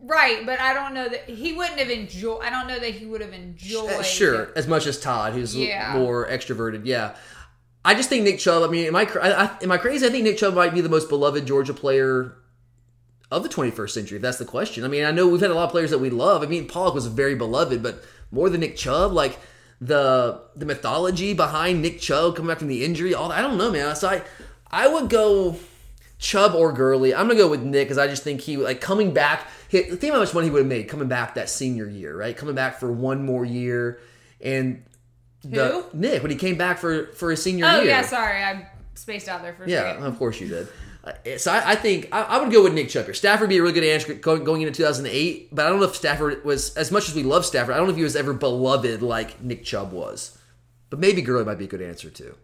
Right, 0.00 0.46
but 0.46 0.60
I 0.60 0.74
don't 0.74 0.94
know 0.94 1.08
that 1.08 1.28
he 1.28 1.52
wouldn't 1.54 1.78
have 1.80 1.90
enjoyed. 1.90 2.40
I 2.42 2.50
don't 2.50 2.68
know 2.68 2.78
that 2.78 2.90
he 2.90 3.04
would 3.06 3.20
have 3.20 3.32
enjoyed. 3.32 3.90
Uh, 3.90 4.02
sure, 4.02 4.50
as 4.54 4.68
much 4.68 4.86
as 4.86 5.00
Todd, 5.00 5.32
who's 5.32 5.56
Yeah. 5.56 5.94
more 5.96 6.28
extroverted. 6.28 6.82
Yeah, 6.84 7.16
I 7.84 7.94
just 7.94 8.08
think 8.08 8.22
Nick 8.22 8.38
Chubb. 8.38 8.62
I 8.62 8.70
mean, 8.70 8.86
am 8.86 8.94
I, 8.94 9.08
I, 9.20 9.44
I 9.44 9.50
am 9.60 9.72
I 9.72 9.78
crazy? 9.78 10.06
I 10.06 10.10
think 10.10 10.22
Nick 10.22 10.38
Chubb 10.38 10.54
might 10.54 10.72
be 10.72 10.80
the 10.80 10.88
most 10.88 11.08
beloved 11.08 11.46
Georgia 11.46 11.74
player 11.74 12.34
of 13.32 13.42
the 13.42 13.48
21st 13.48 13.90
century. 13.90 14.16
If 14.16 14.22
that's 14.22 14.38
the 14.38 14.44
question. 14.44 14.84
I 14.84 14.88
mean, 14.88 15.04
I 15.04 15.10
know 15.10 15.26
we've 15.26 15.40
had 15.40 15.50
a 15.50 15.54
lot 15.54 15.64
of 15.64 15.70
players 15.70 15.90
that 15.90 15.98
we 15.98 16.10
love. 16.10 16.42
I 16.44 16.46
mean, 16.46 16.68
Pollack 16.68 16.94
was 16.94 17.06
very 17.08 17.34
beloved, 17.34 17.82
but 17.82 18.04
more 18.30 18.48
than 18.50 18.60
Nick 18.60 18.76
Chubb, 18.76 19.10
like 19.12 19.36
the 19.80 20.40
the 20.56 20.66
mythology 20.66 21.34
behind 21.34 21.82
Nick 21.82 22.00
Chubb 22.00 22.36
coming 22.36 22.48
back 22.48 22.58
from 22.58 22.68
the 22.68 22.84
injury, 22.84 23.14
all 23.14 23.28
that, 23.28 23.38
I 23.38 23.42
don't 23.42 23.58
know, 23.58 23.70
man. 23.70 23.94
So 23.96 24.08
I 24.08 24.22
I 24.70 24.88
would 24.88 25.08
go. 25.10 25.56
Chubb 26.20 26.56
or 26.56 26.72
Gurley. 26.72 27.14
I'm 27.14 27.28
gonna 27.28 27.38
go 27.38 27.48
with 27.48 27.62
Nick 27.62 27.86
because 27.86 27.96
I 27.96 28.08
just 28.08 28.24
think 28.24 28.40
he 28.40 28.56
like 28.56 28.80
coming 28.80 29.14
back. 29.14 29.46
He, 29.68 29.82
think 29.82 30.12
how 30.12 30.18
much 30.18 30.34
money 30.34 30.48
he 30.48 30.50
would 30.50 30.62
have 30.62 30.66
made 30.66 30.88
coming 30.88 31.06
back 31.06 31.36
that 31.36 31.48
senior 31.48 31.86
year, 31.86 32.16
right? 32.16 32.36
Coming 32.36 32.56
back 32.56 32.80
for 32.80 32.90
one 32.90 33.24
more 33.24 33.44
year, 33.44 34.00
and 34.40 34.82
the 35.44 35.68
Who? 35.68 35.84
Nick 35.92 36.22
when 36.22 36.32
he 36.32 36.36
came 36.36 36.58
back 36.58 36.78
for 36.78 37.06
for 37.12 37.30
his 37.30 37.40
senior 37.40 37.66
Oh 37.66 37.70
year. 37.74 37.80
Oh 37.82 37.84
yeah, 37.84 38.02
sorry, 38.02 38.42
I 38.42 38.68
spaced 38.94 39.28
out 39.28 39.42
there 39.42 39.54
for 39.54 39.62
a 39.62 39.68
Yeah, 39.68 40.04
of 40.04 40.18
course 40.18 40.40
you 40.40 40.48
did. 40.48 40.66
So 41.38 41.52
I, 41.52 41.72
I 41.72 41.74
think 41.74 42.08
I, 42.12 42.22
I 42.22 42.42
would 42.42 42.52
go 42.52 42.62
with 42.62 42.74
Nick 42.74 42.88
Chubb 42.88 43.04
here. 43.04 43.14
Stafford 43.14 43.42
would 43.42 43.48
be 43.50 43.58
a 43.58 43.62
really 43.62 43.74
good 43.74 43.84
answer 43.84 44.14
going, 44.14 44.44
going 44.44 44.62
into 44.62 44.74
2008, 44.74 45.54
but 45.54 45.66
I 45.66 45.68
don't 45.68 45.78
know 45.78 45.86
if 45.86 45.96
Stafford 45.96 46.44
was 46.44 46.76
as 46.76 46.90
much 46.90 47.08
as 47.08 47.14
we 47.14 47.22
love 47.22 47.44
Stafford. 47.46 47.74
I 47.74 47.78
don't 47.78 47.86
know 47.86 47.92
if 47.92 47.96
he 47.96 48.02
was 48.02 48.16
ever 48.16 48.32
beloved 48.32 49.02
like 49.02 49.42
Nick 49.42 49.64
Chubb 49.64 49.92
was. 49.92 50.38
But 50.90 50.98
maybe 50.98 51.22
Gurley 51.22 51.44
might 51.44 51.58
be 51.58 51.64
a 51.64 51.68
good 51.68 51.82
answer 51.82 52.10
too. 52.10 52.34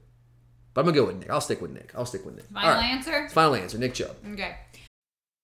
But 0.74 0.80
I'm 0.80 0.86
gonna 0.86 0.96
go 0.96 1.06
with 1.06 1.16
Nick. 1.16 1.30
I'll 1.30 1.40
stick 1.40 1.62
with 1.62 1.70
Nick. 1.70 1.92
I'll 1.96 2.06
stick 2.06 2.24
with 2.24 2.36
Nick. 2.36 2.46
Final 2.52 2.68
All 2.68 2.74
right. 2.74 2.84
answer. 2.84 3.28
Final 3.30 3.54
answer. 3.54 3.78
Nick 3.78 3.94
Chubb. 3.94 4.16
Okay. 4.32 4.56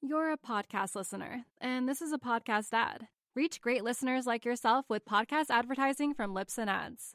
You're 0.02 0.32
a 0.32 0.36
podcast 0.38 0.94
listener, 0.94 1.44
and 1.60 1.88
this 1.88 2.02
is 2.02 2.12
a 2.12 2.18
podcast 2.18 2.68
ad. 2.72 3.08
Reach 3.36 3.60
great 3.60 3.84
listeners 3.84 4.26
like 4.26 4.44
yourself 4.44 4.86
with 4.88 5.04
podcast 5.04 5.46
advertising 5.50 6.14
from 6.14 6.34
Libsyn 6.34 6.68
Ads. 6.68 7.14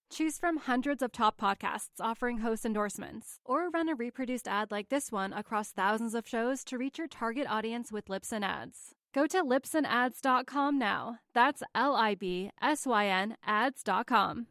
Choose 0.11 0.37
from 0.37 0.57
hundreds 0.57 1.01
of 1.01 1.13
top 1.13 1.39
podcasts 1.39 2.01
offering 2.01 2.39
host 2.39 2.65
endorsements, 2.65 3.39
or 3.45 3.69
run 3.69 3.87
a 3.87 3.95
reproduced 3.95 4.45
ad 4.45 4.69
like 4.69 4.89
this 4.89 5.09
one 5.09 5.31
across 5.31 5.71
thousands 5.71 6.13
of 6.13 6.27
shows 6.27 6.65
to 6.65 6.77
reach 6.77 6.97
your 6.97 7.07
target 7.07 7.47
audience 7.49 7.93
with 7.93 8.07
Libsyn 8.07 8.43
Ads. 8.43 8.93
Go 9.13 9.25
to 9.27 9.41
libsynads.com 9.41 10.77
now. 10.77 11.19
That's 11.33 11.63
L 11.73 11.95
I 11.95 12.15
B 12.15 12.51
S 12.61 12.85
Y 12.85 13.07
N 13.07 13.37
ads.com. 13.45 14.47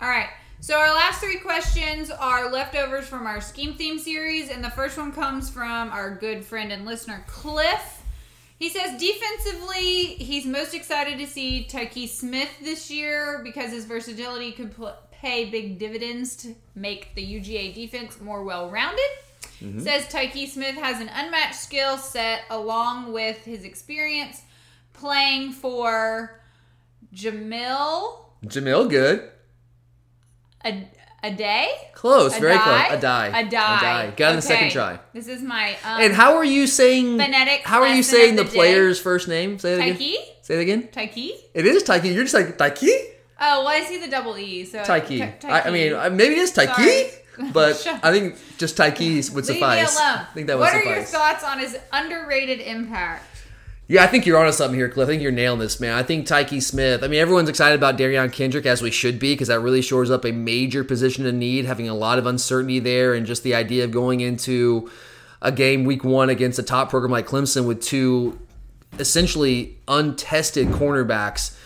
All 0.00 0.08
right. 0.08 0.30
So 0.60 0.78
our 0.78 0.94
last 0.94 1.20
three 1.20 1.38
questions 1.38 2.10
are 2.10 2.50
leftovers 2.50 3.06
from 3.06 3.26
our 3.26 3.42
scheme 3.42 3.74
theme 3.74 3.98
series, 3.98 4.48
and 4.50 4.64
the 4.64 4.70
first 4.70 4.96
one 4.96 5.12
comes 5.12 5.50
from 5.50 5.90
our 5.90 6.14
good 6.14 6.44
friend 6.44 6.72
and 6.72 6.86
listener 6.86 7.24
Cliff. 7.26 8.01
He 8.62 8.68
says 8.68 8.96
defensively, 8.96 10.14
he's 10.22 10.46
most 10.46 10.72
excited 10.72 11.18
to 11.18 11.26
see 11.26 11.64
Tyke 11.64 12.08
Smith 12.08 12.48
this 12.62 12.92
year 12.92 13.40
because 13.42 13.72
his 13.72 13.86
versatility 13.86 14.52
could 14.52 14.72
pl- 14.76 14.94
pay 15.10 15.50
big 15.50 15.80
dividends 15.80 16.36
to 16.36 16.54
make 16.76 17.12
the 17.16 17.26
UGA 17.26 17.74
defense 17.74 18.20
more 18.20 18.44
well-rounded. 18.44 19.00
Mm-hmm. 19.60 19.80
Says 19.80 20.06
Tyke 20.06 20.48
Smith 20.48 20.76
has 20.76 21.00
an 21.00 21.10
unmatched 21.12 21.56
skill 21.56 21.98
set 21.98 22.42
along 22.50 23.12
with 23.12 23.38
his 23.38 23.64
experience 23.64 24.42
playing 24.92 25.50
for 25.50 26.40
Jamil 27.12 28.26
Jamil, 28.46 28.88
good. 28.88 29.28
a, 30.64 30.88
a 31.22 31.30
day. 31.30 31.68
Close, 31.94 32.36
A 32.36 32.40
very 32.40 32.54
die? 32.54 32.86
close. 32.88 32.98
A 32.98 33.00
die. 33.00 33.26
A 33.28 33.32
die. 33.44 33.46
A 33.46 33.50
die. 33.50 34.12
Got 34.16 34.30
in 34.30 34.36
the 34.36 34.42
second 34.42 34.70
try. 34.70 34.98
This 35.12 35.28
is 35.28 35.42
my. 35.42 35.70
Um, 35.84 36.00
And 36.02 36.12
how 36.12 36.34
are 36.36 36.44
you 36.44 36.66
saying? 36.66 37.18
Phonetic 37.18 37.62
How 37.64 37.82
are 37.82 37.94
you 37.94 38.02
saying 38.02 38.36
the, 38.36 38.44
the 38.44 38.50
player's 38.50 38.98
first 39.00 39.28
name? 39.28 39.58
Say 39.58 39.74
it 39.74 39.78
again. 39.80 39.96
Tyke? 39.96 40.18
Say 40.42 40.54
it 40.58 40.60
again. 40.62 40.88
Tyke? 40.88 41.30
It 41.54 41.66
is 41.66 41.82
Taiki. 41.84 42.12
You're 42.14 42.24
just 42.24 42.34
like 42.34 42.58
Taiki. 42.58 42.88
Oh, 43.44 43.64
well, 43.64 43.68
I 43.68 43.82
see 43.84 43.98
the 43.98 44.08
double 44.08 44.36
E. 44.38 44.64
So 44.64 44.78
Taiki. 44.82 45.38
Ty- 45.40 45.48
I, 45.48 45.68
I 45.68 45.70
mean, 45.70 45.92
uh, 45.94 46.10
maybe 46.10 46.34
it 46.34 46.38
is 46.38 46.52
Taiki, 46.52 47.12
but 47.52 47.86
I 48.02 48.10
think 48.12 48.36
just 48.58 48.76
Taiki 48.76 49.16
would 49.34 49.46
Leave 49.46 49.56
suffice. 49.56 49.94
me 49.96 50.02
alone. 50.04 50.18
I 50.18 50.34
think 50.34 50.46
that 50.48 50.54
would 50.56 50.60
what 50.60 50.72
suffice. 50.72 50.86
are 50.86 50.94
your 50.94 51.04
thoughts 51.04 51.44
on 51.44 51.58
his 51.60 51.76
underrated 51.92 52.60
impact? 52.60 53.26
Yeah, 53.88 54.04
I 54.04 54.06
think 54.06 54.24
you're 54.24 54.38
onto 54.38 54.52
something 54.52 54.78
here, 54.78 54.88
Cliff. 54.88 55.08
I 55.08 55.10
think 55.10 55.22
you're 55.22 55.32
nailing 55.32 55.58
this, 55.58 55.80
man. 55.80 55.94
I 55.94 56.02
think 56.02 56.26
Tyke 56.26 56.62
Smith. 56.62 57.02
I 57.02 57.08
mean, 57.08 57.20
everyone's 57.20 57.48
excited 57.48 57.74
about 57.74 57.98
Derion 57.98 58.32
Kendrick 58.32 58.64
as 58.64 58.80
we 58.80 58.90
should 58.90 59.18
be 59.18 59.34
because 59.34 59.48
that 59.48 59.60
really 59.60 59.82
shores 59.82 60.10
up 60.10 60.24
a 60.24 60.32
major 60.32 60.84
position 60.84 61.26
of 61.26 61.34
need, 61.34 61.64
having 61.64 61.88
a 61.88 61.94
lot 61.94 62.18
of 62.18 62.26
uncertainty 62.26 62.78
there, 62.78 63.12
and 63.12 63.26
just 63.26 63.42
the 63.42 63.54
idea 63.54 63.84
of 63.84 63.90
going 63.90 64.20
into 64.20 64.90
a 65.42 65.50
game 65.50 65.84
week 65.84 66.04
one 66.04 66.30
against 66.30 66.58
a 66.58 66.62
top 66.62 66.90
program 66.90 67.10
like 67.10 67.26
Clemson 67.26 67.66
with 67.66 67.82
two 67.82 68.38
essentially 68.98 69.76
untested 69.88 70.68
cornerbacks 70.68 71.58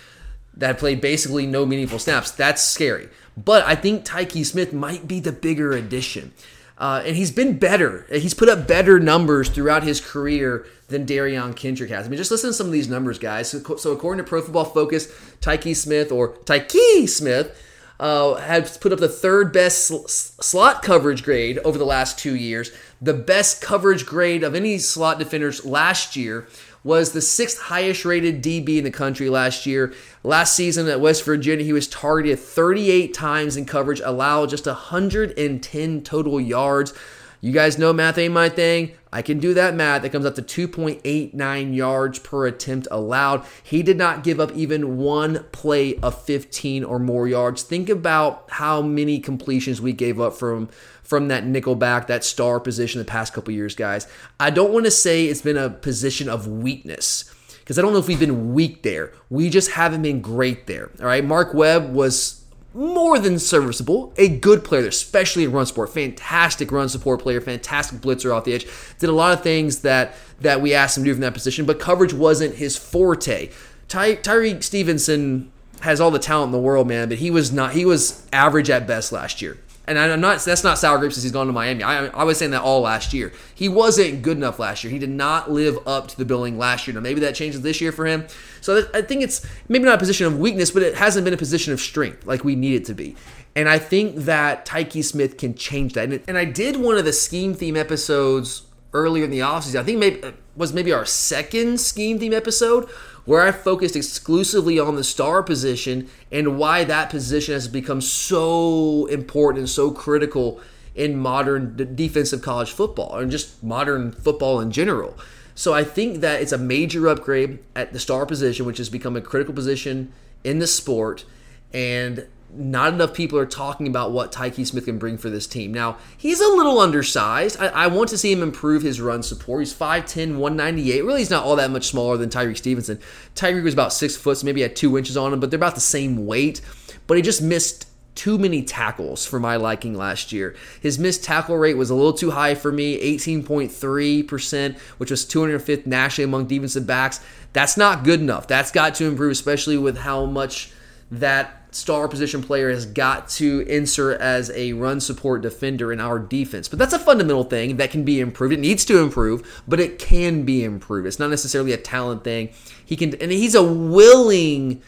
that 0.57 0.79
played 0.79 1.01
basically 1.01 1.47
no 1.47 1.67
meaningful 1.67 1.99
snaps. 1.99 2.31
That's 2.31 2.63
scary. 2.63 3.09
But 3.37 3.65
I 3.67 3.75
think 3.75 4.05
Tyke 4.05 4.33
Smith 4.45 4.73
might 4.73 5.07
be 5.07 5.21
the 5.21 5.33
bigger 5.33 5.73
addition. 5.73 6.33
Uh, 6.79 7.03
and 7.07 7.17
he's 7.17 7.31
been 7.31 7.59
better. 7.59 8.07
He's 8.11 8.35
put 8.35 8.49
up 8.49 8.69
better 8.69 9.01
numbers 9.01 9.49
throughout 9.49 9.83
his 9.83 10.01
career 10.01 10.67
than 10.89 11.07
Derion 11.07 11.57
Kendrick 11.57 11.91
has. 11.91 12.07
I 12.07 12.09
mean, 12.11 12.19
just 12.19 12.31
listen 12.31 12.51
to 12.51 12.55
some 12.55 12.67
of 12.67 12.73
these 12.73 12.89
numbers, 12.89 13.19
guys. 13.19 13.49
So, 13.51 13.77
so 13.77 13.93
according 13.93 14.23
to 14.23 14.29
Pro 14.29 14.43
Football 14.43 14.67
Focus, 14.67 15.13
Tyke 15.41 15.75
Smith 15.75 16.13
or 16.13 16.37
Tyke 16.45 17.09
Smith 17.09 17.57
uh, 17.99 18.35
has 18.35 18.77
put 18.77 18.93
up 18.93 18.99
the 18.99 19.09
third 19.09 19.53
best 19.53 19.87
sl- 19.87 20.07
slot 20.07 20.83
coverage 20.83 21.23
grade 21.23 21.59
over 21.59 21.79
the 21.79 21.87
last 21.87 22.19
two 22.19 22.37
years. 22.37 22.71
The 23.01 23.15
best 23.15 23.63
coverage 23.63 24.05
grade 24.05 24.45
of 24.45 24.55
any 24.55 24.79
slot 24.79 25.19
defenders 25.19 25.65
last 25.65 26.15
year 26.15 26.47
was 26.85 27.13
the 27.13 27.21
sixth 27.21 27.59
highest 27.63 28.05
rated 28.05 28.43
DB 28.43 28.79
in 28.79 28.85
the 28.85 28.91
country 28.91 29.29
last 29.29 29.67
year. 29.67 29.93
Last 30.23 30.55
season 30.55 30.89
at 30.89 31.01
West 31.01 31.25
Virginia, 31.25 31.65
he 31.65 31.73
was 31.73 31.89
targeted 31.89 32.39
38 32.39 33.13
times 33.13 33.57
in 33.57 33.65
coverage, 33.65 34.01
allowed 34.05 34.51
just 34.51 34.67
110 34.67 36.03
total 36.03 36.41
yards. 36.41 36.93
You 37.41 37.53
guys 37.53 37.79
know 37.79 37.93
math 37.93 38.19
ain't 38.19 38.35
my 38.35 38.49
thing. 38.49 38.93
I 39.13 39.23
can 39.23 39.39
do 39.39 39.55
that 39.55 39.75
math. 39.75 40.03
That 40.03 40.11
comes 40.11 40.27
up 40.27 40.35
to 40.35 40.43
2.89 40.43 41.75
yards 41.75 42.19
per 42.19 42.47
attempt 42.47 42.89
allowed. 42.91 43.45
He 43.63 43.83
did 43.83 43.97
not 43.97 44.25
give 44.25 44.41
up 44.41 44.53
even 44.53 44.97
one 44.97 45.45
play 45.53 45.97
of 46.01 46.21
15 46.23 46.85
or 46.85 46.99
more 46.99 47.29
yards. 47.29 47.63
Think 47.63 47.89
about 47.89 48.45
how 48.51 48.83
many 48.83 49.19
completions 49.19 49.81
we 49.81 49.93
gave 49.93 50.21
up 50.21 50.35
from 50.35 50.69
from 51.07 51.29
that 51.29 51.45
nickelback, 51.45 52.09
that 52.09 52.25
star 52.25 52.59
position 52.59 52.99
the 52.99 53.05
past 53.05 53.33
couple 53.33 53.55
years, 53.55 53.75
guys. 53.75 54.07
I 54.41 54.51
don't 54.51 54.73
want 54.73 54.87
to 54.87 54.91
say 54.91 55.27
it's 55.27 55.43
been 55.43 55.57
a 55.57 55.71
position 55.71 56.29
of 56.29 56.49
weakness 56.49 57.33
because 57.61 57.79
I 57.79 57.83
don't 57.83 57.93
know 57.93 57.99
if 57.99 58.09
we've 58.09 58.21
been 58.21 58.55
weak 58.55 58.83
there. 58.83 59.13
We 59.31 59.51
just 59.51 59.73
haven't 59.73 60.03
been 60.03 60.21
great 60.21 60.67
there. 60.67 60.91
All 61.01 61.07
right, 61.07 61.25
Mark 61.25 61.55
Webb 61.55 61.93
was 61.93 62.45
more 62.75 63.19
than 63.19 63.39
serviceable, 63.39 64.13
a 64.19 64.29
good 64.29 64.63
player, 64.63 64.87
especially 64.87 65.45
in 65.45 65.53
run 65.53 65.65
support. 65.65 65.95
Fantastic 65.95 66.71
run 66.71 66.89
support 66.89 67.21
player, 67.21 67.41
fantastic 67.41 68.01
blitzer 68.01 68.35
off 68.35 68.45
the 68.45 68.53
edge. 68.53 68.67
Did 68.99 69.09
a 69.09 69.13
lot 69.13 69.33
of 69.33 69.43
things 69.43 69.81
that 69.81 70.15
that 70.41 70.61
we 70.61 70.75
asked 70.75 70.99
him 70.99 71.05
to 71.05 71.11
do 71.11 71.15
from 71.15 71.23
that 71.23 71.35
position, 71.35 71.65
but 71.65 71.81
coverage 71.81 72.13
wasn't 72.13 72.57
his 72.57 72.77
forte. 72.77 73.51
Ty, 73.89 74.17
Tyrique 74.17 74.63
Stevenson 74.63 75.51
has 75.81 76.01
all 76.01 76.11
the 76.11 76.19
talent 76.19 76.49
in 76.49 76.53
the 76.53 76.59
world, 76.59 76.87
man, 76.87 77.09
but 77.09 77.19
he 77.19 77.31
was 77.31 77.53
not. 77.53 77.73
He 77.73 77.85
was 77.85 78.27
average 78.33 78.69
at 78.69 78.87
best 78.87 79.13
last 79.13 79.41
year. 79.41 79.57
And 79.89 79.99
I'm 79.99 80.21
not. 80.21 80.41
That's 80.41 80.65
not 80.65 80.79
sour 80.79 80.99
grapes 80.99 81.15
since 81.15 81.23
he's 81.23 81.33
gone 81.33 81.47
to 81.47 81.53
Miami. 81.53 81.83
I, 81.85 82.07
I 82.07 82.25
was 82.25 82.39
saying 82.39 82.51
that 82.51 82.63
all 82.63 82.81
last 82.81 83.15
year. 83.15 83.33
He 83.55 83.69
wasn't 83.69 84.23
good 84.23 84.37
enough 84.37 84.59
last 84.59 84.83
year. 84.83 84.91
He 84.93 84.99
did 84.99 85.11
not 85.11 85.51
live 85.51 85.79
up 85.87 86.09
to 86.09 86.17
the 86.17 86.25
billing 86.25 86.59
last 86.59 86.87
year. 86.87 86.95
Now 86.95 87.01
maybe 87.01 87.21
that 87.21 87.37
changes 87.37 87.61
this 87.63 87.81
year 87.81 87.93
for 87.93 88.05
him. 88.05 88.27
So 88.61 88.83
I 88.93 89.03
think 89.03 89.23
it's 89.23 89.47
maybe 89.69 89.85
not 89.85 89.95
a 89.95 89.99
position 89.99 90.27
of 90.27 90.39
weakness, 90.39 90.73
but 90.73 90.83
it 90.83 90.97
hasn't 90.97 91.25
been 91.25 91.35
a 91.35 91.39
position 91.39 91.73
of 91.73 91.81
strength 91.81 92.27
like 92.27 92.43
we 92.43 92.57
need 92.57 92.75
it 92.75 92.85
to 92.87 92.95
be. 92.95 93.15
And 93.55 93.69
I 93.69 93.79
think 93.79 94.17
that 94.17 94.67
Tyke 94.67 95.03
Smith 95.03 95.39
can 95.39 95.55
change 95.55 95.95
that. 95.95 96.11
And, 96.11 96.23
and 96.29 96.37
I 96.37 96.45
did 96.45 96.77
one 96.77 96.99
of 96.99 97.05
the 97.05 97.13
scheme 97.13 97.55
theme 97.55 97.77
episodes 97.77 98.63
earlier 98.93 99.25
in 99.25 99.31
the 99.31 99.39
offseason. 99.39 99.81
I 99.81 99.83
think 99.85 99.99
maybe 99.99 100.23
uh, 100.23 100.33
was 100.57 100.73
maybe 100.73 100.93
our 100.93 101.05
second 101.07 101.81
scheme 101.81 102.19
theme 102.19 102.33
episode 102.33 102.89
where 103.27 103.43
I 103.43 103.53
focused 103.53 103.97
exclusively 103.97 104.79
on 104.79 104.97
the 104.97 105.05
star 105.05 105.43
position 105.43 106.09
and 106.33 106.59
why 106.59 106.85
that 106.85 107.11
position 107.11 107.53
has 107.55 107.69
become 107.69 108.01
so 108.01 109.07
important 109.07 109.59
and 109.59 109.69
so 109.69 109.91
critical 109.91 110.61
in 110.95 111.19
modern 111.19 111.77
d- 111.77 111.85
defensive 111.85 112.41
college 112.41 112.73
football 112.73 113.19
and 113.19 113.31
just 113.31 113.63
modern 113.63 114.13
football 114.13 114.61
in 114.61 114.71
general. 114.71 115.17
So 115.55 115.75
I 115.75 115.85
think 115.85 116.21
that 116.21 116.41
it's 116.41 116.53
a 116.53 116.59
major 116.59 117.09
upgrade 117.09 117.59
at 117.75 117.93
the 117.93 117.99
star 117.99 118.25
position, 118.27 118.65
which 118.65 118.79
has 118.79 118.89
become 118.89 119.17
a 119.17 119.21
critical 119.21 119.55
position 119.55 120.13
in 120.45 120.59
the 120.59 120.67
sport. 120.67 121.25
And 121.73 122.27
not 122.57 122.93
enough 122.93 123.15
people 123.15 123.39
are 123.39 123.47
talking 123.47 123.87
about 123.87 124.13
what 124.13 124.33
Tyke 124.33 124.55
Smith 124.55 124.85
can 124.85 124.99
bring 124.99 125.19
for 125.19 125.31
this 125.31 125.47
team. 125.47 125.73
Now, 125.73 125.99
he's 126.17 126.41
a 126.41 126.49
little 126.49 126.79
undersized. 126.81 127.61
I, 127.61 127.67
I 127.67 127.87
want 127.87 128.09
to 128.11 128.19
see 128.19 128.33
him 128.33 128.43
improve 128.43 128.83
his 128.83 129.01
run 129.01 129.23
support. 129.23 129.61
He's 129.61 129.75
5'10, 129.75 130.39
198. 130.39 131.05
Really, 131.05 131.21
he's 131.21 131.31
not 131.31 131.45
all 131.45 131.57
that 131.57 131.71
much 131.71 131.87
smaller 131.87 132.17
than 132.17 132.31
Tyrique 132.31 132.57
Stevenson. 132.57 132.99
Tyrique 133.35 133.65
was 133.65 133.75
about 133.75 133.93
six 133.93 134.17
foot, 134.17 134.39
so 134.39 134.45
maybe 134.45 134.63
had 134.63 134.77
two 134.77 134.97
inches 134.97 135.17
on 135.17 135.33
him, 135.33 135.41
but 135.41 135.51
they're 135.51 135.59
about 135.59 135.75
the 135.75 135.81
same 135.81 136.27
weight. 136.27 136.61
But 137.07 137.17
he 137.17 137.23
just 137.23 137.43
missed 137.43 137.87
too 138.17 138.39
many 138.39 138.63
tackles 138.63 139.27
for 139.27 139.39
my 139.39 139.57
liking 139.57 139.95
last 139.95 140.33
year. 140.33 140.57
His 140.81 140.99
missed 140.99 141.23
tackle 141.23 141.57
rate 141.57 141.77
was 141.77 141.91
a 141.91 141.95
little 141.95 142.15
too 142.15 142.31
high 142.33 142.55
for 142.55 142.73
me, 142.73 142.99
18.3%, 143.19 144.79
which 144.99 145.11
was 145.11 145.25
205th 145.27 145.87
nationally 145.87 146.25
among 146.25 146.47
defensive 146.47 146.87
backs. 146.87 147.21
That's 147.53 147.77
not 147.77 148.05
good 148.05 148.21
enough. 148.21 148.49
That's 148.49 148.71
got 148.71 148.95
to 148.97 149.05
improve, 149.05 149.33
especially 149.33 149.77
with 149.77 149.99
how 149.99 150.25
much 150.25 150.73
that 151.11 151.75
star 151.75 152.09
position 152.09 152.43
player 152.43 152.71
has 152.71 152.87
got 152.87 153.29
to 153.29 153.61
insert 153.69 154.21
as 154.21 154.51
a 154.53 154.73
run 154.73 154.99
support 154.99 155.43
defender 155.43 155.93
in 155.93 156.01
our 156.01 156.19
defense. 156.19 156.69
But 156.69 156.79
that's 156.79 156.95
a 156.95 156.99
fundamental 156.99 157.45
thing 157.45 157.77
that 157.77 157.91
can 157.91 158.05
be 158.05 158.21
improved. 158.21 158.55
It 158.55 158.61
needs 158.61 158.85
to 158.87 158.99
improve, 158.99 159.63
but 159.69 159.79
it 159.79 159.99
can 159.99 160.45
be 160.45 160.65
improved. 160.65 161.07
It's 161.07 161.19
not 161.19 161.31
necessarily 161.31 161.73
a 161.73 161.77
talent 161.77 162.25
thing. 162.25 162.51
He 162.85 162.97
can 162.97 163.15
and 163.17 163.31
he's 163.31 163.55
a 163.55 163.63
willing 163.63 164.83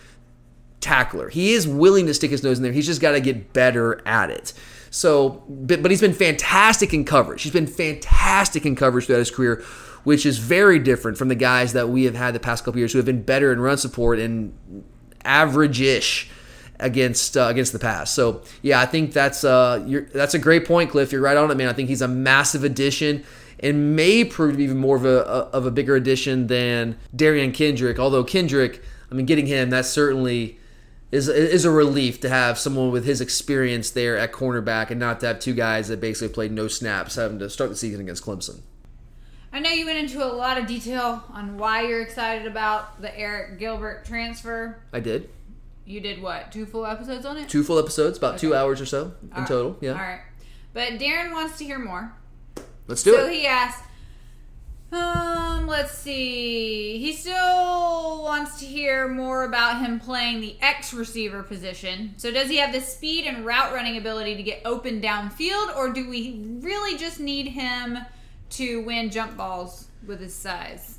tackler. 0.81 1.29
He 1.29 1.53
is 1.53 1.69
willing 1.69 2.07
to 2.07 2.15
stick 2.15 2.31
his 2.31 2.43
nose 2.43 2.59
in 2.59 2.63
there. 2.63 2.73
He's 2.73 2.87
just 2.87 3.01
got 3.01 3.13
to 3.13 3.21
get 3.21 3.53
better 3.53 4.01
at 4.07 4.31
it. 4.31 4.53
So, 4.91 5.43
but, 5.49 5.83
but 5.83 5.91
he's 5.91 6.01
been 6.01 6.15
fantastic 6.15 6.95
in 6.95 7.05
coverage. 7.05 7.43
He's 7.43 7.53
been 7.53 7.67
fantastic 7.67 8.65
in 8.65 8.75
coverage 8.75 9.07
throughout 9.07 9.19
his 9.19 9.31
career, 9.31 9.63
which 10.05 10.25
is 10.25 10.39
very 10.39 10.79
different 10.79 11.19
from 11.19 11.29
the 11.29 11.35
guys 11.35 11.75
that 11.75 11.91
we 11.91 12.05
have 12.05 12.15
had 12.15 12.35
the 12.35 12.41
past 12.41 12.65
couple 12.65 12.79
years 12.79 12.93
who 12.93 12.99
have 12.99 13.07
been 13.07 13.23
better 13.23 13.53
in 13.53 13.61
run 13.61 13.77
support 13.77 14.19
and 14.19 14.55
average-ish 15.25 16.31
against 16.81 17.37
uh, 17.37 17.47
against 17.49 17.73
the 17.73 17.79
pass. 17.79 18.11
So 18.11 18.43
yeah, 18.63 18.81
I 18.81 18.87
think 18.87 19.13
that's 19.13 19.45
uh 19.45 19.85
that's 20.13 20.35
a 20.35 20.39
great 20.39 20.67
point, 20.67 20.91
Cliff. 20.91 21.13
You're 21.13 21.21
right 21.21 21.37
on 21.37 21.51
it, 21.51 21.57
man. 21.57 21.69
I 21.69 21.73
think 21.73 21.89
he's 21.89 22.03
a 22.03 22.09
massive 22.09 22.65
addition 22.65 23.25
and 23.61 23.97
may 23.97 24.25
prove 24.25 24.53
to 24.53 24.57
be 24.59 24.65
even 24.65 24.79
more 24.79 24.97
of 24.97 25.05
a 25.05 25.19
of 25.19 25.67
a 25.67 25.71
bigger 25.71 25.97
addition 25.97 26.47
than 26.47 26.97
Derion 27.15 27.53
Kendrick. 27.53 27.99
Although 27.99 28.25
Kendrick, 28.25 28.83
I 29.11 29.15
mean, 29.15 29.27
getting 29.27 29.47
him 29.47 29.71
that 29.71 29.87
certainly 29.87 30.59
is 31.11 31.29
is 31.29 31.65
a 31.65 31.71
relief 31.71 32.21
to 32.21 32.29
have 32.29 32.59
someone 32.59 32.91
with 32.91 33.05
his 33.05 33.21
experience 33.21 33.91
there 33.91 34.17
at 34.17 34.33
cornerback 34.33 34.91
and 34.91 35.01
not 35.01 35.21
to 35.21 35.27
have 35.27 35.41
two 35.41 35.55
guys 35.55 35.89
that 35.89 36.01
basically 36.01 36.33
played 36.33 36.53
no 36.53 36.69
snaps 36.69 37.17
having 37.17 37.39
to 37.39 37.51
start 37.51 37.71
the 37.71 37.77
season 37.77 38.01
against 38.01 38.25
Clemson. 38.25 38.61
I 39.59 39.61
know 39.61 39.71
you 39.71 39.87
went 39.87 39.99
into 39.99 40.25
a 40.25 40.31
lot 40.31 40.57
of 40.57 40.69
detail 40.69 41.25
on 41.33 41.59
why 41.59 41.83
you're 41.83 42.01
excited 42.01 42.47
about 42.47 43.03
the 43.03 43.09
Arik 43.09 43.59
Gilbert 43.59 44.05
transfer. 44.05 44.79
I 44.93 45.01
did 45.01 45.31
You 45.85 46.01
did 46.01 46.23
what? 46.23 46.53
Two 46.53 46.65
full 46.65 46.87
episodes 46.87 47.27
on 47.27 47.37
it? 47.39 47.49
two 47.49 47.65
full 47.65 47.77
episodes, 47.77 48.19
about 48.19 48.39
two 48.39 48.55
hours 48.55 48.81
or 48.81 48.87
so 48.87 49.15
in 49.37 49.47
total. 49.47 49.77
Yeah, 49.81 49.95
All 49.95 49.97
right. 49.97 50.21
But 50.75 51.01
Darren 51.01 51.33
wants 51.33 51.59
to 51.59 51.65
hear 51.65 51.81
more. 51.81 52.13
let's 52.87 53.03
do 53.03 53.11
so 53.11 53.19
it. 53.19 53.21
So 53.23 53.31
he 53.33 53.47
asked, 53.49 53.83
um, 54.93 55.67
let's 55.67 55.99
see. 55.99 56.99
He 56.99 57.13
still 57.13 58.23
wants 58.23 58.61
to 58.61 58.65
hear 58.65 59.09
more 59.09 59.43
about 59.43 59.81
him 59.81 59.99
playing 59.99 60.41
the 60.41 60.57
X 60.61 60.95
receiver 60.95 61.43
position. 61.43 62.15
So 62.17 62.31
does 62.31 62.49
he 62.49 62.59
have 62.59 62.73
the 62.73 62.81
speed 62.81 63.25
and 63.25 63.45
route 63.45 63.75
running 63.75 63.97
ability 63.97 64.37
to 64.37 64.43
get 64.45 64.63
open 64.65 65.01
downfield, 65.01 65.77
or 65.77 65.93
do 65.93 66.09
we 66.09 66.45
really 66.61 66.97
just 66.97 67.19
need 67.19 67.49
him 67.49 67.99
to 68.51 68.81
win 68.83 69.11
jump 69.11 69.37
balls 69.37 69.89
with 70.07 70.21
his 70.21 70.35
size? 70.35 70.99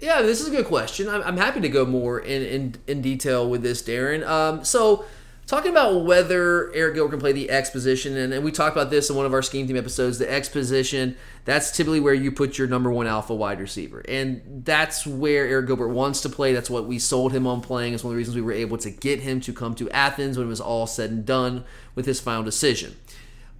Yeah, 0.00 0.22
this 0.22 0.40
is 0.40 0.48
a 0.48 0.50
good 0.50 0.66
question. 0.66 1.08
I'm, 1.08 1.22
I'm 1.22 1.36
happy 1.36 1.60
to 1.60 1.68
go 1.68 1.84
more 1.84 2.18
in, 2.18 2.42
in, 2.42 2.74
in 2.86 3.02
detail 3.02 3.48
with 3.48 3.62
this, 3.62 3.82
Darren. 3.82 4.26
Um, 4.26 4.64
so, 4.64 5.04
talking 5.46 5.70
about 5.70 6.04
whether 6.04 6.70
Arik 6.74 6.94
Gilbert 6.94 7.10
can 7.10 7.20
play 7.20 7.32
the 7.32 7.50
X 7.50 7.68
position, 7.68 8.16
and, 8.16 8.32
and 8.32 8.42
we 8.42 8.50
talked 8.50 8.74
about 8.74 8.88
this 8.88 9.10
in 9.10 9.16
one 9.16 9.26
of 9.26 9.34
our 9.34 9.42
scheme 9.42 9.66
theme 9.66 9.76
episodes. 9.76 10.18
The 10.18 10.32
X 10.32 10.48
position, 10.48 11.16
that's 11.44 11.70
typically 11.76 12.00
where 12.00 12.14
you 12.14 12.32
put 12.32 12.56
your 12.56 12.66
number 12.66 12.90
one 12.90 13.06
alpha 13.06 13.34
wide 13.34 13.60
receiver. 13.60 14.02
And 14.08 14.62
that's 14.64 15.06
where 15.06 15.46
Arik 15.48 15.66
Gilbert 15.66 15.88
wants 15.88 16.22
to 16.22 16.30
play. 16.30 16.54
That's 16.54 16.70
what 16.70 16.86
we 16.86 16.98
sold 16.98 17.32
him 17.32 17.46
on 17.46 17.60
playing. 17.60 17.92
It's 17.92 18.02
one 18.02 18.12
of 18.12 18.14
the 18.14 18.18
reasons 18.18 18.36
we 18.36 18.42
were 18.42 18.52
able 18.52 18.78
to 18.78 18.90
get 18.90 19.20
him 19.20 19.40
to 19.42 19.52
come 19.52 19.74
to 19.74 19.90
Athens 19.90 20.38
when 20.38 20.46
it 20.46 20.50
was 20.50 20.62
all 20.62 20.86
said 20.86 21.10
and 21.10 21.26
done 21.26 21.64
with 21.94 22.06
his 22.06 22.20
final 22.20 22.42
decision. 22.42 22.96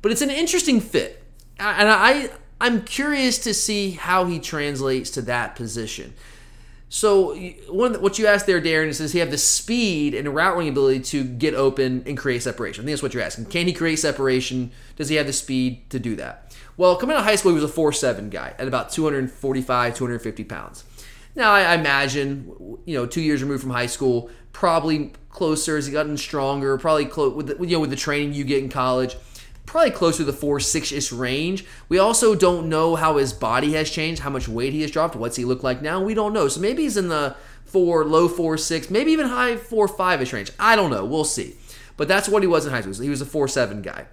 But 0.00 0.10
it's 0.10 0.22
an 0.22 0.30
interesting 0.30 0.80
fit. 0.80 1.22
And 1.58 1.90
I, 1.90 2.30
I'm 2.60 2.82
curious 2.82 3.38
to 3.38 3.54
see 3.54 3.92
how 3.92 4.26
he 4.26 4.38
translates 4.38 5.10
to 5.12 5.22
that 5.22 5.56
position. 5.56 6.12
So 6.92 7.36
one 7.68 7.94
what 8.02 8.18
you 8.18 8.26
asked 8.26 8.46
there, 8.46 8.60
Darren, 8.60 8.88
is 8.88 8.98
does 8.98 9.12
he 9.12 9.20
have 9.20 9.30
the 9.30 9.38
speed 9.38 10.12
and 10.12 10.28
route 10.34 10.54
running 10.54 10.70
ability 10.70 11.00
to 11.00 11.22
get 11.22 11.54
open 11.54 12.02
and 12.04 12.18
create 12.18 12.42
separation? 12.42 12.82
I 12.82 12.84
think 12.84 12.94
that's 12.94 13.02
what 13.02 13.14
you're 13.14 13.22
asking. 13.22 13.46
Can 13.46 13.68
he 13.68 13.72
create 13.72 14.00
separation? 14.00 14.72
Does 14.96 15.08
he 15.08 15.14
have 15.14 15.26
the 15.26 15.32
speed 15.32 15.88
to 15.90 16.00
do 16.00 16.16
that? 16.16 16.52
Well, 16.76 16.96
coming 16.96 17.14
out 17.14 17.20
of 17.20 17.26
high 17.26 17.36
school, 17.36 17.52
he 17.54 17.60
was 17.60 17.70
a 17.70 17.72
4'7 17.72 18.28
guy 18.28 18.54
at 18.58 18.66
about 18.66 18.90
245, 18.90 19.94
250 19.94 20.44
pounds. 20.44 20.84
Now, 21.36 21.52
I 21.52 21.74
imagine, 21.74 22.78
you 22.84 22.96
know, 22.96 23.06
two 23.06 23.20
years 23.20 23.40
removed 23.40 23.62
from 23.62 23.70
high 23.70 23.86
school, 23.86 24.28
probably 24.52 25.12
closer 25.28 25.76
as 25.76 25.86
he 25.86 25.92
gotten 25.92 26.16
stronger, 26.16 26.76
probably 26.76 27.06
close 27.06 27.34
with 27.34 27.46
the, 27.46 27.64
you 27.64 27.76
know 27.76 27.80
with 27.80 27.90
the 27.90 27.96
training 27.96 28.34
you 28.34 28.42
get 28.42 28.64
in 28.64 28.68
college 28.68 29.16
probably 29.70 29.92
closer 29.92 30.18
to 30.18 30.24
the 30.24 30.32
four 30.32 30.58
six 30.58 30.90
ish 30.90 31.12
range. 31.12 31.64
We 31.88 31.98
also 31.98 32.34
don't 32.34 32.68
know 32.68 32.96
how 32.96 33.16
his 33.16 33.32
body 33.32 33.74
has 33.74 33.90
changed, 33.90 34.22
how 34.22 34.30
much 34.30 34.48
weight 34.48 34.72
he 34.72 34.82
has 34.82 34.90
dropped, 34.90 35.14
what's 35.14 35.36
he 35.36 35.44
look 35.44 35.62
like 35.62 35.80
now. 35.80 36.02
We 36.02 36.14
don't 36.14 36.32
know. 36.32 36.48
So 36.48 36.60
maybe 36.60 36.82
he's 36.82 36.96
in 36.96 37.08
the 37.08 37.36
four, 37.64 38.04
low 38.04 38.28
four 38.28 38.58
six, 38.58 38.90
maybe 38.90 39.12
even 39.12 39.28
high 39.28 39.56
four 39.56 39.86
five 39.86 40.20
ish 40.20 40.32
range. 40.32 40.50
I 40.58 40.74
don't 40.74 40.90
know. 40.90 41.04
We'll 41.04 41.24
see. 41.24 41.56
But 41.96 42.08
that's 42.08 42.28
what 42.28 42.42
he 42.42 42.48
was 42.48 42.66
in 42.66 42.72
high 42.72 42.80
school. 42.80 42.94
He 42.94 43.08
was 43.08 43.20
a 43.20 43.26
four 43.26 43.46
seven 43.46 43.80
guy. 43.80 44.06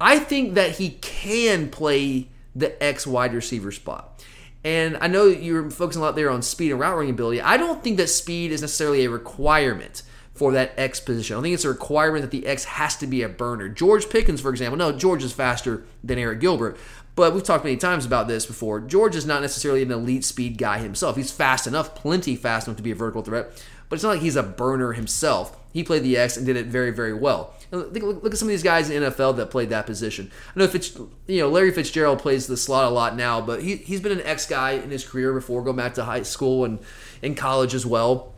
I 0.00 0.18
think 0.18 0.54
that 0.54 0.76
he 0.76 0.90
can 0.90 1.70
play 1.70 2.28
the 2.54 2.80
X 2.82 3.06
wide 3.06 3.34
receiver 3.34 3.72
spot. 3.72 4.24
And 4.62 4.96
I 5.00 5.06
know 5.08 5.26
you're 5.26 5.70
focusing 5.70 6.02
a 6.02 6.04
lot 6.04 6.16
there 6.16 6.30
on 6.30 6.42
speed 6.42 6.70
and 6.70 6.78
route 6.78 6.94
running 6.94 7.10
ability. 7.10 7.40
I 7.40 7.56
don't 7.56 7.82
think 7.82 7.96
that 7.96 8.08
speed 8.08 8.52
is 8.52 8.60
necessarily 8.60 9.04
a 9.04 9.10
requirement 9.10 10.02
for 10.40 10.52
that 10.52 10.72
X 10.78 11.00
position. 11.00 11.36
I 11.36 11.42
think 11.42 11.52
it's 11.52 11.66
a 11.66 11.68
requirement 11.68 12.22
that 12.22 12.30
the 12.30 12.46
X 12.46 12.64
has 12.64 12.96
to 12.96 13.06
be 13.06 13.20
a 13.20 13.28
burner. 13.28 13.68
George 13.68 14.08
Pickens, 14.08 14.40
for 14.40 14.48
example, 14.48 14.78
no, 14.78 14.90
George 14.90 15.22
is 15.22 15.34
faster 15.34 15.84
than 16.02 16.16
Arik 16.16 16.40
Gilbert, 16.40 16.78
but 17.14 17.34
we've 17.34 17.44
talked 17.44 17.62
many 17.62 17.76
times 17.76 18.06
about 18.06 18.26
this 18.26 18.46
before. 18.46 18.80
George 18.80 19.14
is 19.14 19.26
not 19.26 19.42
necessarily 19.42 19.82
an 19.82 19.92
elite 19.92 20.24
speed 20.24 20.56
guy 20.56 20.78
himself. 20.78 21.16
He's 21.16 21.30
fast 21.30 21.66
enough, 21.66 21.94
plenty 21.94 22.36
fast 22.36 22.66
enough 22.66 22.78
to 22.78 22.82
be 22.82 22.90
a 22.90 22.94
vertical 22.94 23.20
threat, 23.20 23.62
but 23.90 23.96
it's 23.96 24.02
not 24.02 24.12
like 24.12 24.22
he's 24.22 24.34
a 24.34 24.42
burner 24.42 24.94
himself. 24.94 25.58
He 25.74 25.84
played 25.84 26.04
the 26.04 26.16
X 26.16 26.38
and 26.38 26.46
did 26.46 26.56
it 26.56 26.68
very, 26.68 26.90
very 26.90 27.12
well. 27.12 27.52
Look 27.70 28.32
at 28.32 28.38
some 28.38 28.48
of 28.48 28.50
these 28.50 28.62
guys 28.62 28.88
in 28.88 29.02
the 29.02 29.10
NFL 29.10 29.36
that 29.36 29.50
played 29.50 29.68
that 29.68 29.84
position. 29.84 30.30
I 30.56 30.58
know 30.58 30.68
Fitz, 30.68 30.98
you 31.26 31.42
know 31.42 31.50
Larry 31.50 31.70
Fitzgerald 31.70 32.18
plays 32.18 32.46
the 32.46 32.56
slot 32.56 32.86
a 32.86 32.94
lot 32.94 33.14
now, 33.14 33.42
but 33.42 33.62
he 33.62 33.76
he's 33.76 34.00
been 34.00 34.12
an 34.12 34.22
X 34.22 34.46
guy 34.46 34.70
in 34.70 34.88
his 34.88 35.06
career 35.06 35.34
before, 35.34 35.62
going 35.62 35.76
back 35.76 35.92
to 35.94 36.04
high 36.04 36.22
school 36.22 36.64
and 36.64 36.78
in 37.20 37.34
college 37.34 37.74
as 37.74 37.84
well 37.84 38.32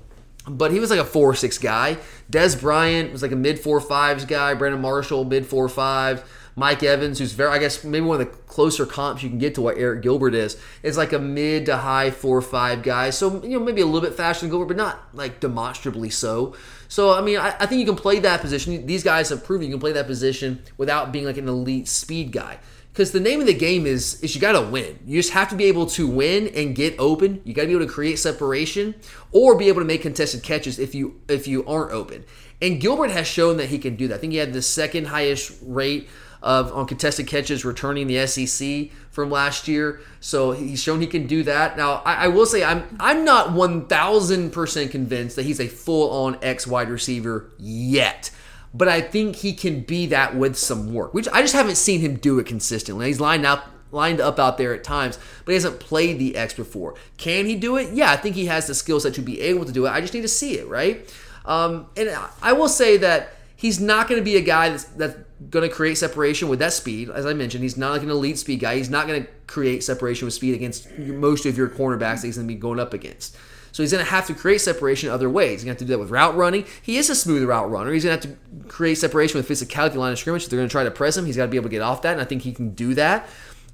but 0.46 0.72
he 0.72 0.80
was 0.80 0.90
like 0.90 0.98
a 0.98 1.04
four 1.04 1.30
or 1.30 1.34
six 1.34 1.58
guy. 1.58 1.98
Dez 2.30 2.60
Bryant 2.60 3.12
was 3.12 3.22
like 3.22 3.32
a 3.32 3.36
mid 3.36 3.58
four 3.58 3.80
fives 3.80 4.24
guy. 4.24 4.54
Brandon 4.54 4.80
Marshall 4.80 5.24
mid 5.24 5.46
four 5.46 5.68
five. 5.68 6.24
Mike 6.54 6.82
Evans, 6.82 7.18
who's 7.18 7.32
very, 7.32 7.50
I 7.50 7.58
guess, 7.58 7.82
maybe 7.82 8.04
one 8.04 8.20
of 8.20 8.26
the 8.26 8.32
closer 8.44 8.84
comps 8.84 9.22
you 9.22 9.30
can 9.30 9.38
get 9.38 9.54
to 9.54 9.62
what 9.62 9.76
Arik 9.76 10.02
Gilbert 10.02 10.34
is, 10.34 10.60
is 10.82 10.98
like 10.98 11.14
a 11.14 11.18
mid 11.18 11.64
to 11.66 11.78
high 11.78 12.10
four 12.10 12.42
five 12.42 12.82
guy. 12.82 13.10
So 13.10 13.42
you 13.42 13.58
know 13.58 13.64
maybe 13.64 13.80
a 13.80 13.86
little 13.86 14.06
bit 14.06 14.14
faster 14.16 14.42
than 14.42 14.50
Gilbert, 14.50 14.66
but 14.66 14.76
not 14.76 15.00
like 15.14 15.40
demonstrably 15.40 16.10
so. 16.10 16.54
So 16.88 17.14
I 17.14 17.22
mean, 17.22 17.38
I, 17.38 17.56
I 17.58 17.66
think 17.66 17.80
you 17.80 17.86
can 17.86 17.96
play 17.96 18.18
that 18.18 18.40
position. 18.40 18.86
These 18.86 19.02
guys 19.02 19.30
have 19.30 19.44
proven 19.44 19.66
you 19.66 19.72
can 19.72 19.80
play 19.80 19.92
that 19.92 20.06
position 20.06 20.62
without 20.76 21.12
being 21.12 21.24
like 21.24 21.38
an 21.38 21.48
elite 21.48 21.88
speed 21.88 22.32
guy 22.32 22.58
because 22.92 23.12
the 23.12 23.20
name 23.20 23.40
of 23.40 23.46
the 23.46 23.54
game 23.54 23.86
is 23.86 24.22
is 24.22 24.34
you 24.34 24.40
got 24.40 24.52
to 24.52 24.62
win. 24.62 24.98
You 25.06 25.18
just 25.18 25.32
have 25.32 25.48
to 25.48 25.56
be 25.56 25.64
able 25.64 25.86
to 25.86 26.06
win 26.06 26.48
and 26.48 26.74
get 26.74 26.94
open. 26.98 27.40
You 27.44 27.54
got 27.54 27.62
to 27.62 27.68
be 27.68 27.74
able 27.74 27.86
to 27.86 27.92
create 27.92 28.18
separation 28.18 28.94
or 29.30 29.56
be 29.56 29.68
able 29.68 29.80
to 29.80 29.86
make 29.86 30.02
contested 30.02 30.42
catches 30.42 30.78
if 30.78 30.94
you 30.94 31.20
if 31.28 31.48
you 31.48 31.64
aren't 31.66 31.92
open. 31.92 32.24
And 32.60 32.80
Gilbert 32.80 33.10
has 33.10 33.26
shown 33.26 33.56
that 33.56 33.70
he 33.70 33.78
can 33.78 33.96
do 33.96 34.08
that. 34.08 34.16
I 34.16 34.18
think 34.18 34.32
he 34.32 34.38
had 34.38 34.52
the 34.52 34.62
second 34.62 35.06
highest 35.06 35.58
rate 35.62 36.08
of 36.42 36.72
on 36.72 36.86
contested 36.86 37.26
catches 37.26 37.64
returning 37.64 38.08
the 38.08 38.26
SEC 38.26 38.90
from 39.10 39.30
last 39.30 39.68
year. 39.68 40.00
So 40.20 40.52
he's 40.52 40.82
shown 40.82 41.00
he 41.00 41.06
can 41.06 41.26
do 41.26 41.44
that. 41.44 41.76
Now 41.76 42.02
I, 42.04 42.24
I 42.24 42.28
will 42.28 42.46
say 42.46 42.62
I'm 42.62 42.84
I'm 43.00 43.24
not 43.24 43.52
one 43.52 43.86
thousand 43.86 44.50
percent 44.50 44.90
convinced 44.90 45.36
that 45.36 45.44
he's 45.44 45.60
a 45.60 45.68
full 45.68 46.10
on 46.10 46.38
X 46.42 46.66
wide 46.66 46.90
receiver 46.90 47.50
yet 47.58 48.30
but 48.74 48.88
I 48.88 49.00
think 49.00 49.36
he 49.36 49.52
can 49.52 49.80
be 49.80 50.06
that 50.06 50.36
with 50.36 50.56
some 50.56 50.92
work. 50.94 51.14
Which 51.14 51.28
I 51.32 51.42
just 51.42 51.54
haven't 51.54 51.76
seen 51.76 52.00
him 52.00 52.16
do 52.16 52.38
it 52.38 52.46
consistently. 52.46 53.06
He's 53.06 53.20
lined 53.20 53.46
up 53.46 53.68
lined 53.92 54.20
up 54.20 54.38
out 54.38 54.56
there 54.58 54.74
at 54.74 54.82
times, 54.82 55.18
but 55.44 55.52
he 55.52 55.54
hasn't 55.54 55.78
played 55.78 56.18
the 56.18 56.34
X 56.34 56.54
before. 56.54 56.94
Can 57.18 57.46
he 57.46 57.54
do 57.54 57.76
it? 57.76 57.92
Yeah, 57.92 58.10
I 58.10 58.16
think 58.16 58.34
he 58.34 58.46
has 58.46 58.66
the 58.66 58.74
skill 58.74 58.98
set 58.98 59.14
to 59.14 59.22
be 59.22 59.40
able 59.42 59.66
to 59.66 59.72
do 59.72 59.86
it. 59.86 59.90
I 59.90 60.00
just 60.00 60.14
need 60.14 60.22
to 60.22 60.28
see 60.28 60.58
it, 60.58 60.66
right? 60.66 61.14
Um, 61.44 61.86
and 61.96 62.10
I 62.40 62.52
will 62.54 62.68
say 62.68 62.96
that 62.98 63.34
he's 63.54 63.80
not 63.80 64.08
going 64.08 64.20
to 64.20 64.24
be 64.24 64.36
a 64.36 64.40
guy 64.40 64.70
that's, 64.70 64.84
that's 64.84 65.16
going 65.50 65.68
to 65.68 65.74
create 65.74 65.96
separation 65.96 66.48
with 66.48 66.58
that 66.60 66.72
speed. 66.72 67.10
As 67.10 67.26
I 67.26 67.34
mentioned, 67.34 67.62
he's 67.62 67.76
not 67.76 67.92
like 67.92 68.02
an 68.02 68.10
elite 68.10 68.38
speed 68.38 68.60
guy. 68.60 68.76
He's 68.76 68.90
not 68.90 69.06
going 69.06 69.24
to 69.24 69.28
create 69.46 69.84
separation 69.84 70.24
with 70.26 70.34
speed 70.34 70.54
against 70.54 70.90
most 70.98 71.44
of 71.46 71.58
your 71.58 71.68
cornerbacks 71.68 72.22
that 72.22 72.28
he's 72.28 72.36
going 72.36 72.48
to 72.48 72.54
be 72.54 72.58
going 72.58 72.80
up 72.80 72.94
against. 72.94 73.36
So 73.72 73.82
he's 73.82 73.92
going 73.92 74.04
to 74.04 74.10
have 74.10 74.26
to 74.26 74.34
create 74.34 74.60
separation 74.60 75.10
other 75.10 75.28
ways. 75.28 75.50
He's 75.50 75.64
going 75.64 75.76
to 75.76 75.78
have 75.78 75.78
to 75.78 75.84
do 75.86 75.92
that 75.92 75.98
with 75.98 76.10
route 76.10 76.36
running. 76.36 76.64
He 76.80 76.98
is 76.98 77.10
a 77.10 77.14
smooth 77.14 77.42
route 77.42 77.70
runner. 77.70 77.92
He's 77.92 78.04
going 78.04 78.18
to 78.20 78.28
have 78.28 78.36
to 78.36 78.68
create 78.68 78.96
separation 78.96 79.38
with 79.38 79.48
physicality 79.48 79.96
line 79.96 80.12
of 80.12 80.18
scrimmage. 80.18 80.44
So 80.44 80.50
they're 80.50 80.58
going 80.58 80.68
to 80.68 80.72
try 80.72 80.84
to 80.84 80.90
press 80.90 81.16
him. 81.16 81.26
He's 81.26 81.36
got 81.36 81.46
to 81.46 81.50
be 81.50 81.56
able 81.56 81.70
to 81.70 81.74
get 81.74 81.82
off 81.82 82.02
that, 82.02 82.12
and 82.12 82.20
I 82.20 82.24
think 82.24 82.42
he 82.42 82.52
can 82.52 82.74
do 82.74 82.94
that. 82.94 83.28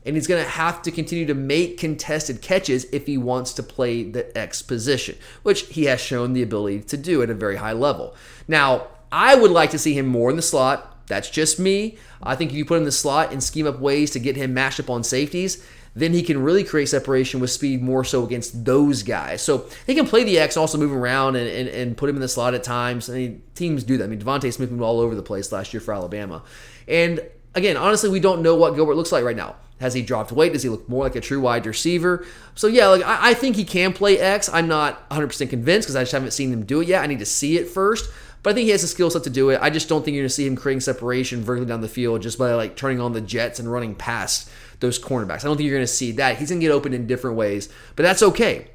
And 0.07 0.15
he's 0.15 0.29
going 0.29 0.43
to 0.43 0.49
have 0.49 0.81
to 0.83 0.91
continue 0.93 1.27
to 1.27 1.35
make 1.35 1.77
contested 1.77 2.41
catches 2.41 2.85
if 2.93 3.07
he 3.07 3.19
wants 3.19 3.53
to 3.55 3.63
play 3.63 4.05
the 4.05 4.37
X 4.39 4.63
position, 4.63 5.19
which 5.43 5.67
he 5.67 5.85
has 5.85 6.01
shown 6.01 6.33
the 6.33 6.43
ability 6.43 6.83
to 6.83 6.97
do 6.97 7.21
at 7.21 7.29
a 7.29 7.35
very 7.35 7.57
high 7.57 7.73
level. 7.73 8.15
Now, 8.47 8.87
I 9.11 9.35
would 9.35 9.51
like 9.51 9.71
to 9.71 9.79
see 9.79 9.95
him 9.95 10.07
more 10.07 10.31
in 10.31 10.37
the 10.37 10.43
slot. 10.43 11.07
That's 11.09 11.29
just 11.29 11.59
me. 11.59 11.99
I 12.23 12.37
think 12.37 12.53
if 12.53 12.57
you 12.57 12.65
put 12.65 12.75
him 12.75 12.83
in 12.83 12.87
the 12.87 12.93
slot 12.93 13.33
and 13.33 13.43
scheme 13.43 13.67
up 13.67 13.81
ways 13.81 14.11
to 14.13 14.19
get 14.19 14.37
him 14.37 14.55
matched 14.55 14.79
up 14.79 14.91
on 14.91 15.03
safeties, 15.03 15.65
then 15.99 16.13
he 16.13 16.23
can 16.23 16.43
really 16.43 16.65
create 16.65 16.89
separation 16.89 17.41
with 17.41 17.51
speed 17.51 17.83
more 17.83 18.05
so 18.05 18.25
against 18.25 18.65
those 18.65 19.03
guys. 19.03 19.43
So 19.43 19.67
he 19.87 19.95
can 19.95 20.07
play 20.07 20.25
the 20.25 20.39
X, 20.39 20.57
also 20.57 20.79
move 20.79 20.93
around 20.93 21.37
and, 21.37 21.49
and, 21.49 21.69
and 21.69 21.97
put 21.97 22.09
him 22.09 22.17
in 22.17 22.23
the 22.23 22.29
slot 22.29 22.55
at 22.55 22.63
times. 22.63 23.09
I 23.09 23.15
mean, 23.15 23.43
teams 23.55 23.85
do 23.85 23.97
that. 23.99 24.05
I 24.05 24.07
mean, 24.07 24.21
DeVonta 24.21 24.53
Smith 24.53 24.71
moved 24.71 24.83
all 24.83 25.01
over 25.01 25.15
the 25.15 25.23
place 25.23 25.51
last 25.53 25.73
year 25.73 25.81
for 25.81 25.95
Alabama. 25.95 26.43
And 26.87 27.21
again, 27.55 27.77
honestly, 27.77 28.11
we 28.11 28.21
don't 28.21 28.43
know 28.43 28.55
what 28.55 28.75
Gilbert 28.75 28.95
looks 28.95 29.13
like 29.13 29.25
right 29.25 29.37
now. 29.37 29.57
Has 29.81 29.95
he 29.95 30.03
dropped 30.03 30.33
weight? 30.33 30.53
Does 30.53 30.63
he 30.63 30.69
look 30.69 30.89
more 30.89 31.05
like 31.05 31.15
a 31.15 31.21
true 31.21 31.41
wide 31.41 31.65
receiver? 31.65 32.27
So 32.55 32.67
yeah, 32.67 32.89
like 32.89 33.03
I, 33.05 33.31
I 33.31 33.35
think 33.35 33.57
he 33.57 33.65
can 33.65 33.93
play 33.93 34.19
X. 34.19 34.49
I'm 34.49 34.67
not 34.67 35.09
100% 35.11 35.49
convinced 35.51 35.87
because 35.87 35.97
I 35.97 36.03
just 36.03 36.13
haven't 36.13 36.33
seen 36.33 36.53
him 36.53 36.65
do 36.65 36.81
it 36.81 36.89
yet. 36.89 37.03
I 37.03 37.07
need 37.07 37.21
to 37.21 37.27
see 37.27 37.59
it 37.59 37.69
first. 37.69 38.11
But 38.43 38.51
I 38.51 38.55
think 38.55 38.67
he 38.67 38.71
has 38.71 38.83
the 38.83 38.89
skill 38.89 39.11
set 39.11 39.25
to 39.25 39.31
do 39.31 39.51
it. 39.51 39.61
I 39.61 39.71
just 39.71 39.89
don't 39.89 40.05
think 40.05 40.15
you're 40.15 40.23
going 40.23 40.29
to 40.29 40.35
see 40.35 40.47
him 40.47 40.57
creating 40.57 40.81
separation 40.81 41.43
vertically 41.43 41.69
down 41.69 41.81
the 41.81 41.89
field 41.89 42.23
just 42.23 42.39
by 42.39 42.55
like 42.55 42.77
turning 42.77 43.01
on 43.01 43.13
the 43.13 43.21
jets 43.21 43.59
and 43.59 43.71
running 43.71 43.95
past 43.95 44.49
those 44.81 44.99
cornerbacks. 44.99 45.41
I 45.41 45.49
don't 45.49 45.57
think 45.57 45.67
you're 45.67 45.77
going 45.77 45.87
to 45.87 45.93
see 45.93 46.13
that. 46.13 46.39
He's 46.39 46.51
going 46.51 46.61
to 46.61 46.67
get 46.67 46.73
open 46.73 46.95
in 46.95 47.07
different 47.07 47.37
ways, 47.37 47.69
but 47.97 48.03
that's 48.05 48.23
okay. 48.23 48.69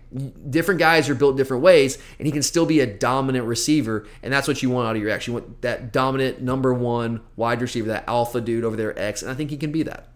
Different 0.49 0.79
guys 0.79 1.09
are 1.09 1.15
built 1.15 1.37
different 1.37 1.63
ways, 1.63 1.97
and 2.19 2.25
he 2.25 2.31
can 2.31 2.43
still 2.43 2.65
be 2.65 2.81
a 2.81 2.85
dominant 2.85 3.45
receiver, 3.45 4.05
and 4.21 4.31
that's 4.31 4.47
what 4.47 4.61
you 4.61 4.69
want 4.69 4.87
out 4.87 4.95
of 4.95 5.01
your 5.01 5.11
X. 5.11 5.27
You 5.27 5.33
want 5.33 5.61
that 5.61 5.91
dominant 5.91 6.41
number 6.41 6.73
one 6.73 7.21
wide 7.35 7.61
receiver, 7.61 7.87
that 7.87 8.03
alpha 8.07 8.41
dude 8.41 8.63
over 8.63 8.75
there, 8.75 8.97
X, 8.99 9.21
and 9.21 9.31
I 9.31 9.33
think 9.33 9.49
he 9.49 9.57
can 9.57 9.71
be 9.71 9.83
that. 9.83 10.09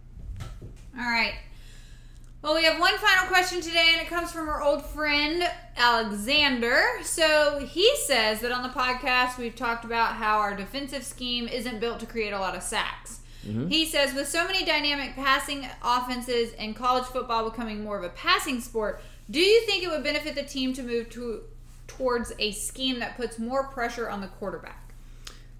All 0.97 1.05
right. 1.05 1.33
Well, 2.43 2.53
we 2.55 2.63
have 2.65 2.79
one 2.79 2.95
final 2.97 3.27
question 3.27 3.61
today, 3.61 3.89
and 3.93 4.01
it 4.01 4.07
comes 4.07 4.31
from 4.31 4.47
our 4.47 4.61
old 4.61 4.85
friend 4.85 5.43
Alexander. 5.75 6.81
So 7.03 7.59
he 7.67 7.91
says 8.05 8.41
that 8.41 8.51
on 8.51 8.63
the 8.63 8.69
podcast 8.69 9.37
we've 9.37 9.55
talked 9.55 9.83
about 9.83 10.13
how 10.13 10.37
our 10.37 10.55
defensive 10.55 11.03
scheme 11.03 11.47
isn't 11.47 11.79
built 11.79 11.99
to 12.01 12.05
create 12.05 12.33
a 12.33 12.39
lot 12.39 12.55
of 12.55 12.61
sacks. 12.61 13.21
He 13.43 13.85
says, 13.85 14.13
with 14.13 14.27
so 14.27 14.45
many 14.45 14.65
dynamic 14.65 15.15
passing 15.15 15.67
offenses 15.81 16.53
and 16.59 16.75
college 16.75 17.05
football 17.05 17.49
becoming 17.49 17.83
more 17.83 17.97
of 17.97 18.03
a 18.03 18.09
passing 18.09 18.59
sport, 18.59 19.01
do 19.29 19.39
you 19.39 19.61
think 19.61 19.83
it 19.83 19.89
would 19.89 20.03
benefit 20.03 20.35
the 20.35 20.43
team 20.43 20.73
to 20.73 20.83
move 20.83 21.09
to 21.11 21.43
towards 21.87 22.33
a 22.39 22.51
scheme 22.51 22.99
that 22.99 23.15
puts 23.15 23.39
more 23.39 23.67
pressure 23.67 24.09
on 24.09 24.21
the 24.21 24.27
quarterback? 24.27 24.87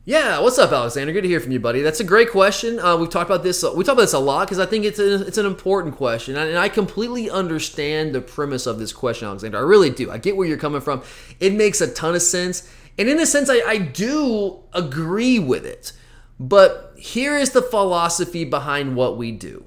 Yeah, 0.08 0.40
what's 0.40 0.58
up, 0.58 0.72
Alexander? 0.72 1.12
Good 1.12 1.24
to 1.24 1.28
hear 1.28 1.42
from 1.42 1.52
you, 1.52 1.60
buddy. 1.60 1.82
That's 1.82 2.00
a 2.00 2.04
great 2.06 2.32
question. 2.32 2.80
Uh, 2.80 2.96
we've 2.96 3.10
talked 3.10 3.30
about 3.30 3.44
this. 3.44 3.62
We 3.62 3.84
talk 3.84 3.94
about 3.94 4.04
this 4.04 4.14
a 4.14 4.20
lot 4.20 4.48
because 4.48 4.58
I 4.58 4.66
think 4.66 4.86
it's 4.86 5.00
a, 5.00 5.28
it's 5.28 5.38
an 5.38 5.46
important 5.46 5.98
question, 5.98 6.38
and 6.38 6.58
I 6.58 6.70
completely 6.70 7.30
understand 7.30 8.16
the 8.16 8.22
premise 8.22 8.68
of 8.68 8.80
this 8.80 8.94
question, 8.94 9.28
Alexander. 9.28 9.58
I 9.58 9.62
really 9.62 9.90
do. 9.90 10.10
I 10.10 10.18
get 10.18 10.38
where 10.38 10.48
you're 10.48 10.58
coming 10.58 10.80
from. 10.80 11.04
It 11.42 11.52
makes 11.52 11.82
a 11.82 11.94
ton 11.94 12.16
of 12.16 12.22
sense, 12.22 12.74
and 12.98 13.10
in 13.10 13.20
a 13.20 13.26
sense, 13.26 13.50
I, 13.50 13.60
I 13.68 13.78
do 13.80 14.64
agree 14.72 15.40
with 15.40 15.66
it. 15.66 15.92
But 16.40 16.87
here 16.98 17.38
is 17.38 17.52
the 17.52 17.62
philosophy 17.62 18.44
behind 18.44 18.96
what 18.96 19.18
we 19.18 19.32
do. 19.32 19.66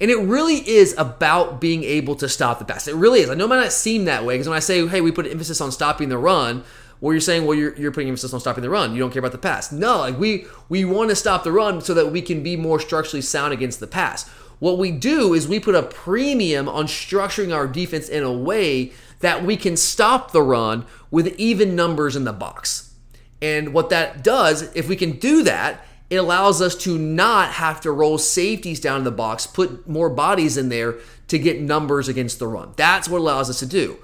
And 0.00 0.10
it 0.10 0.18
really 0.18 0.68
is 0.68 0.94
about 0.98 1.60
being 1.60 1.84
able 1.84 2.16
to 2.16 2.28
stop 2.28 2.58
the 2.58 2.64
pass. 2.64 2.88
It 2.88 2.96
really 2.96 3.20
is. 3.20 3.30
I 3.30 3.34
know 3.34 3.44
it 3.44 3.48
might 3.48 3.60
not 3.60 3.72
seem 3.72 4.06
that 4.06 4.24
way 4.24 4.34
because 4.34 4.48
when 4.48 4.56
I 4.56 4.60
say, 4.60 4.86
hey, 4.88 5.00
we 5.00 5.12
put 5.12 5.26
emphasis 5.26 5.60
on 5.60 5.70
stopping 5.70 6.08
the 6.08 6.18
run, 6.18 6.64
well, 7.00 7.12
you're 7.12 7.20
saying, 7.20 7.46
well, 7.46 7.56
you're, 7.56 7.74
you're 7.76 7.92
putting 7.92 8.08
emphasis 8.08 8.32
on 8.32 8.40
stopping 8.40 8.62
the 8.62 8.70
run. 8.70 8.94
You 8.94 9.00
don't 9.00 9.12
care 9.12 9.20
about 9.20 9.32
the 9.32 9.38
pass. 9.38 9.72
No, 9.72 9.98
like 9.98 10.18
we 10.18 10.46
we 10.68 10.84
want 10.84 11.10
to 11.10 11.16
stop 11.16 11.44
the 11.44 11.52
run 11.52 11.80
so 11.80 11.94
that 11.94 12.12
we 12.12 12.22
can 12.22 12.42
be 12.42 12.56
more 12.56 12.80
structurally 12.80 13.22
sound 13.22 13.52
against 13.52 13.80
the 13.80 13.86
pass. 13.86 14.28
What 14.60 14.78
we 14.78 14.92
do 14.92 15.34
is 15.34 15.48
we 15.48 15.58
put 15.58 15.74
a 15.74 15.82
premium 15.82 16.68
on 16.68 16.86
structuring 16.86 17.52
our 17.52 17.66
defense 17.66 18.08
in 18.08 18.22
a 18.22 18.32
way 18.32 18.92
that 19.18 19.44
we 19.44 19.56
can 19.56 19.76
stop 19.76 20.30
the 20.30 20.42
run 20.42 20.86
with 21.10 21.34
even 21.38 21.74
numbers 21.74 22.14
in 22.14 22.22
the 22.22 22.32
box. 22.32 22.94
And 23.40 23.74
what 23.74 23.90
that 23.90 24.22
does, 24.22 24.62
if 24.76 24.88
we 24.88 24.94
can 24.94 25.12
do 25.12 25.42
that, 25.42 25.84
it 26.12 26.16
allows 26.16 26.60
us 26.60 26.76
to 26.76 26.98
not 26.98 27.52
have 27.52 27.80
to 27.80 27.90
roll 27.90 28.18
safeties 28.18 28.80
down 28.80 28.98
in 28.98 29.04
the 29.04 29.10
box, 29.10 29.46
put 29.46 29.88
more 29.88 30.10
bodies 30.10 30.58
in 30.58 30.68
there 30.68 30.96
to 31.28 31.38
get 31.38 31.62
numbers 31.62 32.06
against 32.06 32.38
the 32.38 32.46
run. 32.46 32.74
That's 32.76 33.08
what 33.08 33.22
allows 33.22 33.48
us 33.48 33.60
to 33.60 33.66
do. 33.66 33.96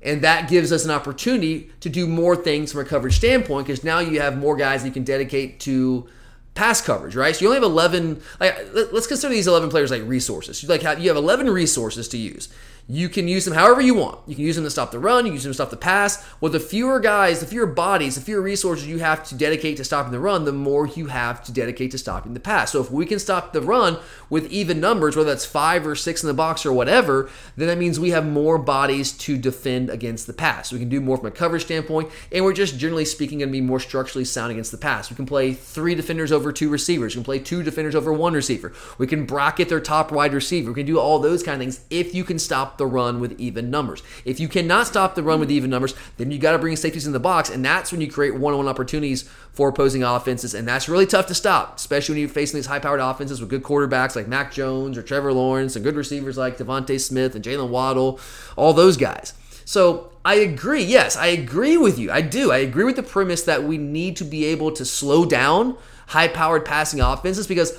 And 0.00 0.22
that 0.22 0.48
gives 0.48 0.70
us 0.70 0.84
an 0.84 0.92
opportunity 0.92 1.72
to 1.80 1.88
do 1.88 2.06
more 2.06 2.36
things 2.36 2.70
from 2.70 2.82
a 2.82 2.84
coverage 2.84 3.16
standpoint 3.16 3.66
because 3.66 3.82
now 3.82 3.98
you 3.98 4.20
have 4.20 4.38
more 4.38 4.54
guys 4.54 4.82
that 4.82 4.88
you 4.88 4.94
can 4.94 5.02
dedicate 5.02 5.58
to 5.60 6.08
pass 6.54 6.80
coverage, 6.80 7.16
right? 7.16 7.34
So 7.34 7.40
you 7.40 7.48
only 7.48 7.56
have 7.56 7.68
11, 7.68 8.22
like, 8.38 8.56
let's 8.72 9.08
consider 9.08 9.34
these 9.34 9.48
11 9.48 9.68
players 9.68 9.90
like 9.90 10.04
resources. 10.04 10.62
You 10.62 10.68
like 10.68 10.82
have, 10.82 11.00
you 11.00 11.08
have 11.08 11.16
11 11.16 11.50
resources 11.50 12.06
to 12.10 12.16
use. 12.16 12.48
You 12.88 13.08
can 13.08 13.26
use 13.26 13.44
them 13.44 13.54
however 13.54 13.80
you 13.80 13.96
want. 13.96 14.20
You 14.28 14.36
can 14.36 14.44
use 14.44 14.54
them 14.54 14.64
to 14.64 14.70
stop 14.70 14.92
the 14.92 15.00
run, 15.00 15.24
you 15.24 15.30
can 15.30 15.34
use 15.34 15.42
them 15.42 15.50
to 15.50 15.54
stop 15.54 15.70
the 15.70 15.76
pass. 15.76 16.24
Well, 16.40 16.52
the 16.52 16.60
fewer 16.60 17.00
guys, 17.00 17.40
the 17.40 17.46
fewer 17.46 17.66
bodies, 17.66 18.14
the 18.14 18.20
fewer 18.20 18.40
resources 18.40 18.86
you 18.86 18.98
have 18.98 19.24
to 19.24 19.34
dedicate 19.34 19.76
to 19.78 19.84
stopping 19.84 20.12
the 20.12 20.20
run, 20.20 20.44
the 20.44 20.52
more 20.52 20.86
you 20.86 21.06
have 21.06 21.42
to 21.44 21.52
dedicate 21.52 21.90
to 21.90 21.98
stopping 21.98 22.34
the 22.34 22.40
pass. 22.40 22.70
So 22.70 22.80
if 22.80 22.92
we 22.92 23.04
can 23.04 23.18
stop 23.18 23.52
the 23.52 23.60
run 23.60 23.98
with 24.30 24.48
even 24.52 24.78
numbers, 24.78 25.16
whether 25.16 25.30
that's 25.30 25.44
five 25.44 25.84
or 25.84 25.96
six 25.96 26.22
in 26.22 26.28
the 26.28 26.34
box 26.34 26.64
or 26.64 26.72
whatever, 26.72 27.28
then 27.56 27.66
that 27.66 27.78
means 27.78 27.98
we 27.98 28.10
have 28.10 28.24
more 28.24 28.56
bodies 28.56 29.10
to 29.12 29.36
defend 29.36 29.90
against 29.90 30.28
the 30.28 30.32
pass. 30.32 30.72
We 30.72 30.78
can 30.78 30.88
do 30.88 31.00
more 31.00 31.16
from 31.16 31.26
a 31.26 31.32
coverage 31.32 31.64
standpoint, 31.64 32.10
and 32.30 32.44
we're 32.44 32.52
just 32.52 32.78
generally 32.78 33.04
speaking 33.04 33.40
going 33.40 33.48
to 33.48 33.52
be 33.52 33.60
more 33.60 33.80
structurally 33.80 34.24
sound 34.24 34.52
against 34.52 34.70
the 34.70 34.78
pass. 34.78 35.10
We 35.10 35.16
can 35.16 35.26
play 35.26 35.54
three 35.54 35.96
defenders 35.96 36.30
over 36.30 36.52
two 36.52 36.68
receivers. 36.68 37.16
We 37.16 37.20
can 37.20 37.24
play 37.24 37.40
two 37.40 37.64
defenders 37.64 37.96
over 37.96 38.12
one 38.12 38.34
receiver. 38.34 38.72
We 38.96 39.08
can 39.08 39.26
bracket 39.26 39.68
their 39.68 39.80
top 39.80 40.12
wide 40.12 40.32
receiver. 40.32 40.70
We 40.70 40.74
can 40.76 40.86
do 40.86 41.00
all 41.00 41.18
those 41.18 41.42
kind 41.42 41.56
of 41.56 41.60
things 41.60 41.84
if 41.90 42.14
you 42.14 42.22
can 42.22 42.38
stop 42.38 42.75
the 42.78 42.86
run 42.86 43.20
with 43.20 43.38
even 43.40 43.70
numbers. 43.70 44.02
If 44.24 44.40
you 44.40 44.48
cannot 44.48 44.86
stop 44.86 45.14
the 45.14 45.22
run 45.22 45.40
with 45.40 45.50
even 45.50 45.70
numbers, 45.70 45.94
then 46.16 46.30
you 46.30 46.38
got 46.38 46.52
to 46.52 46.58
bring 46.58 46.76
safeties 46.76 47.06
in 47.06 47.12
the 47.12 47.20
box, 47.20 47.50
and 47.50 47.64
that's 47.64 47.92
when 47.92 48.00
you 48.00 48.10
create 48.10 48.34
one-on-one 48.34 48.68
opportunities 48.68 49.28
for 49.52 49.68
opposing 49.68 50.02
offenses, 50.02 50.54
and 50.54 50.66
that's 50.66 50.88
really 50.88 51.06
tough 51.06 51.26
to 51.26 51.34
stop, 51.34 51.76
especially 51.76 52.14
when 52.14 52.20
you're 52.20 52.28
facing 52.28 52.58
these 52.58 52.66
high-powered 52.66 53.00
offenses 53.00 53.40
with 53.40 53.50
good 53.50 53.62
quarterbacks 53.62 54.16
like 54.16 54.28
Mac 54.28 54.52
Jones 54.52 54.98
or 54.98 55.02
Trevor 55.02 55.32
Lawrence, 55.32 55.76
and 55.76 55.84
good 55.84 55.96
receivers 55.96 56.36
like 56.36 56.58
DeVonta 56.58 57.00
Smith 57.00 57.34
and 57.34 57.44
Jaylen 57.44 57.70
Waddle, 57.70 58.20
all 58.56 58.72
those 58.72 58.96
guys. 58.96 59.32
So 59.64 60.12
I 60.24 60.34
agree. 60.36 60.84
Yes, 60.84 61.16
I 61.16 61.26
agree 61.26 61.76
with 61.76 61.98
you. 61.98 62.10
I 62.12 62.20
do. 62.20 62.52
I 62.52 62.58
agree 62.58 62.84
with 62.84 62.96
the 62.96 63.02
premise 63.02 63.42
that 63.42 63.64
we 63.64 63.78
need 63.78 64.16
to 64.16 64.24
be 64.24 64.44
able 64.44 64.70
to 64.72 64.84
slow 64.84 65.24
down 65.24 65.76
high-powered 66.08 66.64
passing 66.64 67.00
offenses 67.00 67.48
because 67.48 67.72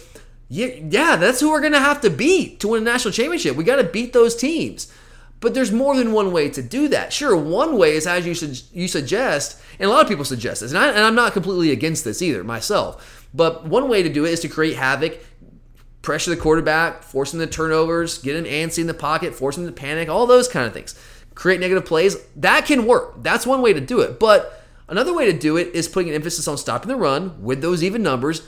yeah, 0.49 0.67
yeah, 0.89 1.15
that's 1.15 1.39
who 1.39 1.49
we're 1.49 1.61
going 1.61 1.73
to 1.73 1.79
have 1.79 2.01
to 2.01 2.09
beat 2.09 2.59
to 2.61 2.69
win 2.69 2.81
a 2.81 2.85
national 2.85 3.11
championship. 3.11 3.55
We 3.55 3.63
got 3.63 3.77
to 3.77 3.83
beat 3.83 4.13
those 4.13 4.35
teams. 4.35 4.91
But 5.39 5.53
there's 5.53 5.71
more 5.71 5.95
than 5.95 6.13
one 6.13 6.31
way 6.31 6.49
to 6.49 6.63
do 6.63 6.87
that. 6.87 7.13
Sure, 7.13 7.35
one 7.35 7.77
way 7.77 7.91
is 7.95 8.07
as 8.07 8.25
you 8.25 8.33
su- 8.33 8.65
you 8.73 8.87
suggest, 8.87 9.61
and 9.77 9.87
a 9.87 9.93
lot 9.93 10.01
of 10.01 10.07
people 10.07 10.25
suggest 10.25 10.61
this, 10.61 10.71
and, 10.71 10.79
I, 10.79 10.89
and 10.89 10.99
I'm 10.99 11.13
not 11.13 11.33
completely 11.33 11.71
against 11.71 12.03
this 12.03 12.21
either 12.21 12.43
myself. 12.43 13.27
But 13.33 13.67
one 13.67 13.87
way 13.87 14.01
to 14.01 14.09
do 14.09 14.25
it 14.25 14.31
is 14.31 14.39
to 14.39 14.47
create 14.47 14.77
havoc, 14.77 15.19
pressure 16.01 16.31
the 16.31 16.37
quarterback, 16.37 17.03
force 17.03 17.33
him 17.33 17.39
to 17.39 17.47
turnovers, 17.47 18.17
get 18.17 18.35
him 18.35 18.45
antsy 18.45 18.79
in 18.79 18.87
the 18.87 18.93
pocket, 18.95 19.35
force 19.35 19.57
him 19.57 19.65
to 19.67 19.71
panic, 19.71 20.09
all 20.09 20.25
those 20.25 20.47
kind 20.47 20.65
of 20.65 20.73
things. 20.73 20.95
Create 21.35 21.59
negative 21.59 21.85
plays. 21.85 22.17
That 22.35 22.65
can 22.65 22.87
work. 22.87 23.21
That's 23.21 23.45
one 23.45 23.61
way 23.61 23.73
to 23.73 23.81
do 23.81 23.99
it. 23.99 24.19
But 24.19 24.63
another 24.87 25.13
way 25.13 25.31
to 25.31 25.37
do 25.37 25.55
it 25.57 25.75
is 25.75 25.87
putting 25.87 26.09
an 26.09 26.15
emphasis 26.15 26.47
on 26.47 26.57
stopping 26.57 26.87
the 26.87 26.95
run 26.95 27.43
with 27.43 27.61
those 27.61 27.83
even 27.83 28.01
numbers, 28.01 28.41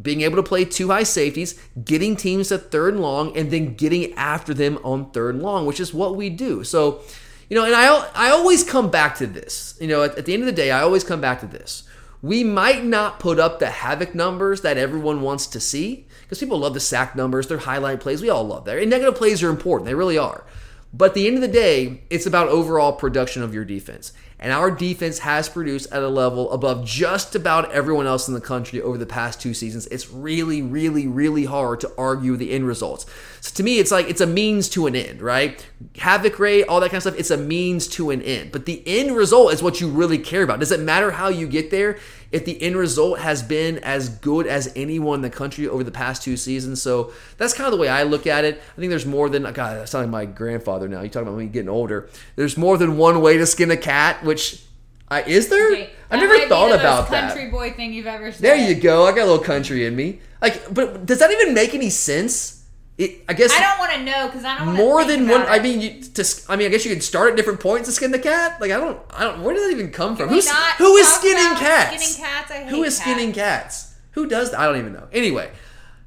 being 0.00 0.22
able 0.22 0.36
to 0.36 0.42
play 0.42 0.64
two 0.64 0.88
high 0.88 1.02
safeties, 1.02 1.58
getting 1.84 2.16
teams 2.16 2.48
to 2.48 2.58
third 2.58 2.94
and 2.94 3.02
long, 3.02 3.36
and 3.36 3.50
then 3.50 3.74
getting 3.74 4.12
after 4.14 4.54
them 4.54 4.78
on 4.82 5.10
third 5.10 5.34
and 5.34 5.42
long, 5.42 5.66
which 5.66 5.80
is 5.80 5.92
what 5.92 6.16
we 6.16 6.30
do. 6.30 6.64
So, 6.64 7.02
you 7.50 7.56
know, 7.56 7.64
and 7.64 7.74
I, 7.74 8.08
I 8.14 8.30
always 8.30 8.64
come 8.64 8.90
back 8.90 9.16
to 9.16 9.26
this. 9.26 9.76
You 9.80 9.88
know, 9.88 10.02
at, 10.04 10.16
at 10.16 10.26
the 10.26 10.32
end 10.32 10.42
of 10.42 10.46
the 10.46 10.52
day, 10.52 10.70
I 10.70 10.80
always 10.80 11.04
come 11.04 11.20
back 11.20 11.40
to 11.40 11.46
this. 11.46 11.84
We 12.22 12.44
might 12.44 12.84
not 12.84 13.18
put 13.18 13.38
up 13.38 13.58
the 13.58 13.66
havoc 13.66 14.14
numbers 14.14 14.60
that 14.62 14.78
everyone 14.78 15.22
wants 15.22 15.46
to 15.48 15.60
see 15.60 16.06
because 16.22 16.38
people 16.38 16.58
love 16.58 16.72
the 16.72 16.80
sack 16.80 17.16
numbers, 17.16 17.48
their 17.48 17.58
highlight 17.58 18.00
plays. 18.00 18.22
We 18.22 18.30
all 18.30 18.44
love 18.44 18.64
that. 18.64 18.78
And 18.78 18.88
negative 18.88 19.16
plays 19.16 19.42
are 19.42 19.50
important, 19.50 19.86
they 19.86 19.94
really 19.94 20.16
are. 20.16 20.44
But 20.92 21.10
at 21.10 21.14
the 21.14 21.26
end 21.26 21.36
of 21.36 21.42
the 21.42 21.48
day, 21.48 22.02
it's 22.10 22.26
about 22.26 22.48
overall 22.48 22.92
production 22.92 23.42
of 23.42 23.54
your 23.54 23.64
defense. 23.64 24.12
And 24.38 24.52
our 24.52 24.72
defense 24.72 25.20
has 25.20 25.48
produced 25.48 25.92
at 25.92 26.02
a 26.02 26.08
level 26.08 26.50
above 26.50 26.84
just 26.84 27.36
about 27.36 27.70
everyone 27.70 28.08
else 28.08 28.26
in 28.26 28.34
the 28.34 28.40
country 28.40 28.82
over 28.82 28.98
the 28.98 29.06
past 29.06 29.40
two 29.40 29.54
seasons. 29.54 29.86
It's 29.86 30.10
really, 30.10 30.60
really, 30.60 31.06
really 31.06 31.44
hard 31.44 31.78
to 31.80 31.92
argue 31.96 32.36
the 32.36 32.50
end 32.50 32.66
results. 32.66 33.06
So 33.40 33.54
to 33.54 33.62
me, 33.62 33.78
it's 33.78 33.92
like 33.92 34.10
it's 34.10 34.20
a 34.20 34.26
means 34.26 34.68
to 34.70 34.88
an 34.88 34.96
end, 34.96 35.22
right? 35.22 35.64
Havoc 35.96 36.40
rate, 36.40 36.64
all 36.64 36.80
that 36.80 36.90
kind 36.90 36.96
of 36.96 37.02
stuff, 37.04 37.18
it's 37.20 37.30
a 37.30 37.36
means 37.36 37.86
to 37.88 38.10
an 38.10 38.20
end. 38.20 38.50
But 38.50 38.66
the 38.66 38.82
end 38.84 39.14
result 39.14 39.52
is 39.52 39.62
what 39.62 39.80
you 39.80 39.88
really 39.88 40.18
care 40.18 40.42
about. 40.42 40.58
Does 40.58 40.72
it 40.72 40.80
matter 40.80 41.12
how 41.12 41.28
you 41.28 41.46
get 41.46 41.70
there 41.70 41.98
if 42.32 42.44
the 42.44 42.60
end 42.62 42.76
result 42.76 43.18
has 43.20 43.42
been 43.42 43.78
as 43.78 44.08
good 44.08 44.46
as 44.46 44.72
anyone 44.74 45.16
in 45.16 45.22
the 45.22 45.30
country 45.30 45.68
over 45.68 45.84
the 45.84 45.90
past 45.90 46.22
two 46.22 46.36
seasons? 46.36 46.80
So 46.82 47.12
that's 47.36 47.52
kind 47.52 47.66
of 47.66 47.72
the 47.72 47.78
way 47.78 47.88
I 47.88 48.02
look 48.02 48.26
at 48.26 48.44
it. 48.44 48.60
I 48.76 48.80
think 48.80 48.90
there's 48.90 49.06
more 49.06 49.28
than, 49.28 49.42
God, 49.42 49.58
I 49.78 49.84
sound 49.84 50.04
like 50.06 50.10
my 50.10 50.24
grandfather 50.24 50.88
now. 50.88 51.02
You 51.02 51.08
talking 51.08 51.28
about 51.28 51.38
me 51.38 51.46
getting 51.46 51.68
older. 51.68 52.08
There's 52.36 52.56
more 52.56 52.78
than 52.78 52.96
one 52.96 53.20
way 53.20 53.36
to 53.36 53.46
skin 53.46 53.70
a 53.70 53.76
cat, 53.76 54.24
which 54.24 54.64
I, 55.08 55.22
is 55.22 55.48
there? 55.48 55.72
Okay, 55.72 55.90
I 56.10 56.16
never 56.16 56.48
thought 56.48 56.72
about 56.72 57.00
most 57.00 57.10
that. 57.10 57.34
country 57.34 57.50
boy 57.50 57.72
thing 57.72 57.92
you've 57.92 58.06
ever 58.06 58.32
said. 58.32 58.40
There 58.40 58.56
you 58.56 58.74
go. 58.74 59.06
I 59.06 59.10
got 59.10 59.24
a 59.24 59.30
little 59.30 59.44
country 59.44 59.84
in 59.84 59.94
me. 59.94 60.20
Like, 60.40 60.72
but 60.72 61.04
does 61.04 61.18
that 61.18 61.30
even 61.30 61.52
make 61.52 61.74
any 61.74 61.90
sense? 61.90 62.61
It, 63.02 63.24
I 63.28 63.32
guess 63.32 63.50
I 63.52 63.60
don't 63.60 63.78
want 63.78 63.92
to 63.92 64.04
know 64.04 64.26
because 64.28 64.44
I 64.44 64.58
don't 64.58 64.74
more 64.76 65.04
than 65.04 65.28
one. 65.28 65.42
about 65.42 65.52
I 65.52 65.58
mean, 65.58 65.80
you, 65.80 66.02
to, 66.02 66.24
I 66.48 66.56
mean, 66.56 66.68
I 66.68 66.70
guess 66.70 66.84
you 66.84 66.92
could 66.92 67.02
start 67.02 67.30
at 67.30 67.36
different 67.36 67.58
points 67.58 67.88
to 67.88 67.92
skin 67.92 68.12
the 68.12 68.18
cat. 68.18 68.60
Like, 68.60 68.70
I 68.70 68.78
don't, 68.78 69.00
I 69.10 69.24
don't. 69.24 69.42
Where 69.42 69.54
did 69.54 69.64
that 69.64 69.72
even 69.72 69.90
come 69.90 70.16
from? 70.16 70.28
Who's 70.28 70.48
who 70.78 70.96
is 70.96 71.08
skinning 71.08 71.56
cats? 71.56 71.96
skinning 71.96 72.28
cats? 72.28 72.50
I 72.50 72.64
who 72.64 72.84
is 72.84 72.96
skinning 72.96 73.32
cats. 73.32 73.82
cats? 73.82 73.94
Who 74.12 74.28
does 74.28 74.52
that? 74.52 74.60
I 74.60 74.66
don't 74.66 74.78
even 74.78 74.92
know. 74.92 75.08
Anyway, 75.12 75.50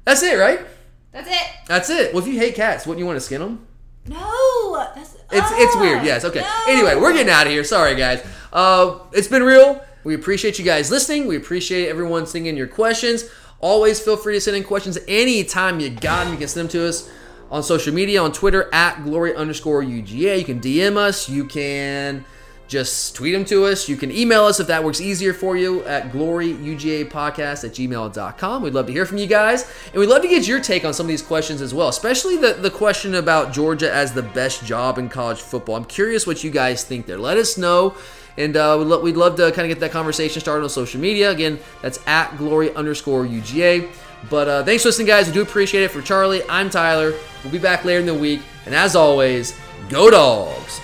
that's 0.04 0.22
it, 0.22 0.38
right? 0.38 0.60
That's 1.12 1.28
it. 1.28 1.66
That's 1.66 1.90
it. 1.90 2.14
Well, 2.14 2.22
if 2.22 2.28
you 2.28 2.38
hate 2.38 2.54
cats, 2.54 2.86
wouldn't 2.86 3.00
you 3.00 3.06
want 3.06 3.16
to 3.16 3.20
skin 3.20 3.40
them? 3.40 3.66
No, 4.06 4.90
that's 4.94 5.14
It's 5.14 5.50
it's 5.52 5.76
ah, 5.76 5.80
weird. 5.80 6.04
Yes. 6.04 6.24
Okay. 6.24 6.40
no. 6.40 6.64
Anyway, 6.68 6.94
we're 6.94 7.12
getting 7.12 7.32
out 7.32 7.46
of 7.46 7.52
here. 7.52 7.64
Sorry, 7.64 7.94
guys. 7.94 8.24
Uh, 8.52 9.00
it's 9.12 9.28
been 9.28 9.42
real. 9.42 9.84
We 10.04 10.14
appreciate 10.14 10.58
you 10.58 10.64
guys 10.64 10.90
listening. 10.90 11.26
We 11.26 11.36
appreciate 11.36 11.88
everyone 11.88 12.26
sending 12.26 12.56
your 12.56 12.68
questions. 12.68 13.28
Always 13.60 14.00
feel 14.00 14.16
free 14.16 14.34
to 14.34 14.40
send 14.40 14.56
in 14.56 14.64
questions 14.64 14.98
anytime 15.08 15.80
you 15.80 15.90
got 15.90 16.24
them. 16.24 16.32
You 16.32 16.38
can 16.38 16.48
send 16.48 16.68
them 16.68 16.80
to 16.80 16.88
us 16.88 17.10
on 17.50 17.62
social 17.62 17.94
media 17.94 18.22
on 18.22 18.32
Twitter 18.32 18.68
at 18.72 19.02
glory 19.04 19.34
underscore 19.34 19.82
UGA. 19.82 20.38
You 20.38 20.44
can 20.44 20.60
DM 20.60 20.96
us. 20.96 21.28
You 21.28 21.44
can 21.44 22.24
just 22.68 23.14
tweet 23.14 23.32
them 23.32 23.44
to 23.44 23.64
us. 23.66 23.88
You 23.88 23.96
can 23.96 24.10
email 24.10 24.44
us 24.44 24.58
if 24.58 24.66
that 24.66 24.82
works 24.82 25.00
easier 25.00 25.32
for 25.32 25.56
you 25.56 25.84
at 25.84 26.10
gloryugapodcast 26.10 27.64
at 27.64 27.70
gmail.com. 27.72 28.62
We'd 28.62 28.74
love 28.74 28.86
to 28.86 28.92
hear 28.92 29.06
from 29.06 29.18
you 29.18 29.26
guys. 29.26 29.70
And 29.92 30.00
we'd 30.00 30.08
love 30.08 30.22
to 30.22 30.28
get 30.28 30.48
your 30.48 30.60
take 30.60 30.84
on 30.84 30.92
some 30.92 31.06
of 31.06 31.08
these 31.08 31.22
questions 31.22 31.62
as 31.62 31.72
well, 31.72 31.88
especially 31.88 32.36
the, 32.36 32.54
the 32.54 32.70
question 32.70 33.14
about 33.14 33.52
Georgia 33.52 33.92
as 33.92 34.12
the 34.12 34.22
best 34.22 34.64
job 34.64 34.98
in 34.98 35.08
college 35.08 35.40
football. 35.40 35.76
I'm 35.76 35.84
curious 35.84 36.26
what 36.26 36.42
you 36.42 36.50
guys 36.50 36.82
think 36.84 37.06
there. 37.06 37.18
Let 37.18 37.38
us 37.38 37.56
know. 37.56 37.94
And 38.38 38.56
uh, 38.56 38.76
we'd, 38.78 38.84
lo- 38.86 39.00
we'd 39.00 39.16
love 39.16 39.36
to 39.36 39.50
kind 39.52 39.62
of 39.62 39.68
get 39.68 39.80
that 39.80 39.92
conversation 39.92 40.40
started 40.40 40.62
on 40.62 40.70
social 40.70 41.00
media. 41.00 41.30
Again, 41.30 41.58
that's 41.82 41.98
at 42.06 42.36
glory 42.36 42.74
underscore 42.74 43.24
UGA. 43.24 43.90
But 44.28 44.48
uh, 44.48 44.64
thanks 44.64 44.82
for 44.82 44.88
listening, 44.88 45.06
guys. 45.06 45.26
We 45.26 45.32
do 45.32 45.42
appreciate 45.42 45.84
it. 45.84 45.90
For 45.90 46.02
Charlie, 46.02 46.42
I'm 46.48 46.68
Tyler. 46.70 47.14
We'll 47.42 47.52
be 47.52 47.58
back 47.58 47.84
later 47.84 48.00
in 48.00 48.06
the 48.06 48.14
week. 48.14 48.42
And 48.64 48.74
as 48.74 48.96
always, 48.96 49.58
go 49.88 50.10
dogs. 50.10 50.80